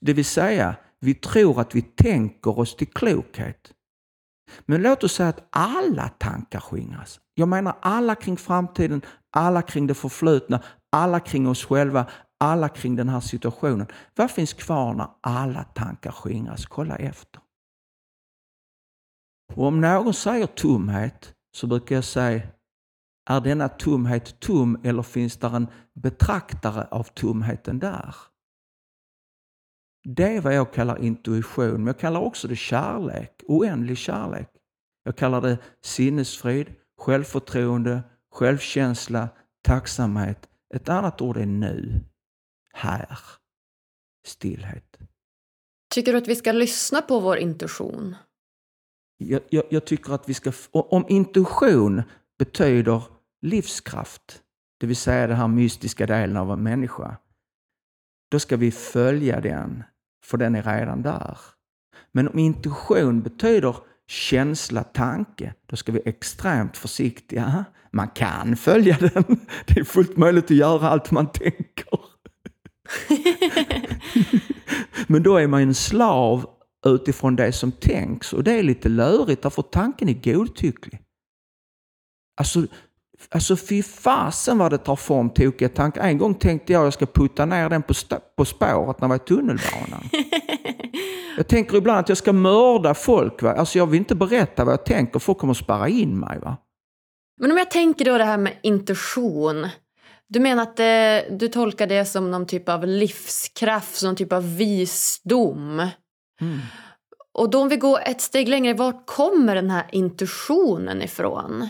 Det 0.00 0.12
vill 0.12 0.24
säga, 0.24 0.74
vi 1.00 1.14
tror 1.14 1.60
att 1.60 1.74
vi 1.74 1.82
tänker 1.82 2.58
oss 2.58 2.76
till 2.76 2.86
klokhet. 2.86 3.72
Men 4.66 4.82
låt 4.82 5.04
oss 5.04 5.12
säga 5.12 5.28
att 5.28 5.48
alla 5.50 6.08
tankar 6.08 6.60
skingras. 6.60 7.20
Jag 7.34 7.48
menar 7.48 7.74
alla 7.82 8.14
kring 8.14 8.36
framtiden, 8.36 9.02
alla 9.30 9.62
kring 9.62 9.86
det 9.86 9.94
förflutna, 9.94 10.62
alla 10.92 11.20
kring 11.20 11.48
oss 11.48 11.64
själva, 11.64 12.06
alla 12.40 12.68
kring 12.68 12.96
den 12.96 13.08
här 13.08 13.20
situationen. 13.20 13.86
Vad 14.14 14.30
finns 14.30 14.52
kvar 14.52 14.94
när 14.94 15.08
alla 15.20 15.64
tankar 15.64 16.10
skingras? 16.10 16.66
Kolla 16.66 16.96
efter. 16.96 17.40
Och 19.54 19.66
om 19.66 19.80
någon 19.80 20.14
säger 20.14 20.46
tomhet 20.46 21.34
så 21.56 21.66
brukar 21.66 21.94
jag 21.94 22.04
säga, 22.04 22.42
är 23.30 23.40
denna 23.40 23.68
tomhet 23.68 24.40
tom 24.40 24.80
eller 24.84 25.02
finns 25.02 25.36
där 25.36 25.56
en 25.56 25.66
betraktare 25.94 26.84
av 26.90 27.02
tomheten 27.02 27.78
där? 27.78 28.14
Det 30.04 30.36
är 30.36 30.40
vad 30.40 30.54
jag 30.54 30.72
kallar 30.72 31.02
intuition, 31.02 31.72
men 31.74 31.86
jag 31.86 31.98
kallar 31.98 32.20
också 32.20 32.48
det 32.48 32.56
kärlek, 32.56 33.42
oändlig 33.46 33.98
kärlek. 33.98 34.48
Jag 35.04 35.16
kallar 35.16 35.40
det 35.40 35.58
sinnesfrid, 35.82 36.74
självförtroende, 36.98 38.02
självkänsla, 38.32 39.28
tacksamhet. 39.62 40.48
Ett 40.74 40.88
annat 40.88 41.20
ord 41.20 41.36
är 41.36 41.46
nu, 41.46 42.00
här, 42.72 43.18
stillhet. 44.26 44.98
Tycker 45.94 46.12
du 46.12 46.18
att 46.18 46.28
vi 46.28 46.36
ska 46.36 46.52
lyssna 46.52 47.02
på 47.02 47.20
vår 47.20 47.36
intuition? 47.36 48.16
Jag, 49.18 49.42
jag, 49.48 49.64
jag 49.70 49.84
tycker 49.84 50.12
att 50.12 50.28
vi 50.28 50.34
ska... 50.34 50.52
Om 50.70 51.04
intuition 51.08 52.02
betyder 52.38 53.02
livskraft, 53.42 54.42
det 54.80 54.86
vill 54.86 54.96
säga 54.96 55.26
den 55.26 55.36
här 55.36 55.48
mystiska 55.48 56.06
delen 56.06 56.36
av 56.36 56.52
en 56.52 56.62
människa, 56.62 57.16
då 58.30 58.38
ska 58.38 58.56
vi 58.56 58.70
följa 58.70 59.40
den, 59.40 59.84
för 60.24 60.38
den 60.38 60.54
är 60.54 60.62
redan 60.62 61.02
där. 61.02 61.38
Men 62.12 62.28
om 62.28 62.38
intuition 62.38 63.22
betyder 63.22 63.76
känsla, 64.06 64.82
tanke, 64.82 65.54
då 65.66 65.76
ska 65.76 65.92
vi 65.92 65.98
vara 65.98 66.08
extremt 66.08 66.76
försiktiga. 66.76 67.64
Man 67.90 68.08
kan 68.08 68.56
följa 68.56 68.96
den. 69.00 69.24
Det 69.66 69.80
är 69.80 69.84
fullt 69.84 70.16
möjligt 70.16 70.44
att 70.44 70.50
göra 70.50 70.88
allt 70.88 71.10
man 71.10 71.32
tänker. 71.32 71.89
Men 75.06 75.22
då 75.22 75.36
är 75.36 75.46
man 75.46 75.62
en 75.62 75.74
slav 75.74 76.46
utifrån 76.86 77.36
det 77.36 77.52
som 77.52 77.72
tänks 77.72 78.32
och 78.32 78.44
det 78.44 78.52
är 78.52 78.62
lite 78.62 78.88
lurigt 78.88 79.42
därför 79.42 79.62
tanken 79.62 80.08
är 80.08 80.32
godtycklig. 80.32 81.00
Alltså, 82.36 82.66
alltså 83.30 83.56
fy 83.56 83.82
fasen 83.82 84.58
vad 84.58 84.70
det 84.70 84.78
tar 84.78 84.96
form 84.96 85.30
tokiga 85.30 85.68
tankar. 85.68 86.02
En 86.02 86.18
gång 86.18 86.34
tänkte 86.34 86.72
jag 86.72 86.80
att 86.80 86.86
jag 86.86 86.92
ska 86.92 87.06
putta 87.06 87.46
ner 87.46 87.68
den 87.68 87.82
på, 87.82 87.94
på 88.36 88.44
spåret 88.44 89.00
när 89.00 89.04
jag 89.04 89.08
var 89.08 89.16
i 89.16 89.18
tunnelbanan. 89.18 90.10
jag 91.36 91.48
tänker 91.48 91.76
ibland 91.76 91.98
att 91.98 92.08
jag 92.08 92.18
ska 92.18 92.32
mörda 92.32 92.94
folk. 92.94 93.42
Va? 93.42 93.52
Alltså 93.52 93.78
jag 93.78 93.86
vill 93.86 93.98
inte 93.98 94.14
berätta 94.14 94.64
vad 94.64 94.72
jag 94.72 94.84
tänker, 94.84 95.18
folk 95.18 95.38
kommer 95.38 95.50
att 95.50 95.56
spärra 95.56 95.88
in 95.88 96.18
mig. 96.18 96.38
Va? 96.38 96.56
Men 97.40 97.50
om 97.50 97.58
jag 97.58 97.70
tänker 97.70 98.04
då 98.04 98.18
det 98.18 98.24
här 98.24 98.38
med 98.38 98.58
intuition. 98.62 99.66
Du 100.32 100.40
menar 100.40 100.62
att 100.62 100.76
det, 100.76 101.26
du 101.30 101.48
tolkar 101.48 101.86
det 101.86 102.04
som 102.04 102.30
någon 102.30 102.46
typ 102.46 102.68
av 102.68 102.86
livskraft, 102.86 104.02
någon 104.02 104.16
typ 104.16 104.32
av 104.32 104.56
visdom? 104.56 105.88
Mm. 106.40 106.58
Och 107.32 107.50
då 107.50 107.60
om 107.60 107.68
vi 107.68 107.76
går 107.76 108.00
ett 108.06 108.20
steg 108.20 108.48
längre, 108.48 108.74
var 108.74 109.06
kommer 109.06 109.54
den 109.54 109.70
här 109.70 109.86
intuitionen 109.92 111.02
ifrån? 111.02 111.68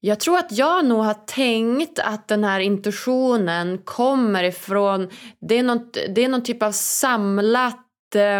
Jag 0.00 0.20
tror 0.20 0.38
att 0.38 0.52
jag 0.52 0.84
nog 0.84 1.04
har 1.04 1.14
tänkt 1.14 1.98
att 1.98 2.28
den 2.28 2.44
här 2.44 2.60
intuitionen 2.60 3.78
kommer 3.78 4.44
ifrån, 4.44 5.10
det 5.40 5.58
är, 5.58 5.62
något, 5.62 5.98
det 6.08 6.24
är 6.24 6.28
någon 6.28 6.42
typ 6.42 6.62
av 6.62 6.72
samlat 6.72 7.86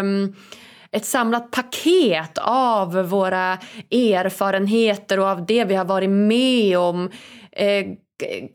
um, 0.01 0.35
ett 0.91 1.05
samlat 1.05 1.51
paket 1.51 2.37
av 2.41 2.93
våra 2.93 3.57
erfarenheter 3.91 5.19
och 5.19 5.27
av 5.27 5.45
det 5.45 5.65
vi 5.65 5.75
har 5.75 5.85
varit 5.85 6.09
med 6.09 6.77
om. 6.77 7.11
Eh, 7.51 7.85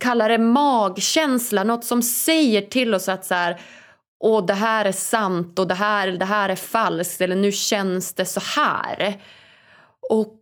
kalla 0.01 0.29
det 0.29 0.39
magkänsla, 0.39 1.65
något 1.65 1.85
som 1.85 2.03
säger 2.03 2.63
till 2.63 2.95
oss 2.95 3.09
att 3.09 3.25
så 3.25 3.35
här, 3.35 3.61
Åh, 4.25 4.47
det 4.47 4.55
här 4.55 4.85
är 4.85 4.93
sant 4.93 5.59
och 5.59 5.69
det 5.69 5.75
här, 5.75 6.09
det 6.09 6.25
här 6.25 6.49
är 6.49 6.57
falskt 6.57 7.21
eller 7.21 7.37
nu 7.37 7.53
känns 7.53 8.15
det 8.15 8.25
så 8.25 8.41
här. 8.41 9.23
Och 10.11 10.41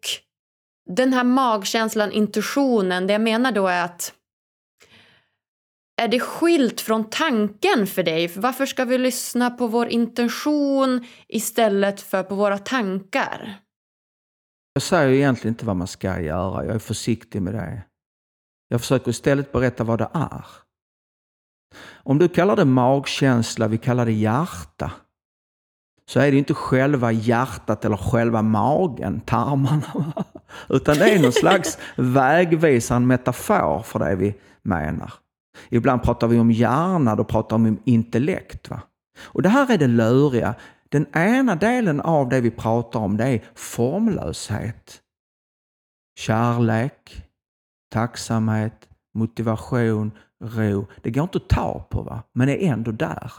den 0.90 1.12
här 1.12 1.24
magkänslan, 1.24 2.12
intuitionen, 2.12 3.06
det 3.06 3.12
jag 3.12 3.22
menar 3.22 3.52
då 3.52 3.66
är 3.66 3.84
att 3.84 4.14
är 6.02 6.08
det 6.08 6.20
skilt 6.20 6.80
från 6.80 7.10
tanken 7.10 7.86
för 7.86 8.02
dig? 8.02 8.32
Varför 8.36 8.66
ska 8.66 8.84
vi 8.84 8.98
lyssna 8.98 9.50
på 9.50 9.66
vår 9.66 9.88
intention 9.88 11.06
istället 11.28 12.00
för 12.00 12.22
på 12.22 12.34
våra 12.34 12.58
tankar? 12.58 13.54
Jag 14.72 14.82
säger 14.82 15.12
egentligen 15.12 15.54
inte 15.54 15.66
vad 15.66 15.76
man 15.76 15.86
ska 15.86 16.20
göra. 16.20 16.64
Jag 16.64 16.74
är 16.74 16.78
försiktig 16.78 17.42
med 17.42 17.54
det. 17.54 17.82
Jag 18.72 18.80
försöker 18.80 19.10
istället 19.10 19.52
berätta 19.52 19.84
vad 19.84 19.98
det 19.98 20.08
är. 20.12 20.44
Om 21.92 22.18
du 22.18 22.28
kallar 22.28 22.56
det 22.56 22.64
magkänsla, 22.64 23.68
vi 23.68 23.78
kallar 23.78 24.06
det 24.06 24.12
hjärta, 24.12 24.92
så 26.06 26.20
är 26.20 26.30
det 26.30 26.38
inte 26.38 26.54
själva 26.54 27.12
hjärtat 27.12 27.84
eller 27.84 27.96
själva 27.96 28.42
magen, 28.42 29.20
tarmarna, 29.20 30.12
utan 30.68 30.96
det 30.98 31.10
är 31.10 31.22
någon 31.22 31.32
slags 31.32 31.78
vägvisare, 31.96 32.96
en 32.96 33.06
metafor 33.06 33.82
för 33.82 33.98
det 33.98 34.16
vi 34.16 34.34
menar. 34.62 35.12
Ibland 35.68 36.02
pratar 36.02 36.26
vi 36.28 36.38
om 36.38 36.50
hjärna, 36.50 37.16
då 37.16 37.24
pratar 37.24 37.58
vi 37.58 37.68
om 37.68 37.78
intellekt. 37.84 38.70
Va? 38.70 38.80
Och 39.22 39.42
det 39.42 39.48
här 39.48 39.70
är 39.70 39.78
det 39.78 39.86
luriga. 39.86 40.54
Den 40.88 41.06
ena 41.16 41.54
delen 41.54 42.00
av 42.00 42.28
det 42.28 42.40
vi 42.40 42.50
pratar 42.50 43.00
om 43.00 43.16
det 43.16 43.24
är 43.24 43.44
formlöshet. 43.54 45.00
Kärlek, 46.18 47.29
tacksamhet, 47.90 48.88
motivation, 49.14 50.12
ro. 50.44 50.86
Det 51.02 51.10
går 51.10 51.22
inte 51.22 51.38
att 51.38 51.48
ta 51.48 51.86
på, 51.90 52.02
va? 52.02 52.22
men 52.32 52.48
är 52.48 52.72
ändå 52.72 52.92
där. 52.92 53.32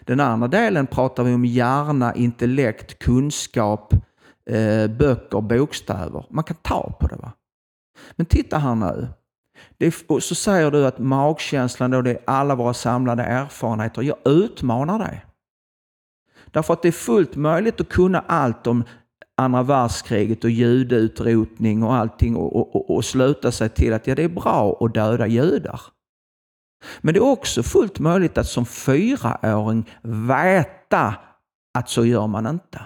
Den 0.00 0.20
andra 0.20 0.48
delen 0.48 0.86
pratar 0.86 1.24
vi 1.24 1.34
om 1.34 1.44
hjärna, 1.44 2.14
intellekt, 2.14 2.98
kunskap, 2.98 3.92
eh, 4.50 4.86
böcker, 4.86 5.40
bokstäver. 5.40 6.26
Man 6.30 6.44
kan 6.44 6.56
ta 6.62 6.96
på 7.00 7.06
det. 7.06 7.16
va. 7.16 7.32
Men 8.16 8.26
titta 8.26 8.58
här 8.58 8.74
nu. 8.74 9.08
Är, 9.78 9.94
och 10.06 10.22
så 10.22 10.34
säger 10.34 10.70
du 10.70 10.86
att 10.86 10.98
magkänslan 10.98 11.90
då 11.90 12.02
det 12.02 12.10
är 12.10 12.20
alla 12.26 12.54
våra 12.54 12.74
samlade 12.74 13.22
erfarenheter. 13.22 14.02
Jag 14.02 14.16
utmanar 14.24 14.98
dig. 14.98 15.24
Därför 16.46 16.72
att 16.72 16.82
det 16.82 16.88
är 16.88 16.92
fullt 16.92 17.36
möjligt 17.36 17.80
att 17.80 17.88
kunna 17.88 18.24
allt 18.26 18.66
om 18.66 18.84
andra 19.36 19.62
världskriget 19.62 20.44
och 20.44 20.50
judeutrotning 20.50 21.82
och 21.82 21.94
allting 21.94 22.36
och, 22.36 22.56
och, 22.56 22.76
och, 22.76 22.96
och 22.96 23.04
sluta 23.04 23.52
sig 23.52 23.68
till 23.68 23.92
att 23.92 24.06
ja, 24.06 24.14
det 24.14 24.22
är 24.22 24.28
bra 24.28 24.78
att 24.80 24.94
döda 24.94 25.26
judar. 25.26 25.80
Men 27.00 27.14
det 27.14 27.20
är 27.20 27.24
också 27.24 27.62
fullt 27.62 27.98
möjligt 27.98 28.38
att 28.38 28.46
som 28.46 28.66
fyraåring 28.66 29.90
veta 30.02 31.14
att 31.78 31.88
så 31.88 32.04
gör 32.04 32.26
man 32.26 32.46
inte. 32.46 32.80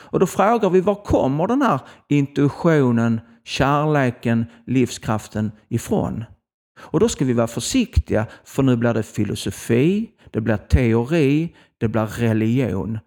Och 0.00 0.20
då 0.20 0.26
frågar 0.26 0.70
vi, 0.70 0.80
var 0.80 0.94
kommer 0.94 1.46
den 1.46 1.62
här 1.62 1.80
intuitionen, 2.08 3.20
kärleken, 3.44 4.46
livskraften 4.66 5.52
ifrån? 5.68 6.24
Och 6.80 7.00
då 7.00 7.08
ska 7.08 7.24
vi 7.24 7.32
vara 7.32 7.46
försiktiga, 7.46 8.26
för 8.44 8.62
nu 8.62 8.76
blir 8.76 8.94
det 8.94 9.02
filosofi, 9.02 10.10
det 10.30 10.40
blir 10.40 10.56
teori, 10.56 11.56
det 11.78 11.88
blir 11.88 12.06
religion. 12.06 12.98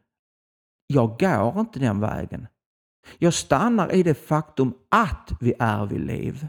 Jag 0.88 1.20
går 1.20 1.60
inte 1.60 1.80
den 1.80 2.00
vägen. 2.00 2.48
Jag 3.18 3.34
stannar 3.34 3.96
i 3.96 4.04
det 4.04 4.14
faktum 4.14 4.74
att 4.90 5.32
vi 5.40 5.54
är 5.60 5.86
vid 5.86 6.02
liv. 6.02 6.48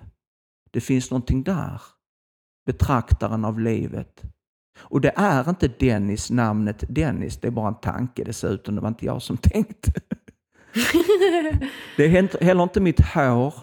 Det 0.71 0.81
finns 0.81 1.11
någonting 1.11 1.43
där. 1.43 1.83
Betraktaren 2.67 3.45
av 3.45 3.61
livet. 3.61 4.23
Och 4.79 5.01
det 5.01 5.13
är 5.17 5.49
inte 5.49 5.69
Dennis, 5.69 6.31
namnet 6.31 6.85
Dennis. 6.89 7.41
Det 7.41 7.47
är 7.47 7.53
bara 7.53 7.69
en 7.69 7.81
tanke 7.81 8.25
dessutom. 8.25 8.75
Det 8.75 8.81
var 8.81 8.89
inte 8.89 9.07
jag 9.07 9.23
som 9.23 9.37
tänkte. 9.43 9.93
det 11.97 12.05
är 12.05 12.45
heller 12.45 12.63
inte 12.63 12.81
mitt 12.81 13.01
hår. 13.01 13.55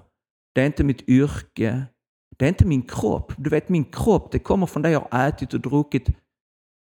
Det 0.55 0.61
är 0.61 0.65
inte 0.65 0.83
mitt 0.83 1.09
yrke. 1.09 1.83
Det 2.37 2.45
är 2.45 2.49
inte 2.49 2.67
min 2.67 2.81
kropp. 2.81 3.33
Du 3.37 3.49
vet, 3.49 3.69
min 3.69 3.83
kropp 3.83 4.31
det 4.31 4.39
kommer 4.39 4.65
från 4.65 4.81
det 4.81 4.89
jag 4.89 5.07
har 5.11 5.27
ätit 5.27 5.53
och 5.53 5.59
druckit. 5.59 6.09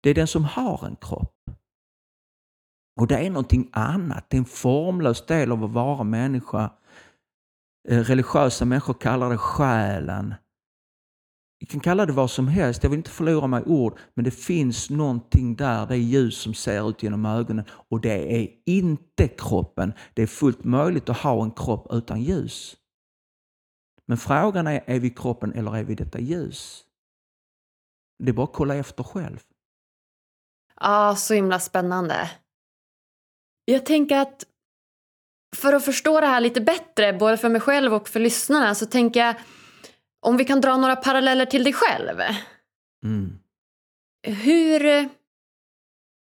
Det 0.02 0.10
är 0.10 0.14
den 0.14 0.26
som 0.26 0.44
har 0.44 0.86
en 0.86 0.96
kropp. 0.96 1.37
Och 2.98 3.06
det 3.06 3.18
är 3.18 3.30
någonting 3.30 3.70
annat. 3.72 4.30
Det 4.30 4.36
är 4.36 4.38
en 4.38 4.44
formlös 4.44 5.26
del 5.26 5.52
av 5.52 5.64
att 5.64 5.70
vara 5.70 6.04
människa. 6.04 6.70
Eh, 7.88 8.00
religiösa 8.00 8.64
människor 8.64 8.94
kallar 8.94 9.30
det 9.30 9.38
själen. 9.38 10.34
Vi 11.60 11.66
kan 11.66 11.80
kalla 11.80 12.06
det 12.06 12.12
vad 12.12 12.30
som 12.30 12.48
helst, 12.48 12.82
jag 12.82 12.90
vill 12.90 12.98
inte 12.98 13.10
förlora 13.10 13.46
mig 13.46 13.62
i 13.62 13.66
ord, 13.66 13.98
men 14.14 14.24
det 14.24 14.30
finns 14.30 14.90
någonting 14.90 15.56
där, 15.56 15.86
det 15.86 15.94
är 15.94 15.98
ljus 15.98 16.38
som 16.38 16.54
ser 16.54 16.90
ut 16.90 17.02
genom 17.02 17.26
ögonen 17.26 17.64
och 17.70 18.00
det 18.00 18.42
är 18.42 18.48
inte 18.66 19.28
kroppen. 19.28 19.92
Det 20.14 20.22
är 20.22 20.26
fullt 20.26 20.64
möjligt 20.64 21.08
att 21.08 21.18
ha 21.18 21.44
en 21.44 21.50
kropp 21.50 21.86
utan 21.90 22.22
ljus. 22.22 22.76
Men 24.06 24.16
frågan 24.16 24.66
är, 24.66 24.84
är 24.86 25.00
vi 25.00 25.10
kroppen 25.10 25.52
eller 25.52 25.76
är 25.76 25.84
vi 25.84 25.94
detta 25.94 26.18
ljus? 26.18 26.84
Det 28.18 28.28
är 28.28 28.34
bara 28.34 28.44
att 28.44 28.52
kolla 28.52 28.74
efter 28.74 29.04
själv. 29.04 29.40
Ja, 30.80 31.16
så 31.16 31.34
himla 31.34 31.60
spännande. 31.60 32.30
Jag 33.70 33.86
tänker 33.86 34.18
att 34.18 34.46
för 35.56 35.72
att 35.72 35.84
förstå 35.84 36.20
det 36.20 36.26
här 36.26 36.40
lite 36.40 36.60
bättre, 36.60 37.12
både 37.12 37.36
för 37.36 37.48
mig 37.48 37.60
själv 37.60 37.94
och 37.94 38.08
för 38.08 38.20
lyssnarna, 38.20 38.74
så 38.74 38.86
tänker 38.86 39.20
jag 39.20 39.34
om 40.20 40.36
vi 40.36 40.44
kan 40.44 40.60
dra 40.60 40.76
några 40.76 40.96
paralleller 40.96 41.46
till 41.46 41.64
dig 41.64 41.72
själv. 41.72 42.20
Mm. 43.04 43.38
Hur, 44.22 45.08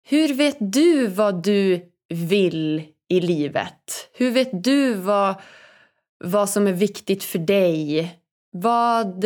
hur 0.10 0.34
vet 0.34 0.58
du 0.60 1.08
vad 1.08 1.44
du 1.44 1.92
vill 2.10 2.84
i 3.08 3.20
livet? 3.20 4.10
Hur 4.14 4.32
vet 4.32 4.64
du 4.64 4.94
vad, 4.94 5.36
vad 6.24 6.50
som 6.50 6.68
är 6.68 6.74
viktigt 6.74 7.24
för 7.24 7.40
dig? 7.40 8.12
Vad 8.52 9.26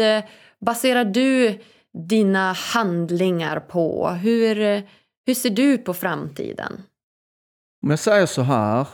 baserar 0.59 1.05
du 1.05 1.59
dina 2.07 2.53
handlingar 2.53 3.59
på? 3.59 4.09
Hur, 4.09 4.83
hur 5.25 5.33
ser 5.33 5.49
du 5.49 5.77
på 5.77 5.93
framtiden? 5.93 6.83
Om 7.83 7.89
jag 7.89 7.99
säger 7.99 8.25
så 8.25 8.41
här. 8.41 8.87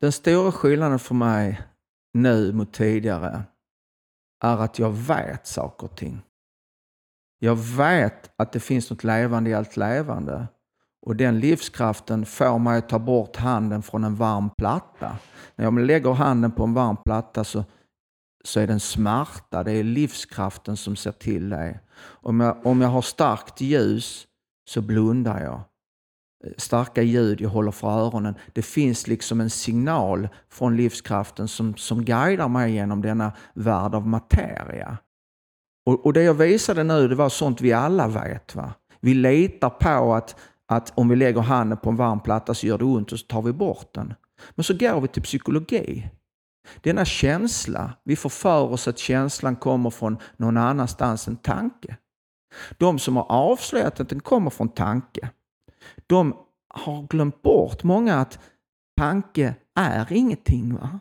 Den 0.00 0.12
stora 0.12 0.52
skillnaden 0.52 0.98
för 0.98 1.14
mig 1.14 1.62
nu 2.14 2.52
mot 2.52 2.72
tidigare 2.72 3.42
är 4.44 4.56
att 4.56 4.78
jag 4.78 4.90
vet 4.90 5.46
saker 5.46 5.86
och 5.86 5.96
ting. 5.96 6.22
Jag 7.38 7.56
vet 7.56 8.30
att 8.36 8.52
det 8.52 8.60
finns 8.60 8.90
något 8.90 9.04
levande 9.04 9.50
i 9.50 9.54
allt 9.54 9.76
levande. 9.76 10.46
Och 11.06 11.16
den 11.16 11.40
livskraften 11.40 12.26
får 12.26 12.58
mig 12.58 12.78
att 12.78 12.88
ta 12.88 12.98
bort 12.98 13.36
handen 13.36 13.82
från 13.82 14.04
en 14.04 14.16
varm 14.16 14.50
platta. 14.58 15.18
När 15.56 15.64
jag 15.64 15.80
lägger 15.80 16.12
handen 16.12 16.52
på 16.52 16.64
en 16.64 16.74
varm 16.74 16.96
platta 17.04 17.44
så, 17.44 17.64
så 18.44 18.60
är 18.60 18.66
den 18.66 18.80
smärta. 18.80 19.64
Det 19.64 19.72
är 19.72 19.84
livskraften 19.84 20.76
som 20.76 20.96
ser 20.96 21.12
till 21.12 21.50
dig. 21.50 21.80
Om 21.98 22.40
jag, 22.40 22.66
om 22.66 22.80
jag 22.80 22.88
har 22.88 23.02
starkt 23.02 23.60
ljus 23.60 24.26
så 24.68 24.80
blundar 24.80 25.42
jag 25.42 25.60
starka 26.58 27.02
ljud 27.02 27.40
jag 27.40 27.48
håller 27.48 27.70
för 27.70 27.88
öronen. 27.88 28.34
Det 28.52 28.62
finns 28.62 29.06
liksom 29.06 29.40
en 29.40 29.50
signal 29.50 30.28
från 30.48 30.76
livskraften 30.76 31.48
som, 31.48 31.76
som 31.76 32.04
guidar 32.04 32.48
mig 32.48 32.72
genom 32.72 33.02
denna 33.02 33.32
värld 33.54 33.94
av 33.94 34.06
materia. 34.06 34.98
Och, 35.86 36.06
och 36.06 36.12
det 36.12 36.22
jag 36.22 36.34
visade 36.34 36.84
nu 36.84 37.08
det 37.08 37.14
var 37.14 37.28
sånt 37.28 37.60
vi 37.60 37.72
alla 37.72 38.08
vet. 38.08 38.54
Va? 38.54 38.74
Vi 39.00 39.14
litar 39.14 39.70
på 39.70 40.14
att, 40.14 40.36
att 40.68 40.92
om 40.94 41.08
vi 41.08 41.16
lägger 41.16 41.40
handen 41.40 41.78
på 41.78 41.90
en 41.90 41.96
varm 41.96 42.20
platta 42.20 42.54
så 42.54 42.66
gör 42.66 42.78
det 42.78 42.84
ont 42.84 43.12
och 43.12 43.18
så 43.18 43.26
tar 43.26 43.42
vi 43.42 43.52
bort 43.52 43.94
den. 43.94 44.14
Men 44.54 44.64
så 44.64 44.74
går 44.74 45.00
vi 45.00 45.08
till 45.08 45.22
psykologi. 45.22 46.10
Denna 46.80 47.04
känsla, 47.04 47.92
vi 48.04 48.16
får 48.16 48.30
för 48.30 48.62
oss 48.62 48.88
att 48.88 48.98
känslan 48.98 49.56
kommer 49.56 49.90
från 49.90 50.18
någon 50.36 50.56
annanstans 50.56 51.28
än 51.28 51.36
tanke. 51.36 51.96
De 52.78 52.98
som 52.98 53.16
har 53.16 53.26
avslöjat 53.32 54.00
att 54.00 54.08
den 54.08 54.20
kommer 54.20 54.50
från 54.50 54.68
tanke, 54.68 55.30
de 56.06 56.36
har 56.68 57.02
glömt 57.02 57.42
bort 57.42 57.82
många 57.82 58.14
att 58.14 58.38
tanke 58.96 59.54
är 59.74 60.12
ingenting. 60.12 60.74
Va? 60.74 61.00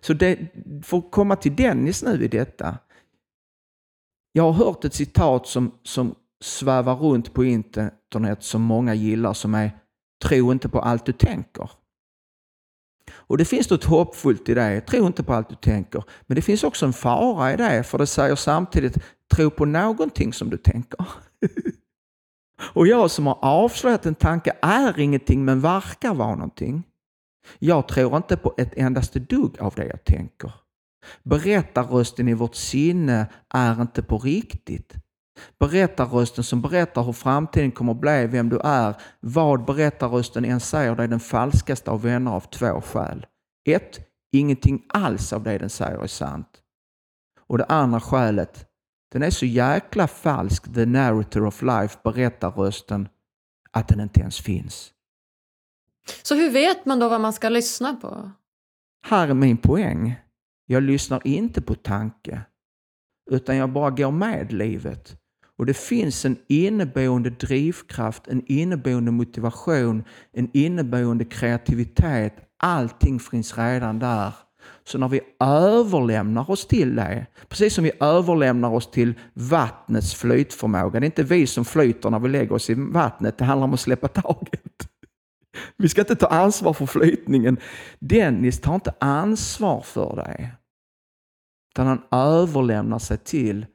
Så 0.00 0.12
det, 0.12 0.38
för 0.82 0.98
att 0.98 1.10
komma 1.10 1.36
till 1.36 1.56
Dennis 1.56 2.02
nu 2.02 2.24
i 2.24 2.28
detta. 2.28 2.78
Jag 4.32 4.52
har 4.52 4.64
hört 4.64 4.84
ett 4.84 4.94
citat 4.94 5.46
som, 5.46 5.78
som 5.82 6.14
svävar 6.44 6.94
runt 6.94 7.32
på 7.32 7.44
internet 7.44 8.42
som 8.42 8.62
många 8.62 8.94
gillar 8.94 9.32
som 9.32 9.54
är 9.54 9.78
Tro 10.22 10.52
inte 10.52 10.68
på 10.68 10.80
allt 10.80 11.06
du 11.06 11.12
tänker. 11.12 11.70
Och 13.12 13.38
det 13.38 13.44
finns 13.44 13.70
något 13.70 13.84
hoppfullt 13.84 14.48
i 14.48 14.54
det. 14.54 14.80
Tro 14.80 15.06
inte 15.06 15.22
på 15.22 15.34
allt 15.34 15.48
du 15.48 15.54
tänker. 15.54 16.04
Men 16.26 16.34
det 16.34 16.42
finns 16.42 16.64
också 16.64 16.86
en 16.86 16.92
fara 16.92 17.52
i 17.52 17.56
det, 17.56 17.82
för 17.82 17.98
det 17.98 18.06
säger 18.06 18.36
samtidigt 18.36 18.98
tro 19.34 19.50
på 19.50 19.64
någonting 19.64 20.32
som 20.32 20.50
du 20.50 20.56
tänker. 20.56 21.06
Och 22.62 22.86
jag 22.86 23.10
som 23.10 23.26
har 23.26 23.38
avslöjat 23.40 24.06
en 24.06 24.14
tanke 24.14 24.56
är 24.62 24.98
ingenting 25.00 25.44
men 25.44 25.60
verkar 25.60 26.14
vara 26.14 26.34
någonting. 26.34 26.82
Jag 27.58 27.88
tror 27.88 28.16
inte 28.16 28.36
på 28.36 28.54
ett 28.58 28.74
endaste 28.76 29.18
dugg 29.18 29.60
av 29.60 29.74
det 29.76 29.86
jag 29.86 30.04
tänker. 30.04 30.52
Berättarrösten 31.22 32.28
i 32.28 32.34
vårt 32.34 32.54
sinne 32.54 33.26
är 33.54 33.82
inte 33.82 34.02
på 34.02 34.18
riktigt. 34.18 34.94
Berättarrösten 35.58 36.44
som 36.44 36.62
berättar 36.62 37.02
hur 37.02 37.12
framtiden 37.12 37.72
kommer 37.72 37.92
att 37.92 38.00
bli, 38.00 38.26
vem 38.26 38.48
du 38.48 38.58
är, 38.64 38.96
vad 39.20 39.64
berättarrösten 39.64 40.44
än 40.44 40.60
säger, 40.60 40.96
det 40.96 41.02
är 41.02 41.08
den 41.08 41.20
falskaste 41.20 41.90
av 41.90 42.02
vänner 42.02 42.30
av 42.30 42.40
två 42.40 42.80
skäl. 42.80 43.26
Ett, 43.68 44.00
ingenting 44.32 44.82
alls 44.88 45.32
av 45.32 45.42
det 45.42 45.58
den 45.58 45.70
säger 45.70 45.98
är 45.98 46.06
sant. 46.06 46.48
Och 47.46 47.58
det 47.58 47.64
andra 47.64 48.00
skälet, 48.00 48.66
den 49.12 49.22
är 49.22 49.30
så 49.30 49.46
jäkla 49.46 50.08
falsk, 50.08 50.74
the 50.74 50.86
narrator 50.86 51.46
of 51.46 51.62
life, 51.62 51.98
berättarrösten, 52.04 53.08
att 53.70 53.88
den 53.88 54.00
inte 54.00 54.20
ens 54.20 54.40
finns. 54.40 54.92
Så 56.22 56.34
hur 56.34 56.50
vet 56.50 56.86
man 56.86 56.98
då 56.98 57.08
vad 57.08 57.20
man 57.20 57.32
ska 57.32 57.48
lyssna 57.48 57.94
på? 57.94 58.30
Här 59.06 59.28
är 59.28 59.34
min 59.34 59.56
poäng. 59.56 60.14
Jag 60.66 60.82
lyssnar 60.82 61.26
inte 61.26 61.62
på 61.62 61.74
tanke, 61.74 62.40
utan 63.30 63.56
jag 63.56 63.72
bara 63.72 63.90
går 63.90 64.10
med 64.10 64.52
livet. 64.52 65.16
Och 65.58 65.66
det 65.66 65.74
finns 65.74 66.24
en 66.24 66.36
inneboende 66.48 67.30
drivkraft, 67.30 68.28
en 68.28 68.42
inneboende 68.46 69.10
motivation, 69.10 70.04
en 70.32 70.50
inneboende 70.52 71.24
kreativitet. 71.24 72.34
Allting 72.56 73.20
finns 73.20 73.58
redan 73.58 73.98
där. 73.98 74.34
Så 74.84 74.98
när 74.98 75.08
vi 75.08 75.20
överlämnar 75.40 76.50
oss 76.50 76.66
till 76.66 76.96
det, 76.96 77.26
precis 77.48 77.74
som 77.74 77.84
vi 77.84 77.92
överlämnar 78.00 78.70
oss 78.70 78.90
till 78.90 79.14
vattnets 79.34 80.14
flytförmåga. 80.14 81.00
Det 81.00 81.04
är 81.04 81.08
inte 81.08 81.22
vi 81.22 81.46
som 81.46 81.64
flyter 81.64 82.10
när 82.10 82.18
vi 82.18 82.28
lägger 82.28 82.52
oss 82.52 82.70
i 82.70 82.74
vattnet, 82.74 83.38
det 83.38 83.44
handlar 83.44 83.64
om 83.64 83.74
att 83.74 83.80
släppa 83.80 84.08
taget. 84.08 84.88
Vi 85.76 85.88
ska 85.88 86.00
inte 86.00 86.16
ta 86.16 86.26
ansvar 86.26 86.72
för 86.72 86.86
flytningen. 86.86 87.56
Dennis 87.98 88.60
tar 88.60 88.74
inte 88.74 88.94
ansvar 89.00 89.80
för 89.80 90.16
det. 90.16 90.50
Utan 91.72 91.86
han 91.86 92.02
överlämnar 92.10 92.98
sig 92.98 93.16
till 93.18 93.66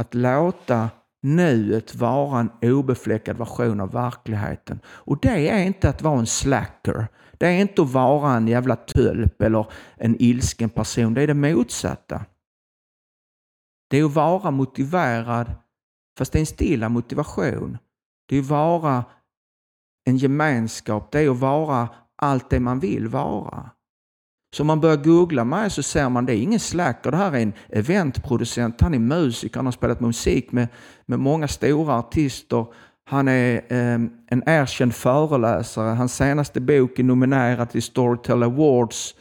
att 0.00 0.14
låta 0.14 0.90
nuet 1.22 1.94
vara 1.94 2.40
en 2.40 2.50
obefläckad 2.72 3.38
version 3.38 3.80
av 3.80 3.92
verkligheten. 3.92 4.80
Och 4.86 5.18
det 5.22 5.48
är 5.48 5.62
inte 5.62 5.88
att 5.88 6.02
vara 6.02 6.18
en 6.18 6.26
slacker. 6.26 7.06
Det 7.40 7.46
är 7.46 7.60
inte 7.60 7.82
att 7.82 7.90
vara 7.90 8.32
en 8.32 8.48
jävla 8.48 8.76
tölp 8.76 9.42
eller 9.42 9.66
en 9.96 10.16
ilsken 10.18 10.70
person. 10.70 11.14
Det 11.14 11.22
är 11.22 11.26
det 11.26 11.34
motsatta. 11.34 12.24
Det 13.90 13.98
är 13.98 14.04
att 14.04 14.14
vara 14.14 14.50
motiverad, 14.50 15.54
fast 16.18 16.32
det 16.32 16.38
är 16.38 16.40
en 16.40 16.46
stilla 16.46 16.88
motivation. 16.88 17.78
Det 18.28 18.36
är 18.36 18.40
att 18.40 18.46
vara 18.46 19.04
en 20.04 20.16
gemenskap. 20.16 21.12
Det 21.12 21.20
är 21.20 21.30
att 21.30 21.38
vara 21.38 21.88
allt 22.16 22.50
det 22.50 22.60
man 22.60 22.80
vill 22.80 23.08
vara. 23.08 23.70
Så 24.56 24.62
om 24.62 24.66
man 24.66 24.80
börjar 24.80 24.96
googla 24.96 25.44
mig 25.44 25.70
så 25.70 25.82
ser 25.82 26.08
man 26.08 26.26
det 26.26 26.34
är 26.36 26.42
ingen 26.42 26.60
slacker. 26.60 27.10
Det 27.10 27.16
här 27.16 27.32
är 27.32 27.40
en 27.40 27.52
eventproducent. 27.68 28.80
Han 28.80 28.94
är 28.94 28.98
musiker. 28.98 29.56
Han 29.56 29.66
har 29.66 29.72
spelat 29.72 30.00
musik 30.00 30.52
med, 30.52 30.68
med 31.06 31.18
många 31.18 31.48
stora 31.48 31.98
artister. 31.98 32.66
Han 33.10 33.28
är 33.28 33.62
ehm, 33.68 34.10
en 34.26 34.42
erkänd 34.46 34.94
föreläsare. 34.94 35.94
Hans 35.94 36.16
senaste 36.16 36.60
bok 36.60 36.98
är 36.98 37.02
nominerad 37.02 37.70
till 37.70 37.82
Storytel 37.82 38.42
Awards. 38.42 39.14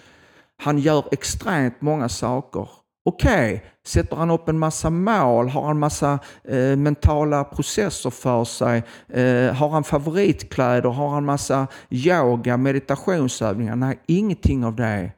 Han 0.58 0.80
gör 0.80 1.06
extremt 1.12 1.82
många 1.82 2.10
saker. 2.10 2.70
Okej, 3.06 3.56
okay. 3.56 3.70
sätter 3.86 4.16
han 4.16 4.32
upp 4.32 4.50
en 4.50 4.60
massa 4.60 4.90
mål? 4.90 5.50
Har 5.50 5.68
han 5.68 5.80
massa 5.80 6.20
eh, 6.44 6.76
mentala 6.76 7.44
processer 7.44 8.10
för 8.10 8.44
sig? 8.44 8.84
Eh, 9.08 9.54
har 9.54 9.70
han 9.70 9.84
favoritkläder? 9.84 10.90
Har 10.90 11.10
han 11.10 11.26
massa 11.26 11.68
yoga, 11.90 12.58
meditationsövningar? 12.58 13.76
Nej, 13.76 14.00
ingenting 14.08 14.66
av 14.66 14.76
det. 14.76 15.12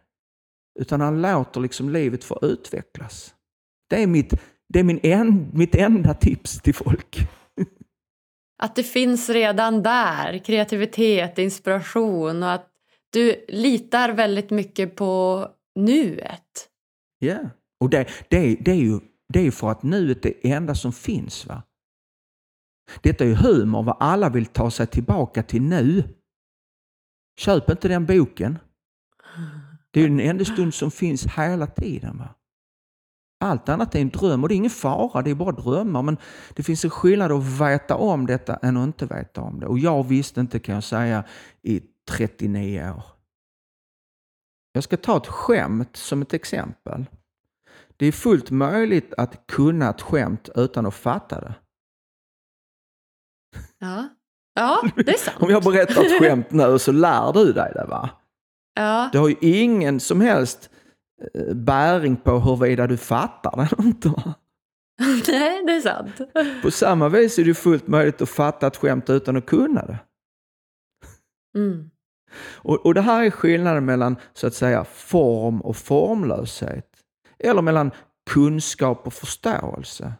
Utan 0.79 1.01
han 1.01 1.21
låter 1.21 1.59
liksom 1.59 1.89
livet 1.89 2.23
få 2.23 2.39
utvecklas. 2.41 3.33
Det 3.89 4.03
är 4.03 4.07
mitt, 4.07 4.33
det 4.69 4.79
är 4.79 4.83
min 4.83 4.99
en, 5.03 5.49
mitt 5.53 5.75
enda 5.75 6.13
tips 6.13 6.61
till 6.61 6.75
folk. 6.75 7.27
Att 8.61 8.75
det 8.75 8.83
finns 8.83 9.29
redan 9.29 9.83
där, 9.83 10.37
kreativitet, 10.37 11.37
inspiration 11.37 12.43
och 12.43 12.51
att 12.51 12.67
du 13.09 13.45
litar 13.47 14.09
väldigt 14.09 14.49
mycket 14.49 14.95
på 14.95 15.47
nuet. 15.75 16.69
Ja, 17.19 17.27
yeah. 17.27 17.45
och 17.79 17.89
det, 17.89 18.07
det, 18.29 18.55
det, 18.55 18.71
är 18.71 18.75
ju 18.75 18.99
det 19.33 19.47
är 19.47 19.51
för 19.51 19.71
att 19.71 19.83
nuet 19.83 20.25
är 20.25 20.33
det 20.41 20.51
enda 20.51 20.75
som 20.75 20.93
finns. 20.93 21.45
va? 21.45 21.63
Detta 23.01 23.23
är 23.23 23.27
ju 23.27 23.35
humor, 23.35 23.83
vad 23.83 23.97
alla 23.99 24.29
vill 24.29 24.45
ta 24.45 24.71
sig 24.71 24.87
tillbaka 24.87 25.43
till 25.43 25.61
nu. 25.61 26.03
Köp 27.39 27.69
inte 27.69 27.87
den 27.87 28.05
boken. 28.05 28.59
Det 29.91 29.99
är 29.99 30.03
ju 30.03 30.09
den 30.09 30.19
enda 30.19 30.45
stund 30.45 30.73
som 30.73 30.91
finns 30.91 31.25
hela 31.25 31.67
tiden. 31.67 32.17
Va? 32.17 32.35
Allt 33.41 33.69
annat 33.69 33.95
är 33.95 33.99
en 33.99 34.09
dröm 34.09 34.43
och 34.43 34.49
det 34.49 34.55
är 34.55 34.57
ingen 34.57 34.69
fara, 34.69 35.21
det 35.21 35.31
är 35.31 35.35
bara 35.35 35.51
drömmar. 35.51 36.01
Men 36.01 36.17
det 36.53 36.63
finns 36.63 36.83
en 36.83 36.89
skillnad 36.89 37.31
att 37.31 37.61
veta 37.61 37.95
om 37.95 38.27
detta 38.27 38.55
än 38.55 38.77
att 38.77 38.83
inte 38.83 39.05
veta 39.05 39.41
om 39.41 39.59
det. 39.59 39.65
Och 39.65 39.79
jag 39.79 40.07
visste 40.07 40.39
inte 40.39 40.59
kan 40.59 40.75
jag 40.75 40.83
säga 40.83 41.23
i 41.61 41.81
39 42.09 42.93
år. 42.97 43.03
Jag 44.73 44.83
ska 44.83 44.97
ta 44.97 45.17
ett 45.17 45.27
skämt 45.27 45.95
som 45.95 46.21
ett 46.21 46.33
exempel. 46.33 47.05
Det 47.97 48.05
är 48.05 48.11
fullt 48.11 48.51
möjligt 48.51 49.13
att 49.17 49.47
kunna 49.47 49.89
ett 49.89 50.01
skämt 50.01 50.49
utan 50.55 50.85
att 50.85 50.95
fatta 50.95 51.41
det. 51.41 51.53
Ja, 53.79 54.09
ja 54.55 54.81
det 54.95 55.09
är 55.09 55.17
sant. 55.17 55.37
Om 55.39 55.49
jag 55.49 55.63
berättar 55.63 56.05
ett 56.05 56.19
skämt 56.19 56.51
nu 56.51 56.79
så 56.79 56.91
lär 56.91 57.33
du 57.33 57.53
dig 57.53 57.71
det 57.75 57.85
va? 57.85 58.09
Ja. 58.75 59.09
Det 59.11 59.17
har 59.17 59.29
ju 59.29 59.35
ingen 59.41 59.99
som 59.99 60.21
helst 60.21 60.70
bäring 61.55 62.15
på 62.15 62.39
huruvida 62.39 62.87
du 62.87 62.97
fattar 62.97 63.55
det 63.55 63.61
eller 63.61 63.87
inte. 63.87 64.09
Nej, 65.27 65.63
det 65.65 65.71
är 65.71 65.81
sant. 65.81 66.21
På 66.61 66.71
samma 66.71 67.09
vis 67.09 67.39
är 67.39 67.45
det 67.45 67.53
fullt 67.53 67.87
möjligt 67.87 68.21
att 68.21 68.29
fatta 68.29 68.67
ett 68.67 68.77
skämt 68.77 69.09
utan 69.09 69.37
att 69.37 69.45
kunna 69.45 69.85
det. 69.85 69.99
Mm. 71.57 71.89
Och, 72.55 72.85
och 72.85 72.93
det 72.93 73.01
här 73.01 73.23
är 73.23 73.29
skillnaden 73.29 73.85
mellan 73.85 74.15
så 74.33 74.47
att 74.47 74.53
säga 74.53 74.83
form 74.83 75.61
och 75.61 75.77
formlöshet. 75.77 76.87
Eller 77.39 77.61
mellan 77.61 77.91
kunskap 78.29 79.07
och 79.07 79.13
förståelse. 79.13 80.13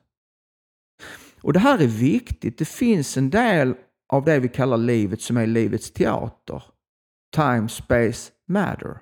Och 1.42 1.54
det 1.54 1.60
här 1.60 1.80
är 1.80 1.88
viktigt. 1.88 2.58
Det 2.58 2.66
finns 2.66 3.18
en 3.18 3.30
del 3.30 3.76
av 4.14 4.26
det 4.26 4.40
vi 4.40 4.48
kallar 4.48 4.78
livet 4.78 5.22
som 5.22 5.38
är 5.38 5.48
livets 5.48 5.92
teater. 5.92 6.64
Time, 7.36 7.70
space, 7.70 8.32
matter. 8.48 9.00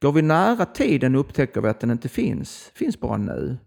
Går 0.00 0.12
vi 0.12 0.22
nära 0.22 0.66
tiden 0.66 1.14
upptäcker 1.14 1.60
vi 1.60 1.68
att 1.68 1.80
den 1.80 1.90
inte 1.90 2.08
finns, 2.08 2.70
finns 2.74 3.00
bara 3.00 3.16
nu. 3.16 3.58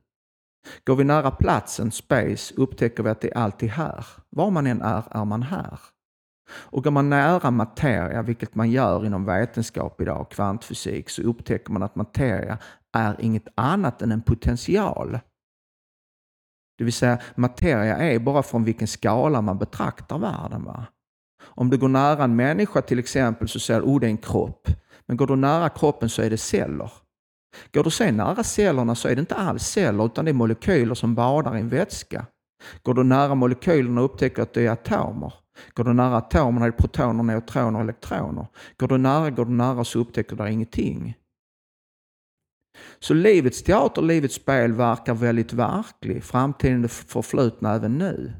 Går 0.85 0.95
vi 0.95 1.03
nära 1.03 1.31
platsen, 1.31 1.91
space, 1.91 2.53
upptäcker 2.57 3.03
vi 3.03 3.09
att 3.09 3.21
det 3.21 3.31
är 3.31 3.37
alltid 3.37 3.69
här. 3.69 4.05
Var 4.29 4.51
man 4.51 4.67
än 4.67 4.81
är, 4.81 5.03
är 5.11 5.25
man 5.25 5.43
här. 5.43 5.79
Och 6.53 6.83
går 6.83 6.91
man 6.91 7.09
nära 7.09 7.51
materia, 7.51 8.21
vilket 8.21 8.55
man 8.55 8.71
gör 8.71 9.05
inom 9.05 9.25
vetenskap 9.25 10.01
idag, 10.01 10.31
kvantfysik, 10.31 11.09
så 11.09 11.21
upptäcker 11.21 11.71
man 11.71 11.83
att 11.83 11.95
materia 11.95 12.57
är 12.93 13.15
inget 13.19 13.47
annat 13.55 14.01
än 14.01 14.11
en 14.11 14.21
potential. 14.21 15.19
Det 16.77 16.83
vill 16.83 16.93
säga, 16.93 17.19
materia 17.35 17.97
är 17.97 18.19
bara 18.19 18.43
från 18.43 18.63
vilken 18.63 18.87
skala 18.87 19.41
man 19.41 19.57
betraktar 19.57 20.17
världen. 20.17 20.63
Va? 20.63 20.85
Om 21.43 21.69
du 21.69 21.77
går 21.77 21.87
nära 21.87 22.23
en 22.23 22.35
människa 22.35 22.81
till 22.81 22.99
exempel 22.99 23.47
så 23.47 23.59
säger 23.59 23.81
du 23.81 23.87
oh, 23.87 23.99
det 23.99 24.07
är 24.07 24.09
en 24.09 24.17
kropp. 24.17 24.67
Men 25.11 25.17
går 25.17 25.27
du 25.27 25.35
nära 25.35 25.69
kroppen 25.69 26.09
så 26.09 26.21
är 26.21 26.29
det 26.29 26.37
celler. 26.37 26.91
Går 27.73 27.83
du 27.83 27.91
sen 27.91 28.17
nära 28.17 28.43
cellerna 28.43 28.95
så 28.95 29.07
är 29.07 29.15
det 29.15 29.19
inte 29.19 29.35
alls 29.35 29.63
celler 29.63 30.05
utan 30.05 30.25
det 30.25 30.31
är 30.31 30.33
molekyler 30.33 30.95
som 30.95 31.15
badar 31.15 31.57
i 31.57 31.59
en 31.59 31.69
vätska. 31.69 32.25
Går 32.83 32.93
du 32.93 33.03
nära 33.03 33.35
molekylerna 33.35 34.01
och 34.01 34.05
upptäcker 34.05 34.41
att 34.41 34.53
det 34.53 34.65
är 34.65 34.71
atomer. 34.71 35.33
Går 35.73 35.83
du 35.83 35.93
nära 35.93 36.17
atomerna 36.17 36.65
är 36.65 36.71
det 36.71 36.77
protoner, 36.77 37.23
neutroner 37.23 37.75
och 37.75 37.83
elektroner. 37.83 38.47
Går 38.77 38.87
du 38.87 38.97
nära, 38.97 39.29
går 39.29 39.45
du 39.45 39.51
nära 39.51 39.83
så 39.83 39.99
upptäcker 39.99 40.35
du 40.35 40.49
ingenting. 40.49 41.17
Så 42.99 43.13
livets 43.13 43.63
teater, 43.63 44.01
livets 44.01 44.35
spel 44.35 44.73
verkar 44.73 45.13
väldigt 45.13 45.53
verklig. 45.53 46.23
Framtiden 46.23 46.83
är 46.83 46.87
förflutna 46.87 47.75
även 47.75 47.97
nu. 47.97 48.33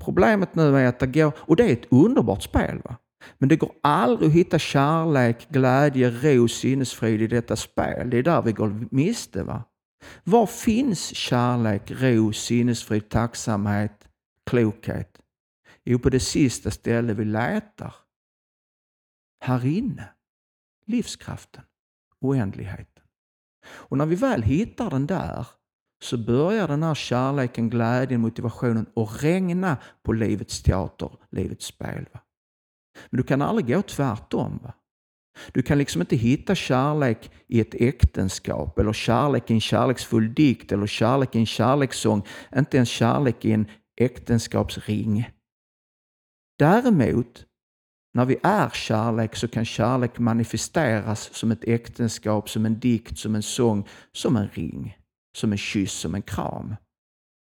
Problemet 0.00 0.54
nu 0.54 0.78
är 0.78 0.86
att 0.86 0.98
det 0.98 1.06
går, 1.06 1.32
och 1.38 1.56
det 1.56 1.64
är 1.64 1.72
ett 1.72 1.92
underbart 1.92 2.42
spel, 2.42 2.80
va? 2.84 2.96
Men 3.38 3.48
det 3.48 3.56
går 3.56 3.72
aldrig 3.82 4.28
att 4.28 4.36
hitta 4.36 4.58
kärlek, 4.58 5.48
glädje, 5.50 6.10
ro, 6.10 6.48
sinnesfrid 6.48 7.22
i 7.22 7.26
detta 7.26 7.56
spel. 7.56 8.10
Det 8.10 8.16
är 8.16 8.22
där 8.22 8.42
vi 8.42 8.52
går 8.52 8.86
miste. 8.90 9.42
Va? 9.42 9.64
Var 10.24 10.46
finns 10.46 11.14
kärlek, 11.16 11.90
ro, 11.90 12.32
sinnesfrid, 12.32 13.08
tacksamhet, 13.08 14.08
klokhet? 14.50 15.20
Jo, 15.84 15.98
på 15.98 16.10
det 16.10 16.20
sista 16.20 16.70
stället 16.70 17.16
vi 17.16 17.24
letar. 17.24 17.94
Här 19.44 19.66
inne. 19.66 20.08
Livskraften, 20.86 21.64
oändligheten. 22.20 23.04
Och 23.66 23.98
när 23.98 24.06
vi 24.06 24.16
väl 24.16 24.42
hittar 24.42 24.90
den 24.90 25.06
där 25.06 25.46
så 26.02 26.18
börjar 26.18 26.68
den 26.68 26.82
här 26.82 26.94
kärleken, 26.94 27.70
glädjen, 27.70 28.20
motivationen 28.20 28.86
att 28.96 29.22
regna 29.22 29.76
på 30.02 30.12
livets 30.12 30.62
teater, 30.62 31.10
livets 31.30 31.66
spel. 31.66 32.06
Va? 32.12 32.20
Men 33.10 33.16
du 33.16 33.22
kan 33.22 33.42
aldrig 33.42 33.66
gå 33.66 33.82
tvärtom. 33.82 34.60
Va? 34.62 34.72
Du 35.52 35.62
kan 35.62 35.78
liksom 35.78 36.00
inte 36.00 36.16
hitta 36.16 36.54
kärlek 36.54 37.30
i 37.46 37.60
ett 37.60 37.74
äktenskap 37.74 38.78
eller 38.78 38.92
kärlek 38.92 39.50
i 39.50 39.54
en 39.54 39.60
kärleksfull 39.60 40.34
dikt 40.34 40.72
eller 40.72 40.86
kärlek 40.86 41.34
i 41.34 41.38
en 41.38 41.46
kärlekssång. 41.46 42.26
Inte 42.56 42.76
ens 42.76 42.88
kärlek 42.88 43.44
i 43.44 43.52
en 43.52 43.66
äktenskapsring. 44.00 45.30
Däremot, 46.58 47.44
när 48.14 48.24
vi 48.24 48.36
är 48.42 48.70
kärlek 48.70 49.36
så 49.36 49.48
kan 49.48 49.64
kärlek 49.64 50.18
manifesteras 50.18 51.34
som 51.34 51.50
ett 51.50 51.64
äktenskap, 51.64 52.50
som 52.50 52.66
en 52.66 52.80
dikt, 52.80 53.18
som 53.18 53.34
en 53.34 53.42
sång, 53.42 53.88
som 54.12 54.36
en 54.36 54.48
ring 54.48 54.96
som 55.32 55.52
en 55.52 55.58
kyss, 55.58 55.92
som 55.92 56.14
en 56.14 56.22
kram. 56.22 56.76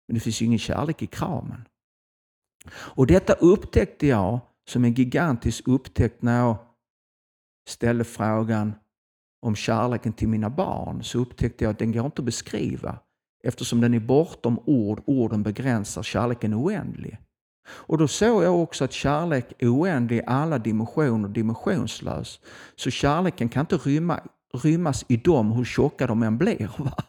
Men 0.07 0.15
det 0.15 0.19
finns 0.19 0.41
ju 0.41 0.45
ingen 0.45 0.59
kärlek 0.59 1.01
i 1.01 1.07
kramen. 1.07 1.67
Och 2.71 3.07
detta 3.07 3.33
upptäckte 3.33 4.07
jag 4.07 4.39
som 4.69 4.85
en 4.85 4.93
gigantisk 4.93 5.67
upptäckt 5.67 6.21
när 6.21 6.39
jag 6.39 6.57
ställde 7.67 8.03
frågan 8.03 8.73
om 9.41 9.55
kärleken 9.55 10.13
till 10.13 10.27
mina 10.27 10.49
barn. 10.49 11.03
Så 11.03 11.19
upptäckte 11.19 11.63
jag 11.63 11.71
att 11.71 11.79
den 11.79 11.91
går 11.91 12.05
inte 12.05 12.21
att 12.21 12.25
beskriva 12.25 12.99
eftersom 13.43 13.81
den 13.81 13.93
är 13.93 13.99
bortom 13.99 14.59
ord. 14.65 15.01
Orden 15.05 15.43
begränsar, 15.43 16.03
kärleken 16.03 16.53
är 16.53 16.57
oändlig. 16.57 17.17
Och 17.69 17.97
då 17.97 18.07
såg 18.07 18.43
jag 18.43 18.59
också 18.61 18.83
att 18.83 18.93
kärlek 18.93 19.53
är 19.59 19.67
oändlig 19.67 20.17
i 20.17 20.23
alla 20.27 20.57
dimensioner, 20.57 21.29
dimensionslös. 21.29 22.39
Så 22.75 22.91
kärleken 22.91 23.49
kan 23.49 23.61
inte 23.61 23.77
rymma, 23.77 24.19
rymmas 24.53 25.05
i 25.07 25.17
dem 25.17 25.51
hur 25.51 25.65
tjocka 25.65 26.07
de 26.07 26.23
än 26.23 26.37
blir. 26.37 26.71
Va? 26.77 27.03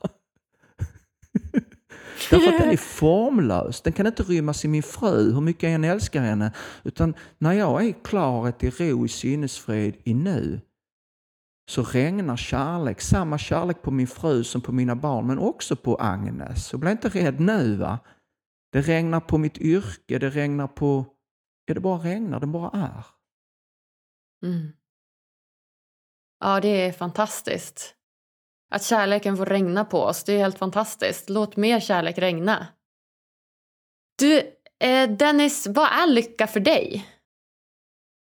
Därför 2.31 2.53
att 2.53 2.59
den 2.59 2.71
är 2.71 2.77
formlös. 2.77 3.81
Den 3.81 3.93
kan 3.93 4.07
inte 4.07 4.23
rymmas 4.23 4.65
i 4.65 4.69
min 4.69 4.83
fru, 4.83 5.33
hur 5.33 5.41
mycket 5.41 5.63
jag 5.63 5.73
än 5.73 5.85
älskar 5.85 6.21
henne. 6.21 6.53
Utan 6.85 7.15
när 7.39 7.53
jag 7.53 7.85
är 7.85 7.89
i 7.89 7.93
klarhet, 7.93 8.65
i 8.65 8.71
ro, 8.71 9.05
i 9.05 9.09
sinnesfrid, 9.09 9.97
i 10.05 10.15
nu, 10.15 10.61
så 11.71 11.83
regnar 11.83 12.37
kärlek, 12.37 13.01
samma 13.01 13.39
kärlek 13.39 13.83
på 13.83 13.91
min 13.91 14.07
fru 14.07 14.45
som 14.45 14.61
på 14.61 14.73
mina 14.73 14.97
barn, 14.97 15.27
men 15.27 15.39
också 15.39 15.77
på 15.77 15.97
Agnes. 15.97 16.67
Så 16.67 16.79
bli 16.79 16.91
inte 16.91 17.09
rädd 17.09 17.41
nu. 17.41 17.77
va. 17.77 17.99
Det 18.73 18.81
regnar 18.81 19.21
på 19.21 19.39
mitt 19.39 19.59
yrke, 19.59 20.19
det 20.19 20.31
regnar 20.31 20.67
på... 20.67 21.07
Ja, 21.65 21.75
det 21.75 21.81
bara 21.81 21.99
regnar, 21.99 22.41
det 22.41 22.47
bara 22.47 22.71
är. 22.71 23.07
Mm. 24.47 24.73
Ja, 26.41 26.61
det 26.61 26.69
är 26.69 26.93
fantastiskt. 26.93 27.95
Att 28.71 28.83
kärleken 28.83 29.37
får 29.37 29.47
regna 29.47 29.85
på 29.85 30.03
oss, 30.03 30.25
det 30.25 30.33
är 30.33 30.39
helt 30.39 30.59
fantastiskt. 30.59 31.31
Låt 31.31 31.57
mer 31.57 31.81
kärlek 31.81 32.19
regna. 32.19 32.67
Du, 34.19 34.39
eh, 34.81 35.11
Dennis, 35.11 35.67
vad 35.67 35.87
är 35.87 36.07
lycka 36.07 36.47
för 36.47 36.61
dig? 36.61 37.07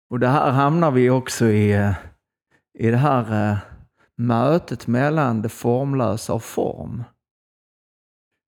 Och 0.10 0.20
det 0.20 0.28
här 0.28 0.52
hamnar 0.52 0.92
vi 0.92 1.10
också 1.10 1.46
i, 1.46 1.72
eh, 1.72 1.94
i 2.80 2.88
det 2.88 2.98
här 2.98 3.52
eh, 3.52 3.58
mötet 4.16 4.88
mellan 4.88 5.42
det 5.42 5.50
formlösa 5.50 6.34
och 6.34 6.44
form. 6.44 7.04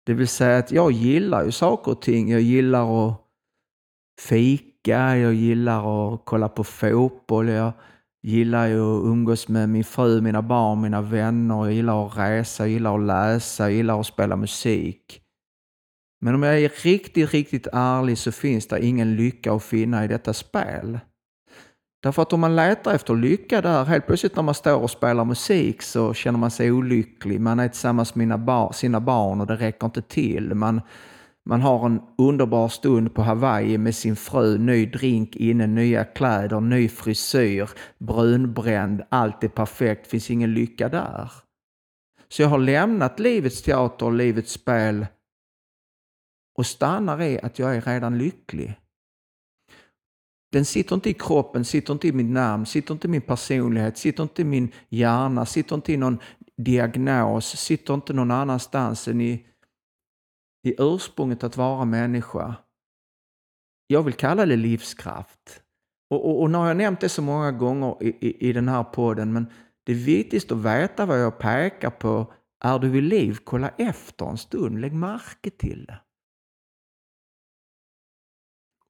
Det 0.06 0.14
vill 0.14 0.28
säga 0.28 0.58
att 0.58 0.72
jag 0.72 0.92
gillar 0.92 1.44
ju 1.44 1.52
saker 1.52 1.92
och 1.92 2.02
ting. 2.02 2.30
Jag 2.30 2.42
gillar 2.42 3.08
att 3.08 3.22
fika, 4.22 5.18
jag 5.18 5.34
gillar 5.34 6.14
att 6.14 6.22
kolla 6.26 6.50
på 6.50 6.64
fotboll, 6.64 7.50
jag 7.50 7.72
gillar 8.22 8.68
ju 8.68 8.82
att 8.82 9.06
umgås 9.06 9.48
med 9.48 9.70
min 9.70 9.84
fru, 9.84 10.22
mina 10.22 10.42
barn, 10.42 10.82
mina 10.82 11.02
vänner. 11.02 11.66
Jag 11.66 11.74
gillar 11.74 12.06
att 12.06 12.18
resa, 12.18 12.64
jag 12.64 12.70
gillar 12.70 12.96
att 12.96 13.06
läsa, 13.06 13.64
jag 13.64 13.72
gillar 13.72 14.00
att 14.00 14.08
spela 14.08 14.36
musik. 14.36 15.22
Men 16.22 16.36
om 16.36 16.44
jag 16.44 16.60
är 16.60 16.70
riktigt, 16.84 17.34
riktigt 17.34 17.68
ärlig 17.74 18.18
så 18.18 18.32
finns 18.32 18.68
det 18.68 18.86
ingen 18.86 19.16
lycka 19.16 19.54
att 19.54 19.64
finna 19.64 20.06
i 20.06 20.08
detta 20.08 20.34
spel. 20.34 21.00
Därför 22.04 22.22
att 22.22 22.34
om 22.34 22.40
man 22.40 22.56
letar 22.56 22.96
efter 22.96 23.16
lycka 23.16 23.62
där, 23.62 23.86
helt 23.86 24.06
plötsligt 24.06 24.36
när 24.36 24.44
man 24.44 24.56
står 24.56 24.76
och 24.82 24.92
spelar 24.92 25.26
musik 25.26 25.82
så 25.82 26.14
känner 26.14 26.40
man 26.40 26.52
sig 26.52 26.72
olycklig. 26.72 27.42
Man 27.42 27.60
är 27.60 27.68
tillsammans 27.68 28.16
med 28.16 28.70
sina 28.74 29.00
barn 29.00 29.42
och 29.42 29.48
det 29.48 29.56
räcker 29.56 29.86
inte 29.86 30.02
till. 30.02 30.56
Man, 30.56 30.82
man 31.46 31.62
har 31.62 31.86
en 31.86 32.02
underbar 32.18 32.68
stund 32.68 33.14
på 33.14 33.22
Hawaii 33.22 33.78
med 33.78 33.96
sin 33.96 34.16
fru, 34.16 34.58
ny 34.58 34.86
drink 34.86 35.36
inne, 35.36 35.68
nya 35.68 36.04
kläder, 36.04 36.60
ny 36.62 36.90
frisyr, 36.90 37.70
brunbränd, 38.00 39.02
allt 39.10 39.44
är 39.44 39.48
perfekt, 39.48 40.08
finns 40.08 40.32
ingen 40.32 40.54
lycka 40.54 40.90
där. 40.90 41.32
Så 42.30 42.42
jag 42.42 42.50
har 42.50 42.58
lämnat 42.58 43.20
livets 43.20 43.62
teater 43.62 44.06
och 44.06 44.14
livets 44.14 44.52
spel 44.52 45.06
och 46.58 46.66
stannar 46.66 47.22
i 47.22 47.40
att 47.40 47.60
jag 47.60 47.76
är 47.76 47.82
redan 47.82 48.18
lycklig. 48.18 48.80
Den 50.52 50.66
sitter 50.66 50.96
inte 50.96 51.10
i 51.10 51.14
kroppen, 51.14 51.66
sitter 51.66 51.94
inte 51.94 52.08
i 52.08 52.12
mitt 52.12 52.30
namn, 52.30 52.66
sitter 52.66 52.94
inte 52.94 53.08
i 53.08 53.10
min 53.10 53.22
personlighet, 53.22 53.98
sitter 53.98 54.24
inte 54.24 54.42
i 54.42 54.46
min 54.46 54.72
hjärna, 54.90 55.46
sitter 55.46 55.76
inte 55.76 55.94
i 55.94 55.98
någon 55.98 56.20
diagnos, 56.58 57.46
sitter 57.46 57.94
inte 57.94 58.14
någon 58.14 58.32
annanstans 58.32 59.08
än 59.08 59.22
i, 59.22 59.46
i 60.64 60.76
ursprunget 60.78 61.44
att 61.44 61.58
vara 61.58 61.86
människa. 61.86 62.56
Jag 63.88 64.04
vill 64.04 64.14
kalla 64.14 64.46
det 64.46 64.56
livskraft. 64.56 65.64
Och, 66.10 66.26
och, 66.26 66.42
och 66.42 66.50
nu 66.50 66.58
har 66.58 66.68
jag 66.68 66.78
nämnt 66.78 67.02
det 67.02 67.10
så 67.10 67.22
många 67.22 67.52
gånger 67.52 68.04
i, 68.04 68.28
i, 68.28 68.50
i 68.50 68.54
den 68.54 68.68
här 68.68 68.84
podden, 68.84 69.34
men 69.34 69.52
det 69.84 69.92
är 69.92 69.96
viktigt 69.96 70.52
att 70.52 70.58
veta 70.58 71.06
vad 71.06 71.22
jag 71.22 71.40
pekar 71.40 71.90
på. 71.90 72.34
Är 72.64 72.80
du 72.80 72.90
vid 72.90 73.04
liv, 73.04 73.38
kolla 73.44 73.70
efter 73.70 74.26
en 74.26 74.38
stund, 74.38 74.82
lägg 74.82 74.94
märke 74.94 75.50
till 75.50 75.86
det. 75.86 76.02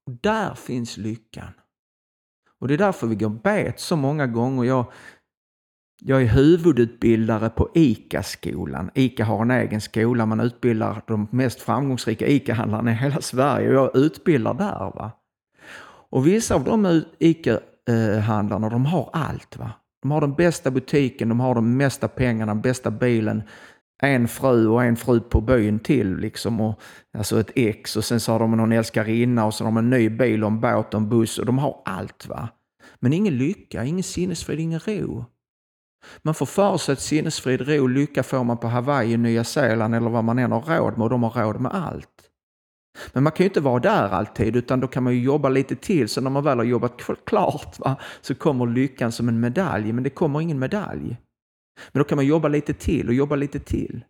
Och 0.05 0.11
där 0.21 0.55
finns 0.55 0.97
lyckan. 0.97 1.53
Och 2.59 2.67
det 2.67 2.73
är 2.73 2.77
därför 2.77 3.07
vi 3.07 3.15
går 3.15 3.29
bet 3.29 3.79
så 3.79 3.95
många 3.95 4.27
gånger. 4.27 4.63
Jag, 4.63 4.91
jag 6.01 6.21
är 6.21 6.25
huvudutbildare 6.25 7.49
på 7.49 7.69
ICA-skolan. 7.73 8.91
ICA 8.93 9.25
har 9.25 9.41
en 9.41 9.51
egen 9.51 9.81
skola, 9.81 10.25
man 10.25 10.39
utbildar 10.39 11.01
de 11.07 11.27
mest 11.31 11.61
framgångsrika 11.61 12.27
ICA-handlarna 12.27 12.91
i 12.91 12.93
hela 12.93 13.21
Sverige 13.21 13.69
och 13.69 13.75
jag 13.75 13.95
utbildar 13.95 14.53
där. 14.53 14.91
Va? 14.95 15.11
Och 16.09 16.27
vissa 16.27 16.55
av 16.55 16.63
de 16.63 17.03
ICA-handlarna, 17.19 18.69
de 18.69 18.85
har 18.85 19.09
allt. 19.13 19.57
va. 19.57 19.71
De 20.01 20.11
har 20.11 20.21
den 20.21 20.33
bästa 20.33 20.71
butiken, 20.71 21.29
de 21.29 21.39
har 21.39 21.55
de 21.55 21.77
mesta 21.77 22.07
pengarna, 22.07 22.53
den 22.53 22.61
bästa 22.61 22.91
bilen, 22.91 23.43
en 24.01 24.27
fru 24.27 24.67
och 24.67 24.83
en 24.83 24.95
fru 24.95 25.19
på 25.19 25.41
byn 25.41 25.79
till. 25.79 26.17
Liksom, 26.17 26.61
och, 26.61 26.81
alltså 27.17 27.39
ett 27.39 27.51
ex 27.55 27.95
och 27.95 28.05
sen 28.05 28.19
så 28.19 28.31
har 28.31 28.39
de 28.39 28.51
någon 28.51 28.71
älskarinna 28.71 29.45
och 29.45 29.53
så 29.53 29.63
har 29.63 29.71
de 29.71 29.77
en 29.77 29.89
ny 29.89 30.09
bil 30.09 30.43
och 30.43 30.51
en 30.51 30.59
båt 30.59 30.93
och 30.93 31.01
en 31.01 31.09
buss 31.09 31.39
och 31.39 31.45
de 31.45 31.57
har 31.57 31.81
allt. 31.85 32.27
va. 32.27 32.49
Men 32.99 33.13
ingen 33.13 33.37
lycka, 33.37 33.85
ingen 33.85 34.03
sinnesfrid, 34.03 34.59
ingen 34.59 34.79
ro. 34.79 35.25
Man 36.21 36.33
får 36.33 36.45
för 36.45 36.77
sig 36.77 36.93
att 36.93 36.99
sinnesfrid, 36.99 37.67
ro 37.67 37.83
och 37.83 37.89
lycka 37.89 38.23
får 38.23 38.43
man 38.43 38.57
på 38.57 38.67
Hawaii, 38.67 39.17
Nya 39.17 39.43
Zeeland 39.43 39.95
eller 39.95 40.09
vad 40.09 40.23
man 40.23 40.39
än 40.39 40.51
har 40.51 40.61
råd 40.61 40.97
med 40.97 41.03
och 41.03 41.09
de 41.09 41.23
har 41.23 41.43
råd 41.43 41.61
med 41.61 41.71
allt. 41.71 42.29
Men 43.13 43.23
man 43.23 43.31
kan 43.31 43.43
ju 43.43 43.49
inte 43.49 43.61
vara 43.61 43.79
där 43.79 44.09
alltid 44.09 44.55
utan 44.55 44.79
då 44.79 44.87
kan 44.87 45.03
man 45.03 45.13
ju 45.13 45.23
jobba 45.23 45.49
lite 45.49 45.75
till 45.75 46.09
så 46.09 46.21
när 46.21 46.29
man 46.29 46.43
väl 46.43 46.57
har 46.57 46.65
jobbat 46.65 47.01
klart 47.25 47.79
va, 47.79 47.95
så 48.21 48.35
kommer 48.35 48.67
lyckan 48.67 49.11
som 49.11 49.27
en 49.27 49.39
medalj 49.39 49.93
men 49.93 50.03
det 50.03 50.09
kommer 50.09 50.41
ingen 50.41 50.59
medalj. 50.59 51.17
Men 51.91 51.99
då 51.99 52.03
kan 52.03 52.15
man 52.15 52.25
jobba 52.25 52.47
lite 52.47 52.73
till 52.73 53.07
och 53.07 53.13
jobba 53.13 53.35
lite 53.35 53.59
till. 53.59 54.05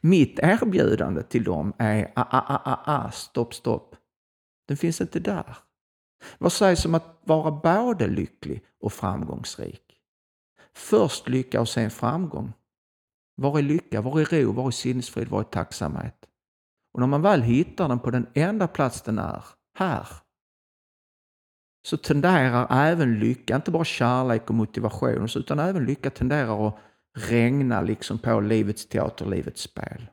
Mitt 0.00 0.38
erbjudande 0.38 1.22
till 1.22 1.44
dem 1.44 1.72
är 1.78 2.04
a, 2.04 2.26
a, 2.30 2.44
a, 2.48 2.60
a, 2.64 2.78
a 2.86 3.10
stopp, 3.12 3.54
stopp. 3.54 3.96
Den 4.68 4.76
finns 4.76 5.00
inte 5.00 5.20
där. 5.20 5.56
Vad 6.38 6.52
sägs 6.52 6.84
om 6.84 6.94
att 6.94 7.20
vara 7.24 7.50
både 7.50 8.06
lycklig 8.06 8.64
och 8.80 8.92
framgångsrik? 8.92 9.83
Först 10.76 11.28
lycka 11.28 11.60
och 11.60 11.68
sen 11.68 11.90
framgång. 11.90 12.52
Var 13.36 13.58
är 13.58 13.62
lycka? 13.62 14.00
Var 14.00 14.20
är 14.20 14.24
ro? 14.24 14.52
Var 14.52 14.66
är 14.66 14.70
sinnesfrid? 14.70 15.28
Var 15.28 15.40
är 15.40 15.44
tacksamhet? 15.44 16.26
Och 16.94 17.00
när 17.00 17.06
man 17.06 17.22
väl 17.22 17.42
hittar 17.42 17.88
den 17.88 17.98
på 17.98 18.10
den 18.10 18.26
enda 18.34 18.68
plats 18.68 19.02
den 19.02 19.18
är, 19.18 19.44
här, 19.78 20.08
så 21.86 21.96
tenderar 21.96 22.66
även 22.70 23.18
lycka, 23.18 23.56
inte 23.56 23.70
bara 23.70 23.84
kärlek 23.84 24.50
och 24.50 24.54
motivation, 24.54 25.28
utan 25.36 25.58
även 25.58 25.84
lycka 25.84 26.10
tenderar 26.10 26.68
att 26.68 26.78
regna 27.16 27.80
liksom 27.80 28.18
på 28.18 28.40
livets 28.40 28.86
teater, 28.86 29.26
livets 29.26 29.62
spel. 29.62 30.06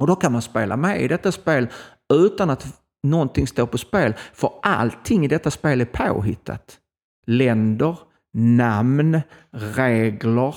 Och 0.00 0.06
då 0.06 0.16
kan 0.16 0.32
man 0.32 0.42
spela 0.42 0.76
med 0.76 1.02
i 1.02 1.08
detta 1.08 1.32
spel 1.32 1.68
utan 2.12 2.50
att 2.50 2.82
någonting 3.02 3.46
står 3.46 3.66
på 3.66 3.78
spel, 3.78 4.14
för 4.32 4.52
allting 4.62 5.24
i 5.24 5.28
detta 5.28 5.50
spel 5.50 5.80
är 5.80 5.84
påhittat. 5.84 6.80
Länder, 7.26 7.98
namn, 8.34 9.20
regler, 9.50 10.54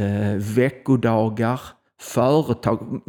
eh, 0.00 0.36
veckodagar, 0.56 1.60
företag. 2.00 3.00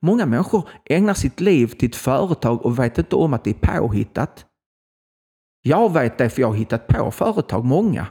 Många 0.00 0.26
människor 0.26 0.68
ägnar 0.84 1.14
sitt 1.14 1.40
liv 1.40 1.66
till 1.66 1.88
ett 1.88 1.96
företag 1.96 2.64
och 2.64 2.78
vet 2.78 2.98
inte 2.98 3.16
om 3.16 3.34
att 3.34 3.44
det 3.44 3.50
är 3.50 3.78
påhittat. 3.78 4.46
Jag 5.62 5.92
vet 5.92 6.18
det 6.18 6.30
för 6.30 6.40
jag 6.40 6.48
har 6.48 6.54
hittat 6.54 6.86
på 6.86 7.10
företag, 7.10 7.64
många. 7.64 8.06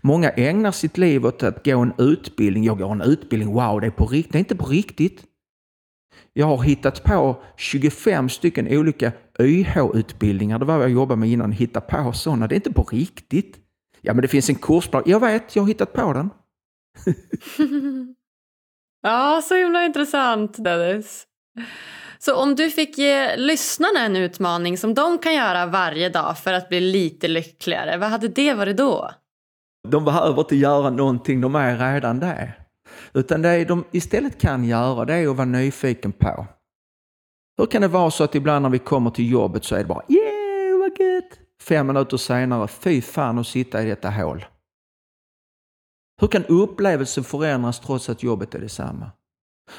Många 0.00 0.30
ägnar 0.30 0.72
sitt 0.72 0.98
liv 0.98 1.26
åt 1.26 1.42
att 1.42 1.64
gå 1.64 1.78
en 1.78 1.92
utbildning. 1.98 2.64
Jag 2.64 2.78
går 2.78 2.92
en 2.92 3.00
utbildning, 3.00 3.54
wow, 3.54 3.80
det 3.80 3.86
är 3.86 3.90
på 3.90 4.06
riktigt. 4.06 4.32
Det 4.32 4.38
är 4.38 4.40
inte 4.40 4.56
på 4.56 4.66
riktigt. 4.66 5.24
Jag 6.32 6.46
har 6.46 6.62
hittat 6.62 7.04
på 7.04 7.42
25 7.56 8.28
stycken 8.28 8.68
olika 8.68 9.12
YH-utbildningar. 9.40 10.58
Det 10.58 10.64
var 10.64 10.76
vad 10.76 10.84
jag 10.84 10.92
jobbade 10.92 11.20
med 11.20 11.28
innan, 11.28 11.52
hitta 11.52 11.80
på 11.80 12.12
sådana. 12.12 12.46
Det 12.46 12.54
är 12.54 12.56
inte 12.56 12.72
på 12.72 12.82
riktigt. 12.82 13.65
Ja, 14.06 14.14
men 14.14 14.22
det 14.22 14.28
finns 14.28 14.48
en 14.48 14.54
kursplan. 14.54 15.02
Jag 15.06 15.20
vet, 15.20 15.56
jag 15.56 15.62
har 15.62 15.68
hittat 15.68 15.92
på 15.92 16.12
den. 16.12 16.30
ja, 19.02 19.42
så 19.44 19.54
himla 19.54 19.84
intressant 19.84 20.64
Dennis. 20.64 21.26
Så 22.18 22.36
om 22.36 22.54
du 22.54 22.70
fick 22.70 22.98
ge 22.98 23.36
lyssnarna 23.36 24.00
en 24.00 24.16
utmaning 24.16 24.78
som 24.78 24.94
de 24.94 25.18
kan 25.18 25.34
göra 25.34 25.66
varje 25.66 26.08
dag 26.08 26.38
för 26.38 26.52
att 26.52 26.68
bli 26.68 26.80
lite 26.80 27.28
lyckligare, 27.28 27.96
vad 27.96 28.10
hade 28.10 28.28
det 28.28 28.54
varit 28.54 28.76
då? 28.76 29.10
De 29.88 30.04
behöver 30.04 30.40
inte 30.40 30.56
göra 30.56 30.90
någonting, 30.90 31.40
de 31.40 31.54
är 31.54 31.92
redan 31.92 32.20
där. 32.20 32.58
Utan 33.14 33.42
det 33.42 33.64
de 33.64 33.84
istället 33.92 34.40
kan 34.40 34.64
göra 34.64 35.04
det 35.04 35.14
är 35.14 35.28
att 35.28 35.36
vara 35.36 35.44
nyfiken 35.44 36.12
på 36.12 36.46
Hur 37.58 37.66
kan 37.66 37.82
det 37.82 37.88
vara 37.88 38.10
så 38.10 38.24
att 38.24 38.34
ibland 38.34 38.62
när 38.62 38.70
vi 38.70 38.78
kommer 38.78 39.10
till 39.10 39.30
jobbet 39.30 39.64
så 39.64 39.74
är 39.74 39.78
det 39.78 39.84
bara 39.84 40.02
yeah. 40.08 40.35
Fem 41.68 41.86
minuter 41.86 42.16
senare, 42.16 42.68
fy 42.68 43.02
fan 43.02 43.38
att 43.38 43.46
sitta 43.46 43.82
i 43.82 43.86
detta 43.86 44.10
hål. 44.10 44.44
Hur 46.20 46.28
kan 46.28 46.44
upplevelsen 46.44 47.24
förändras 47.24 47.80
trots 47.80 48.08
att 48.08 48.22
jobbet 48.22 48.54
är 48.54 48.58
detsamma? 48.58 49.10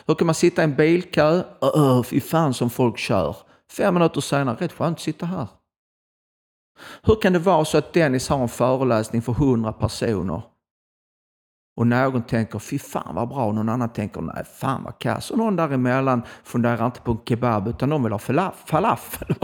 Hur 0.06 0.16
kan 0.16 0.26
man 0.26 0.36
sitta 0.36 0.62
i 0.62 0.64
en 0.64 0.76
bilkö, 0.76 1.44
öh, 1.62 2.04
fy 2.04 2.22
fan 2.22 2.54
som 2.54 2.70
folk 2.70 2.98
kör. 2.98 3.36
Fem 3.72 3.94
minuter 3.94 4.22
senare, 4.22 4.56
rätt 4.56 4.74
skönt 4.74 4.98
att 4.98 5.02
sitta 5.02 5.26
här. 5.26 5.48
Hur 7.04 7.22
kan 7.22 7.34
det 7.34 7.40
vara 7.40 7.66
så 7.66 7.78
att 7.78 7.94
Dennis 7.94 8.30
har 8.30 8.42
en 8.42 8.50
föreläsning 8.50 9.22
för 9.22 9.34
hundra 9.34 9.74
personer 9.74 10.42
och 11.78 11.88
någon 11.88 12.24
tänker 12.24 12.60
fy 12.60 12.80
fan 12.80 13.16
vad 13.16 13.30
bra 13.30 13.46
och 13.46 13.56
någon 13.56 13.70
annan 13.70 13.94
tänker 13.94 14.22
nej 14.22 14.44
fan 14.46 14.84
vad 14.84 15.00
kass 15.00 15.32
och 15.32 15.38
någon 15.38 15.56
däremellan 15.56 16.22
funderar 16.44 16.86
inte 16.86 17.02
på 17.02 17.12
en 17.12 17.20
kebab 17.26 17.68
utan 17.68 17.90
de 17.90 18.04
vill 18.04 18.12
ha 18.12 18.52
falafel. 18.66 19.36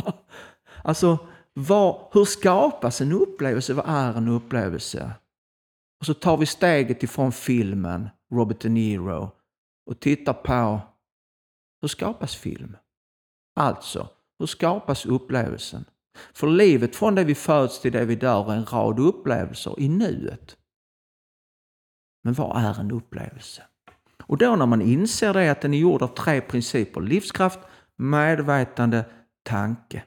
Alltså 0.84 1.18
vad, 1.54 2.08
hur 2.12 2.26
skapas 2.26 3.02
en 3.02 3.12
upplevelse? 3.12 3.74
Vad 3.74 3.86
är 3.88 4.18
en 4.18 4.28
upplevelse? 4.28 5.12
Och 6.00 6.06
så 6.06 6.14
tar 6.14 6.38
vi 6.38 6.46
steget 6.46 7.04
ifrån 7.04 7.32
filmen, 7.32 8.10
Robert 8.32 8.62
De 8.62 8.70
Niro, 8.70 9.32
och 9.86 10.00
tittar 10.00 10.34
på 10.34 10.82
hur 11.82 11.88
skapas 11.88 12.36
film? 12.36 12.78
Alltså, 13.56 14.10
hur 14.40 14.46
skapas 14.46 15.06
upplevelsen? 15.06 15.86
För 16.34 16.48
livet 16.48 16.96
från 16.96 17.16
det 17.16 17.24
vi 17.24 17.36
föds 17.36 17.82
till 17.82 17.92
det 17.92 18.06
vi 18.06 18.16
dör 18.16 18.52
är 18.52 18.56
en 18.56 18.66
rad 18.66 19.00
upplevelser 19.00 19.80
i 19.80 19.90
nuet. 19.90 20.58
Men 22.24 22.34
vad 22.34 22.64
är 22.64 22.80
en 22.80 22.92
upplevelse? 22.92 23.64
Och 24.24 24.38
då 24.38 24.56
när 24.56 24.66
man 24.66 24.82
inser 24.82 25.34
det 25.34 25.52
att 25.52 25.62
den 25.62 25.74
är 25.74 25.78
gjord 25.78 26.02
av 26.02 26.08
tre 26.08 26.42
principer, 26.42 27.02
livskraft, 27.02 27.60
medvetande, 27.98 29.06
tanke. 29.44 30.04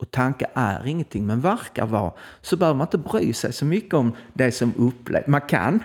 Och 0.00 0.10
tanke 0.10 0.46
är 0.54 0.86
ingenting 0.86 1.26
men 1.26 1.40
verkar 1.40 1.86
vara, 1.86 2.12
så 2.40 2.56
behöver 2.56 2.78
man 2.78 2.86
inte 2.86 2.98
bry 2.98 3.32
sig 3.32 3.52
så 3.52 3.64
mycket 3.64 3.94
om 3.94 4.16
det 4.32 4.52
som 4.52 4.74
upplevs. 4.76 5.26
Man 5.26 5.40
kan. 5.40 5.82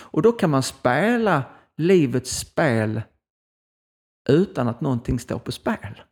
Och 0.00 0.22
då 0.22 0.32
kan 0.32 0.50
man 0.50 0.62
spela 0.62 1.42
livets 1.76 2.38
spel 2.38 3.02
utan 4.28 4.68
att 4.68 4.80
någonting 4.80 5.18
står 5.18 5.38
på 5.38 5.52
spel. 5.52 6.02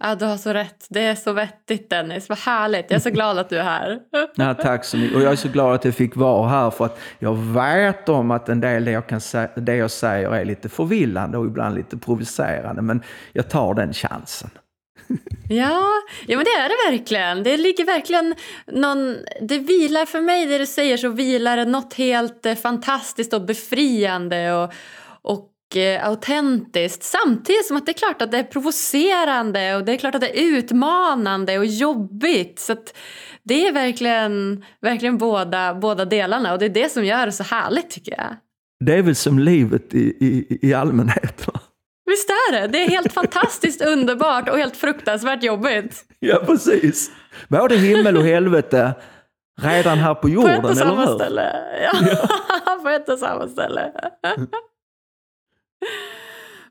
Ja, 0.00 0.14
du 0.14 0.24
har 0.24 0.36
så 0.36 0.52
rätt. 0.52 0.86
Det 0.90 1.02
är 1.02 1.14
så 1.14 1.32
vettigt 1.32 1.90
Dennis. 1.90 2.28
Vad 2.28 2.38
härligt. 2.38 2.90
Jag 2.90 2.96
är 2.96 3.00
så 3.00 3.10
glad 3.10 3.38
att 3.38 3.48
du 3.48 3.58
är 3.58 3.64
här. 3.64 4.00
Ja, 4.34 4.54
tack 4.54 4.84
så 4.84 4.96
mycket. 4.96 5.16
Och 5.16 5.22
jag 5.22 5.32
är 5.32 5.36
så 5.36 5.48
glad 5.48 5.74
att 5.74 5.84
jag 5.84 5.94
fick 5.94 6.16
vara 6.16 6.48
här 6.48 6.70
för 6.70 6.84
att 6.84 6.98
jag 7.18 7.34
vet 7.34 8.08
om 8.08 8.30
att 8.30 8.48
en 8.48 8.60
del 8.60 8.84
det 8.84 8.90
jag, 8.90 9.06
kan 9.06 9.20
säga, 9.20 9.50
det 9.56 9.76
jag 9.76 9.90
säger 9.90 10.30
är 10.30 10.44
lite 10.44 10.68
förvillande 10.68 11.38
och 11.38 11.46
ibland 11.46 11.74
lite 11.74 11.96
provocerande. 11.96 12.82
Men 12.82 13.02
jag 13.32 13.48
tar 13.48 13.74
den 13.74 13.92
chansen. 13.92 14.50
Ja, 15.50 15.92
ja 16.26 16.36
men 16.36 16.44
det 16.44 16.50
är 16.50 16.68
det 16.68 16.90
verkligen. 16.90 17.42
Det 17.42 17.56
ligger 17.56 17.84
verkligen 17.84 18.34
någon... 18.72 19.16
Det 19.42 19.58
vilar 19.58 20.06
för 20.06 20.20
mig, 20.20 20.46
det 20.46 20.58
du 20.58 20.66
säger, 20.66 20.96
så 20.96 21.08
vilar 21.08 21.56
det 21.56 21.64
något 21.64 21.94
helt 21.94 22.46
eh, 22.46 22.54
fantastiskt 22.54 23.32
och 23.32 23.46
befriande 23.46 24.52
och, 24.52 24.72
och 25.22 25.76
eh, 25.76 26.08
autentiskt 26.08 27.02
samtidigt 27.02 27.66
som 27.66 27.76
att 27.76 27.86
det 27.86 27.92
är 27.92 27.98
klart 27.98 28.22
att 28.22 28.30
det 28.30 28.38
är 28.38 28.42
provocerande 28.42 29.76
och 29.76 29.84
det 29.84 29.92
är 29.92 29.96
klart 29.96 30.14
att 30.14 30.20
det 30.20 30.40
är 30.40 30.42
utmanande 30.42 31.58
och 31.58 31.66
jobbigt. 31.66 32.58
Så 32.58 32.76
det 33.42 33.68
är 33.68 33.72
verkligen, 33.72 34.64
verkligen 34.80 35.18
båda, 35.18 35.74
båda 35.74 36.04
delarna 36.04 36.52
och 36.52 36.58
det 36.58 36.64
är 36.64 36.70
det 36.70 36.92
som 36.92 37.04
gör 37.04 37.26
det 37.26 37.32
så 37.32 37.44
härligt 37.44 37.90
tycker 37.90 38.12
jag. 38.12 38.36
Det 38.84 38.94
är 38.94 39.02
väl 39.02 39.14
som 39.14 39.38
livet 39.38 39.94
i, 39.94 39.98
i, 40.00 40.58
i 40.62 40.74
allmänhet? 40.74 41.46
Va? 41.46 41.60
Visst 42.08 42.30
är 42.30 42.52
det? 42.52 42.66
Det 42.66 42.84
är 42.84 42.88
helt 42.88 43.12
fantastiskt 43.12 43.82
underbart 43.82 44.48
och 44.48 44.58
helt 44.58 44.76
fruktansvärt 44.76 45.42
jobbigt. 45.42 46.04
Ja, 46.18 46.42
precis. 46.46 47.10
Både 47.48 47.76
himmel 47.76 48.16
och 48.16 48.24
helvete 48.24 48.94
redan 49.60 49.98
här 49.98 50.14
på 50.14 50.28
jorden, 50.28 50.60
på 50.62 50.68
ett 50.68 50.72
och 50.72 50.78
samma 50.78 51.02
eller 51.02 51.06
hur? 51.06 51.18
ställe. 51.18 51.56
Ja, 51.82 51.92
ja. 52.66 52.78
på 52.82 52.88
ett 52.88 53.08
och 53.08 53.18
samma 53.18 53.48
ställe. 53.48 53.92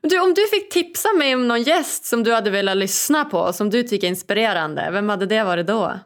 Du, 0.02 0.20
om 0.20 0.34
du 0.34 0.46
fick 0.46 0.70
tipsa 0.72 1.08
mig 1.18 1.34
om 1.34 1.48
någon 1.48 1.62
gäst 1.62 2.04
som 2.04 2.24
du 2.24 2.32
hade 2.34 2.50
velat 2.50 2.76
lyssna 2.76 3.24
på, 3.24 3.52
som 3.52 3.70
du 3.70 3.82
tycker 3.82 4.06
är 4.06 4.08
inspirerande, 4.08 4.90
vem 4.90 5.08
hade 5.08 5.26
det 5.26 5.44
varit 5.44 5.66
då? 5.66 5.98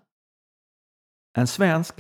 En 1.37 1.47
svensk? 1.47 1.95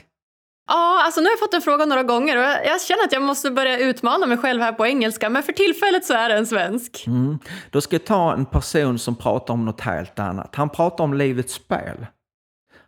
Ja, 0.66 1.02
alltså 1.04 1.20
nu 1.20 1.26
har 1.26 1.32
jag 1.32 1.38
fått 1.38 1.54
en 1.54 1.62
fråga 1.62 1.84
några 1.84 2.02
gånger 2.02 2.36
och 2.36 2.42
jag, 2.42 2.80
känner 2.82 3.04
att 3.04 3.12
jag 3.12 3.22
måste 3.22 3.50
börja 3.50 3.78
utmana 3.78 4.26
mig 4.26 4.38
själv 4.38 4.62
här 4.62 4.72
på 4.72 4.86
engelska, 4.86 5.30
men 5.30 5.42
för 5.42 5.52
tillfället 5.52 6.04
så 6.04 6.14
är 6.14 6.28
det 6.28 6.34
en 6.34 6.46
svensk. 6.46 7.04
Mm. 7.06 7.38
Då 7.70 7.80
ska 7.80 7.94
jag 7.94 8.04
ta 8.04 8.32
en 8.34 8.46
person 8.46 8.98
som 8.98 9.16
pratar 9.16 9.54
om 9.54 9.64
något 9.64 9.80
helt 9.80 10.18
annat. 10.18 10.54
Han 10.54 10.68
pratar 10.68 11.04
om 11.04 11.14
livets 11.14 11.54
spel. 11.54 12.06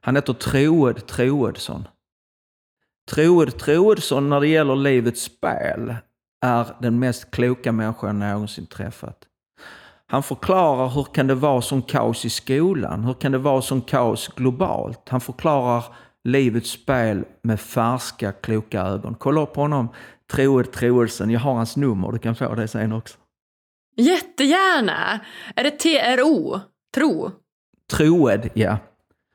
Han 0.01 0.16
heter 0.16 0.33
Troed 0.33 1.07
Troedsson. 1.07 1.89
Troed 3.11 3.59
Troedsson 3.59 4.29
när 4.29 4.41
det 4.41 4.49
gäller 4.49 4.77
livets 4.77 5.22
spel 5.22 5.95
är 6.45 6.66
den 6.81 6.99
mest 6.99 7.31
kloka 7.31 7.72
människan 7.72 8.20
jag 8.20 8.31
någonsin 8.33 8.66
träffat. 8.66 9.18
Han 10.07 10.22
förklarar 10.22 10.89
hur 10.89 11.05
kan 11.05 11.27
det 11.27 11.35
vara 11.35 11.62
som 11.62 11.83
kaos 11.83 12.25
i 12.25 12.31
skolan? 12.31 13.05
Hur 13.05 13.14
kan 13.14 13.33
det 13.33 13.39
vara 13.39 13.62
som 13.62 13.83
kaos 13.83 14.29
globalt? 14.29 15.09
Han 15.09 15.20
förklarar 15.20 15.85
livets 16.25 16.70
spel 16.70 17.25
med 17.43 17.61
färska, 17.61 18.33
kloka 18.33 18.81
ögon. 18.81 19.14
Kolla 19.18 19.41
upp 19.41 19.57
honom, 19.57 19.89
Troed 20.33 20.72
Troedsson. 20.72 21.31
Jag 21.31 21.41
har 21.41 21.55
hans 21.55 21.77
nummer, 21.77 22.12
du 22.12 22.18
kan 22.18 22.35
få 22.35 22.55
det 22.55 22.68
sen 22.68 22.93
också. 22.93 23.18
Jättegärna! 23.97 25.20
Är 25.57 25.64
det 25.64 25.70
TRO? 25.70 26.61
Tro? 26.95 27.31
Troed, 27.93 28.51
ja. 28.55 28.79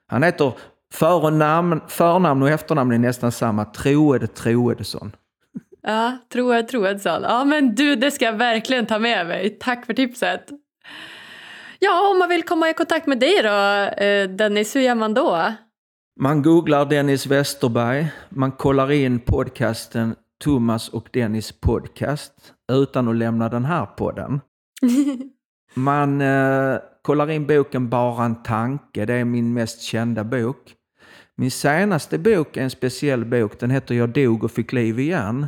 Han 0.08 0.24
heter 0.24 0.54
förnamn, 0.94 1.82
förnamn 1.88 2.44
och 2.44 2.50
efternamn 2.50 2.92
är 2.92 3.00
nästan 3.00 3.32
samma. 3.32 3.66
Troed 3.66 4.34
Troedsson. 4.34 5.12
Ja, 5.82 6.18
Troed 6.34 6.68
Troedsson. 6.68 7.24
Ja, 7.24 7.46
men 7.46 7.76
du, 7.76 7.96
det 7.96 8.12
ska 8.12 8.26
jag 8.26 8.34
verkligen 8.34 8.86
ta 8.86 9.00
med 9.00 9.28
mig. 9.28 9.58
Tack 9.60 9.86
för 9.86 9.94
tipset. 9.94 10.50
Ja, 11.80 12.12
om 12.12 12.20
man 12.20 12.30
vill 12.30 12.44
komma 12.44 12.70
i 12.70 12.74
kontakt 12.74 13.08
med 13.08 13.20
dig 13.20 13.42
då, 13.44 13.50
eh, 14.04 14.30
Dennis, 14.30 14.76
hur 14.76 14.82
gör 14.82 14.96
man 14.96 15.14
då? 15.14 15.54
Man 16.22 16.42
googlar 16.42 16.86
Dennis 16.86 17.28
Westerberg, 17.28 18.12
man 18.30 18.52
kollar 18.52 18.92
in 18.92 19.20
podcasten 19.20 20.16
Thomas 20.44 20.90
och 20.90 21.10
Dennis 21.14 21.52
podcast 21.52 22.34
utan 22.72 23.08
att 23.08 23.16
lämna 23.16 23.50
den 23.50 23.66
här 23.66 23.86
podden. 23.86 24.42
Man 25.74 26.22
eh, 26.22 26.78
kollar 27.02 27.30
in 27.30 27.48
boken 27.48 27.90
Bara 27.90 28.26
en 28.26 28.44
tanke, 28.44 29.06
det 29.06 29.14
är 29.14 29.26
min 29.26 29.54
mest 29.54 29.82
kända 29.82 30.24
bok. 30.24 30.76
Min 31.36 31.52
senaste 31.52 32.18
bok 32.18 32.58
är 32.58 32.62
en 32.62 32.70
speciell 32.70 33.26
bok, 33.26 33.60
den 33.60 33.70
heter 33.70 33.96
Jag 33.96 34.10
dog 34.10 34.44
och 34.44 34.52
fick 34.52 34.74
liv 34.74 35.00
igen. 35.00 35.48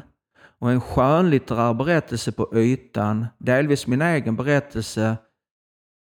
Och 0.60 0.72
en 0.72 0.82
skönlitterär 0.82 1.74
berättelse 1.74 2.32
på 2.32 2.50
ytan, 2.56 3.26
delvis 3.38 3.88
min 3.88 4.02
egen 4.02 4.36
berättelse 4.36 5.18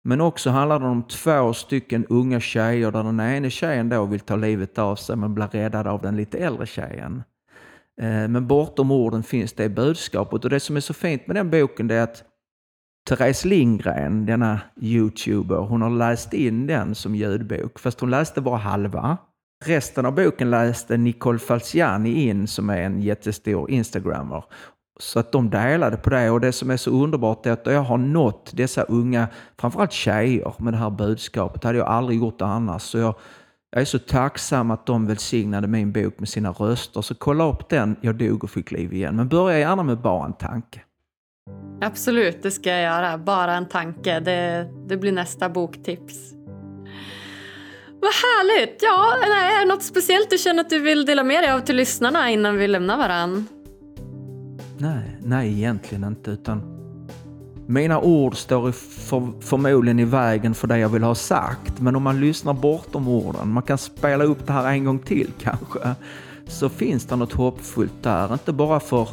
men 0.09 0.21
också 0.21 0.51
handlar 0.51 0.79
det 0.79 0.87
om 0.87 1.03
två 1.03 1.55
stycken 1.55 2.07
unga 2.09 2.41
tjejer 2.41 2.93
där 2.93 3.05
den 3.05 3.21
ena 3.21 3.51
tjejen 3.51 3.89
då 3.89 4.05
vill 4.05 4.21
ta 4.21 4.37
livet 4.37 4.79
av 4.79 4.97
sig 4.97 5.17
men 5.17 5.35
blir 5.35 5.47
räddad 5.47 5.87
av 5.87 6.03
den 6.03 6.17
lite 6.17 6.39
äldre 6.39 6.67
tjejen. 6.67 7.23
Eh, 8.01 8.29
men 8.29 8.47
bortom 8.47 8.91
orden 8.91 9.23
finns 9.23 9.53
det 9.53 9.69
budskapet 9.69 10.45
och 10.45 10.51
det 10.51 10.61
som 10.61 10.77
är 10.77 10.81
så 10.81 10.95
fint 10.95 11.27
med 11.27 11.37
den 11.37 11.51
boken 11.51 11.89
det 11.89 11.95
är 11.95 12.03
att 12.03 12.23
Therese 13.09 13.45
Lindgren, 13.45 14.27
denna 14.27 14.61
youtuber, 14.81 15.57
hon 15.57 15.83
har 15.83 15.91
läst 15.91 16.33
in 16.35 16.67
den 16.67 16.95
som 16.95 17.15
ljudbok 17.15 17.79
fast 17.79 18.01
hon 18.01 18.11
läste 18.11 18.41
bara 18.41 18.57
halva. 18.57 19.17
Resten 19.65 20.07
av 20.07 20.15
boken 20.15 20.51
läste 20.51 20.97
Nicole 20.97 21.39
Falciani 21.39 22.29
in 22.29 22.47
som 22.47 22.71
är 22.71 22.83
en 22.83 23.03
jättestor 23.03 23.71
instagrammer. 23.71 24.45
Så 24.99 25.19
att 25.19 25.33
de 25.33 25.51
delade 25.51 25.97
på 25.97 26.11
det 26.11 26.31
och 26.31 26.41
det 26.41 26.53
som 26.53 26.71
är 26.71 26.77
så 26.77 26.91
underbart 26.91 27.47
är 27.47 27.53
att 27.53 27.67
jag 27.67 27.83
har 27.83 27.99
nått 27.99 28.51
dessa 28.55 28.83
unga, 28.83 29.29
framförallt 29.61 29.93
tjejer, 29.93 30.55
med 30.59 30.73
det 30.73 30.77
här 30.77 30.91
budskapet. 30.91 31.63
Det 31.63 31.69
hade 31.69 31.79
jag 31.79 31.89
aldrig 31.89 32.19
gjort 32.19 32.43
annars. 32.43 32.83
Så 32.83 32.99
jag, 32.99 33.15
jag 33.71 33.81
är 33.81 33.85
så 33.85 33.99
tacksam 33.99 34.71
att 34.71 34.87
de 34.87 35.07
välsignade 35.07 35.69
min 35.69 35.93
bok 35.93 36.19
med 36.19 36.29
sina 36.29 36.51
röster. 36.51 37.03
Så 37.03 37.15
kolla 37.15 37.45
upp 37.45 37.69
den, 37.69 37.97
Jag 38.01 38.15
dog 38.15 38.45
och 38.45 38.51
fick 38.51 38.71
liv 38.71 38.93
igen. 38.93 39.17
Men 39.17 39.29
börja 39.29 39.59
gärna 39.59 39.83
med 39.83 39.99
bara 39.99 40.27
en 40.27 40.33
tanke. 40.33 40.81
Absolut, 41.81 42.43
det 42.43 42.51
ska 42.51 42.71
jag 42.71 42.83
göra. 42.83 43.19
Bara 43.19 43.55
en 43.55 43.69
tanke. 43.69 44.21
Det, 44.21 44.69
det 44.89 44.97
blir 44.97 45.13
nästa 45.13 45.49
boktips. 45.49 46.33
Vad 48.01 48.11
härligt! 48.11 48.83
Ja, 48.83 49.15
nej, 49.29 49.55
är 49.57 49.59
det 49.61 49.75
något 49.75 49.83
speciellt 49.83 50.31
du 50.31 50.39
känner 50.39 50.61
att 50.61 50.71
du 50.71 50.79
vill 50.79 51.07
dela 51.07 51.25
med 51.25 51.43
dig 51.43 51.53
av 51.53 51.61
till 51.61 51.77
lyssnarna 51.77 52.31
innan 52.31 52.57
vi 52.57 52.69
lämnar 52.69 52.97
varandra? 52.97 53.45
Nej, 54.79 55.17
nej 55.23 55.53
egentligen 55.53 56.05
inte. 56.05 56.31
Utan 56.31 56.63
mina 57.67 58.01
ord 58.01 58.37
står 58.37 58.73
för, 58.73 59.41
förmodligen 59.41 59.99
i 59.99 60.05
vägen 60.05 60.55
för 60.55 60.69
det 60.69 60.79
jag 60.79 60.89
vill 60.89 61.03
ha 61.03 61.15
sagt. 61.15 61.81
Men 61.81 61.97
om 61.97 62.03
man 62.03 62.21
lyssnar 62.21 62.55
bortom 62.55 63.09
orden, 63.09 63.53
man 63.53 63.63
kan 63.63 63.79
spela 63.79 64.25
upp 64.25 64.47
det 64.47 64.53
här 64.53 64.73
en 64.73 64.85
gång 64.85 64.99
till 64.99 65.31
kanske, 65.43 65.95
så 66.47 66.69
finns 66.69 67.07
det 67.07 67.17
något 67.17 67.33
hoppfullt 67.33 68.03
där. 68.03 68.33
Inte 68.33 68.53
bara 68.53 68.81
för, 68.81 69.09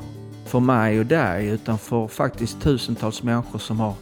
för 0.45 0.59
mig 0.59 0.99
och 0.99 1.05
dig, 1.05 1.47
utan 1.47 1.77
för 1.77 2.07
faktiskt 2.07 2.61
tusentals 2.61 3.23
människor 3.23 3.59
som 3.59 3.79
har 3.79 3.93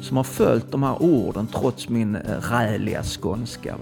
som 0.00 0.16
har 0.16 0.24
följt 0.24 0.72
de 0.72 0.82
här 0.82 1.02
orden 1.02 1.46
trots 1.46 1.88
min 1.88 2.16
eh, 2.16 2.40
räliga 2.50 3.02
skånska. 3.02 3.76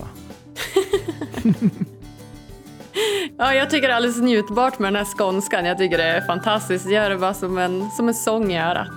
Ja, 3.39 3.55
jag 3.55 3.70
tycker 3.70 3.89
det 3.89 3.93
är 3.95 3.97
alldeles 3.97 4.20
njutbart 4.20 4.78
med 4.78 4.93
den 4.93 4.97
här 4.97 5.05
skånskan. 5.05 5.64
Jag 5.64 5.78
tycker 5.78 5.99
det 5.99 6.05
är 6.05 6.20
fantastiskt. 6.20 6.87
Gör 6.87 7.11
det 7.11 7.16
bara 7.16 7.35
som 7.35 7.59
en, 7.59 7.91
som 7.91 8.09
en 8.09 8.14
sång 8.14 8.53
i 8.53 8.61
örat. 8.61 8.89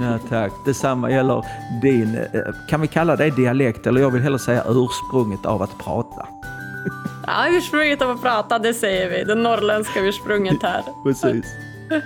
Ja, 0.00 0.18
tack. 0.28 0.52
Detsamma 0.66 1.10
gäller 1.10 1.44
din, 1.82 2.16
eh, 2.16 2.40
kan 2.68 2.80
vi 2.80 2.86
kalla 2.86 3.16
det 3.16 3.30
dialekt, 3.30 3.86
eller 3.86 4.00
jag 4.00 4.10
vill 4.10 4.22
hellre 4.22 4.38
säga 4.38 4.64
ursprunget 4.68 5.46
av 5.46 5.62
att 5.62 5.78
prata. 5.78 6.26
Ja, 7.26 7.46
ursprunget 7.50 8.02
av 8.02 8.10
att 8.10 8.22
prata, 8.22 8.58
det 8.58 8.74
säger 8.74 9.10
vi. 9.10 9.24
Det 9.24 9.34
norrländska 9.34 10.00
ursprunget 10.00 10.62
här. 10.62 10.82
Precis. 11.04 11.44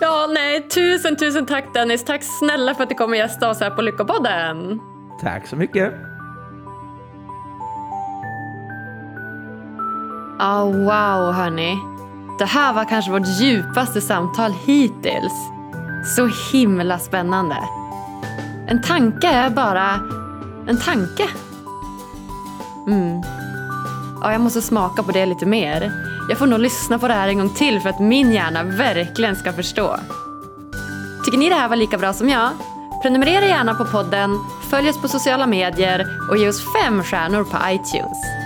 Ja, 0.00 0.28
nej, 0.30 0.68
tusen, 0.68 1.16
tusen 1.16 1.46
tack 1.46 1.74
Dennis. 1.74 2.04
Tack 2.04 2.22
snälla 2.40 2.74
för 2.74 2.82
att 2.82 2.88
du 2.88 2.94
kom 2.94 3.10
och 3.10 3.16
gästade 3.16 3.52
oss 3.52 3.60
här 3.60 3.70
på 3.70 3.82
Lyckopodden. 3.82 4.80
Tack 5.20 5.46
så 5.46 5.56
mycket. 5.56 5.92
Ja, 10.38 10.64
wow 10.64 11.32
hörni. 11.32 11.78
Det 12.38 12.44
här 12.44 12.72
var 12.72 12.84
kanske 12.84 13.10
vårt 13.10 13.40
djupaste 13.40 14.00
samtal 14.00 14.52
hittills. 14.66 15.32
Så 16.16 16.30
himla 16.52 16.98
spännande. 16.98 17.56
En 18.66 18.82
tanke 18.82 19.28
är 19.28 19.50
bara 19.50 20.00
en 20.68 20.80
tanke. 20.80 21.28
Mm. 22.86 23.22
Ja, 24.22 24.32
jag 24.32 24.40
måste 24.40 24.62
smaka 24.62 25.02
på 25.02 25.12
det 25.12 25.26
lite 25.26 25.46
mer. 25.46 25.92
Jag 26.28 26.38
får 26.38 26.46
nog 26.46 26.58
lyssna 26.58 26.98
på 26.98 27.08
det 27.08 27.14
här 27.14 27.28
en 27.28 27.38
gång 27.38 27.50
till 27.50 27.80
för 27.80 27.88
att 27.88 28.00
min 28.00 28.32
hjärna 28.32 28.62
verkligen 28.62 29.36
ska 29.36 29.52
förstå. 29.52 29.96
Tycker 31.24 31.38
ni 31.38 31.48
det 31.48 31.54
här 31.54 31.68
var 31.68 31.76
lika 31.76 31.98
bra 31.98 32.12
som 32.12 32.28
jag? 32.28 32.50
Prenumerera 33.02 33.46
gärna 33.46 33.74
på 33.74 33.84
podden, 33.84 34.38
följ 34.70 34.88
oss 34.88 35.02
på 35.02 35.08
sociala 35.08 35.46
medier 35.46 36.06
och 36.30 36.36
ge 36.36 36.48
oss 36.48 36.62
fem 36.72 37.02
stjärnor 37.02 37.44
på 37.44 37.56
iTunes. 37.70 38.43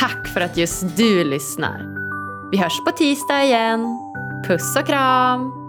Tack 0.00 0.28
för 0.28 0.40
att 0.40 0.56
just 0.56 0.96
du 0.96 1.24
lyssnar. 1.24 1.86
Vi 2.50 2.58
hörs 2.58 2.84
på 2.84 2.90
tisdag 2.90 3.44
igen. 3.44 3.98
Puss 4.48 4.76
och 4.76 4.86
kram! 4.86 5.65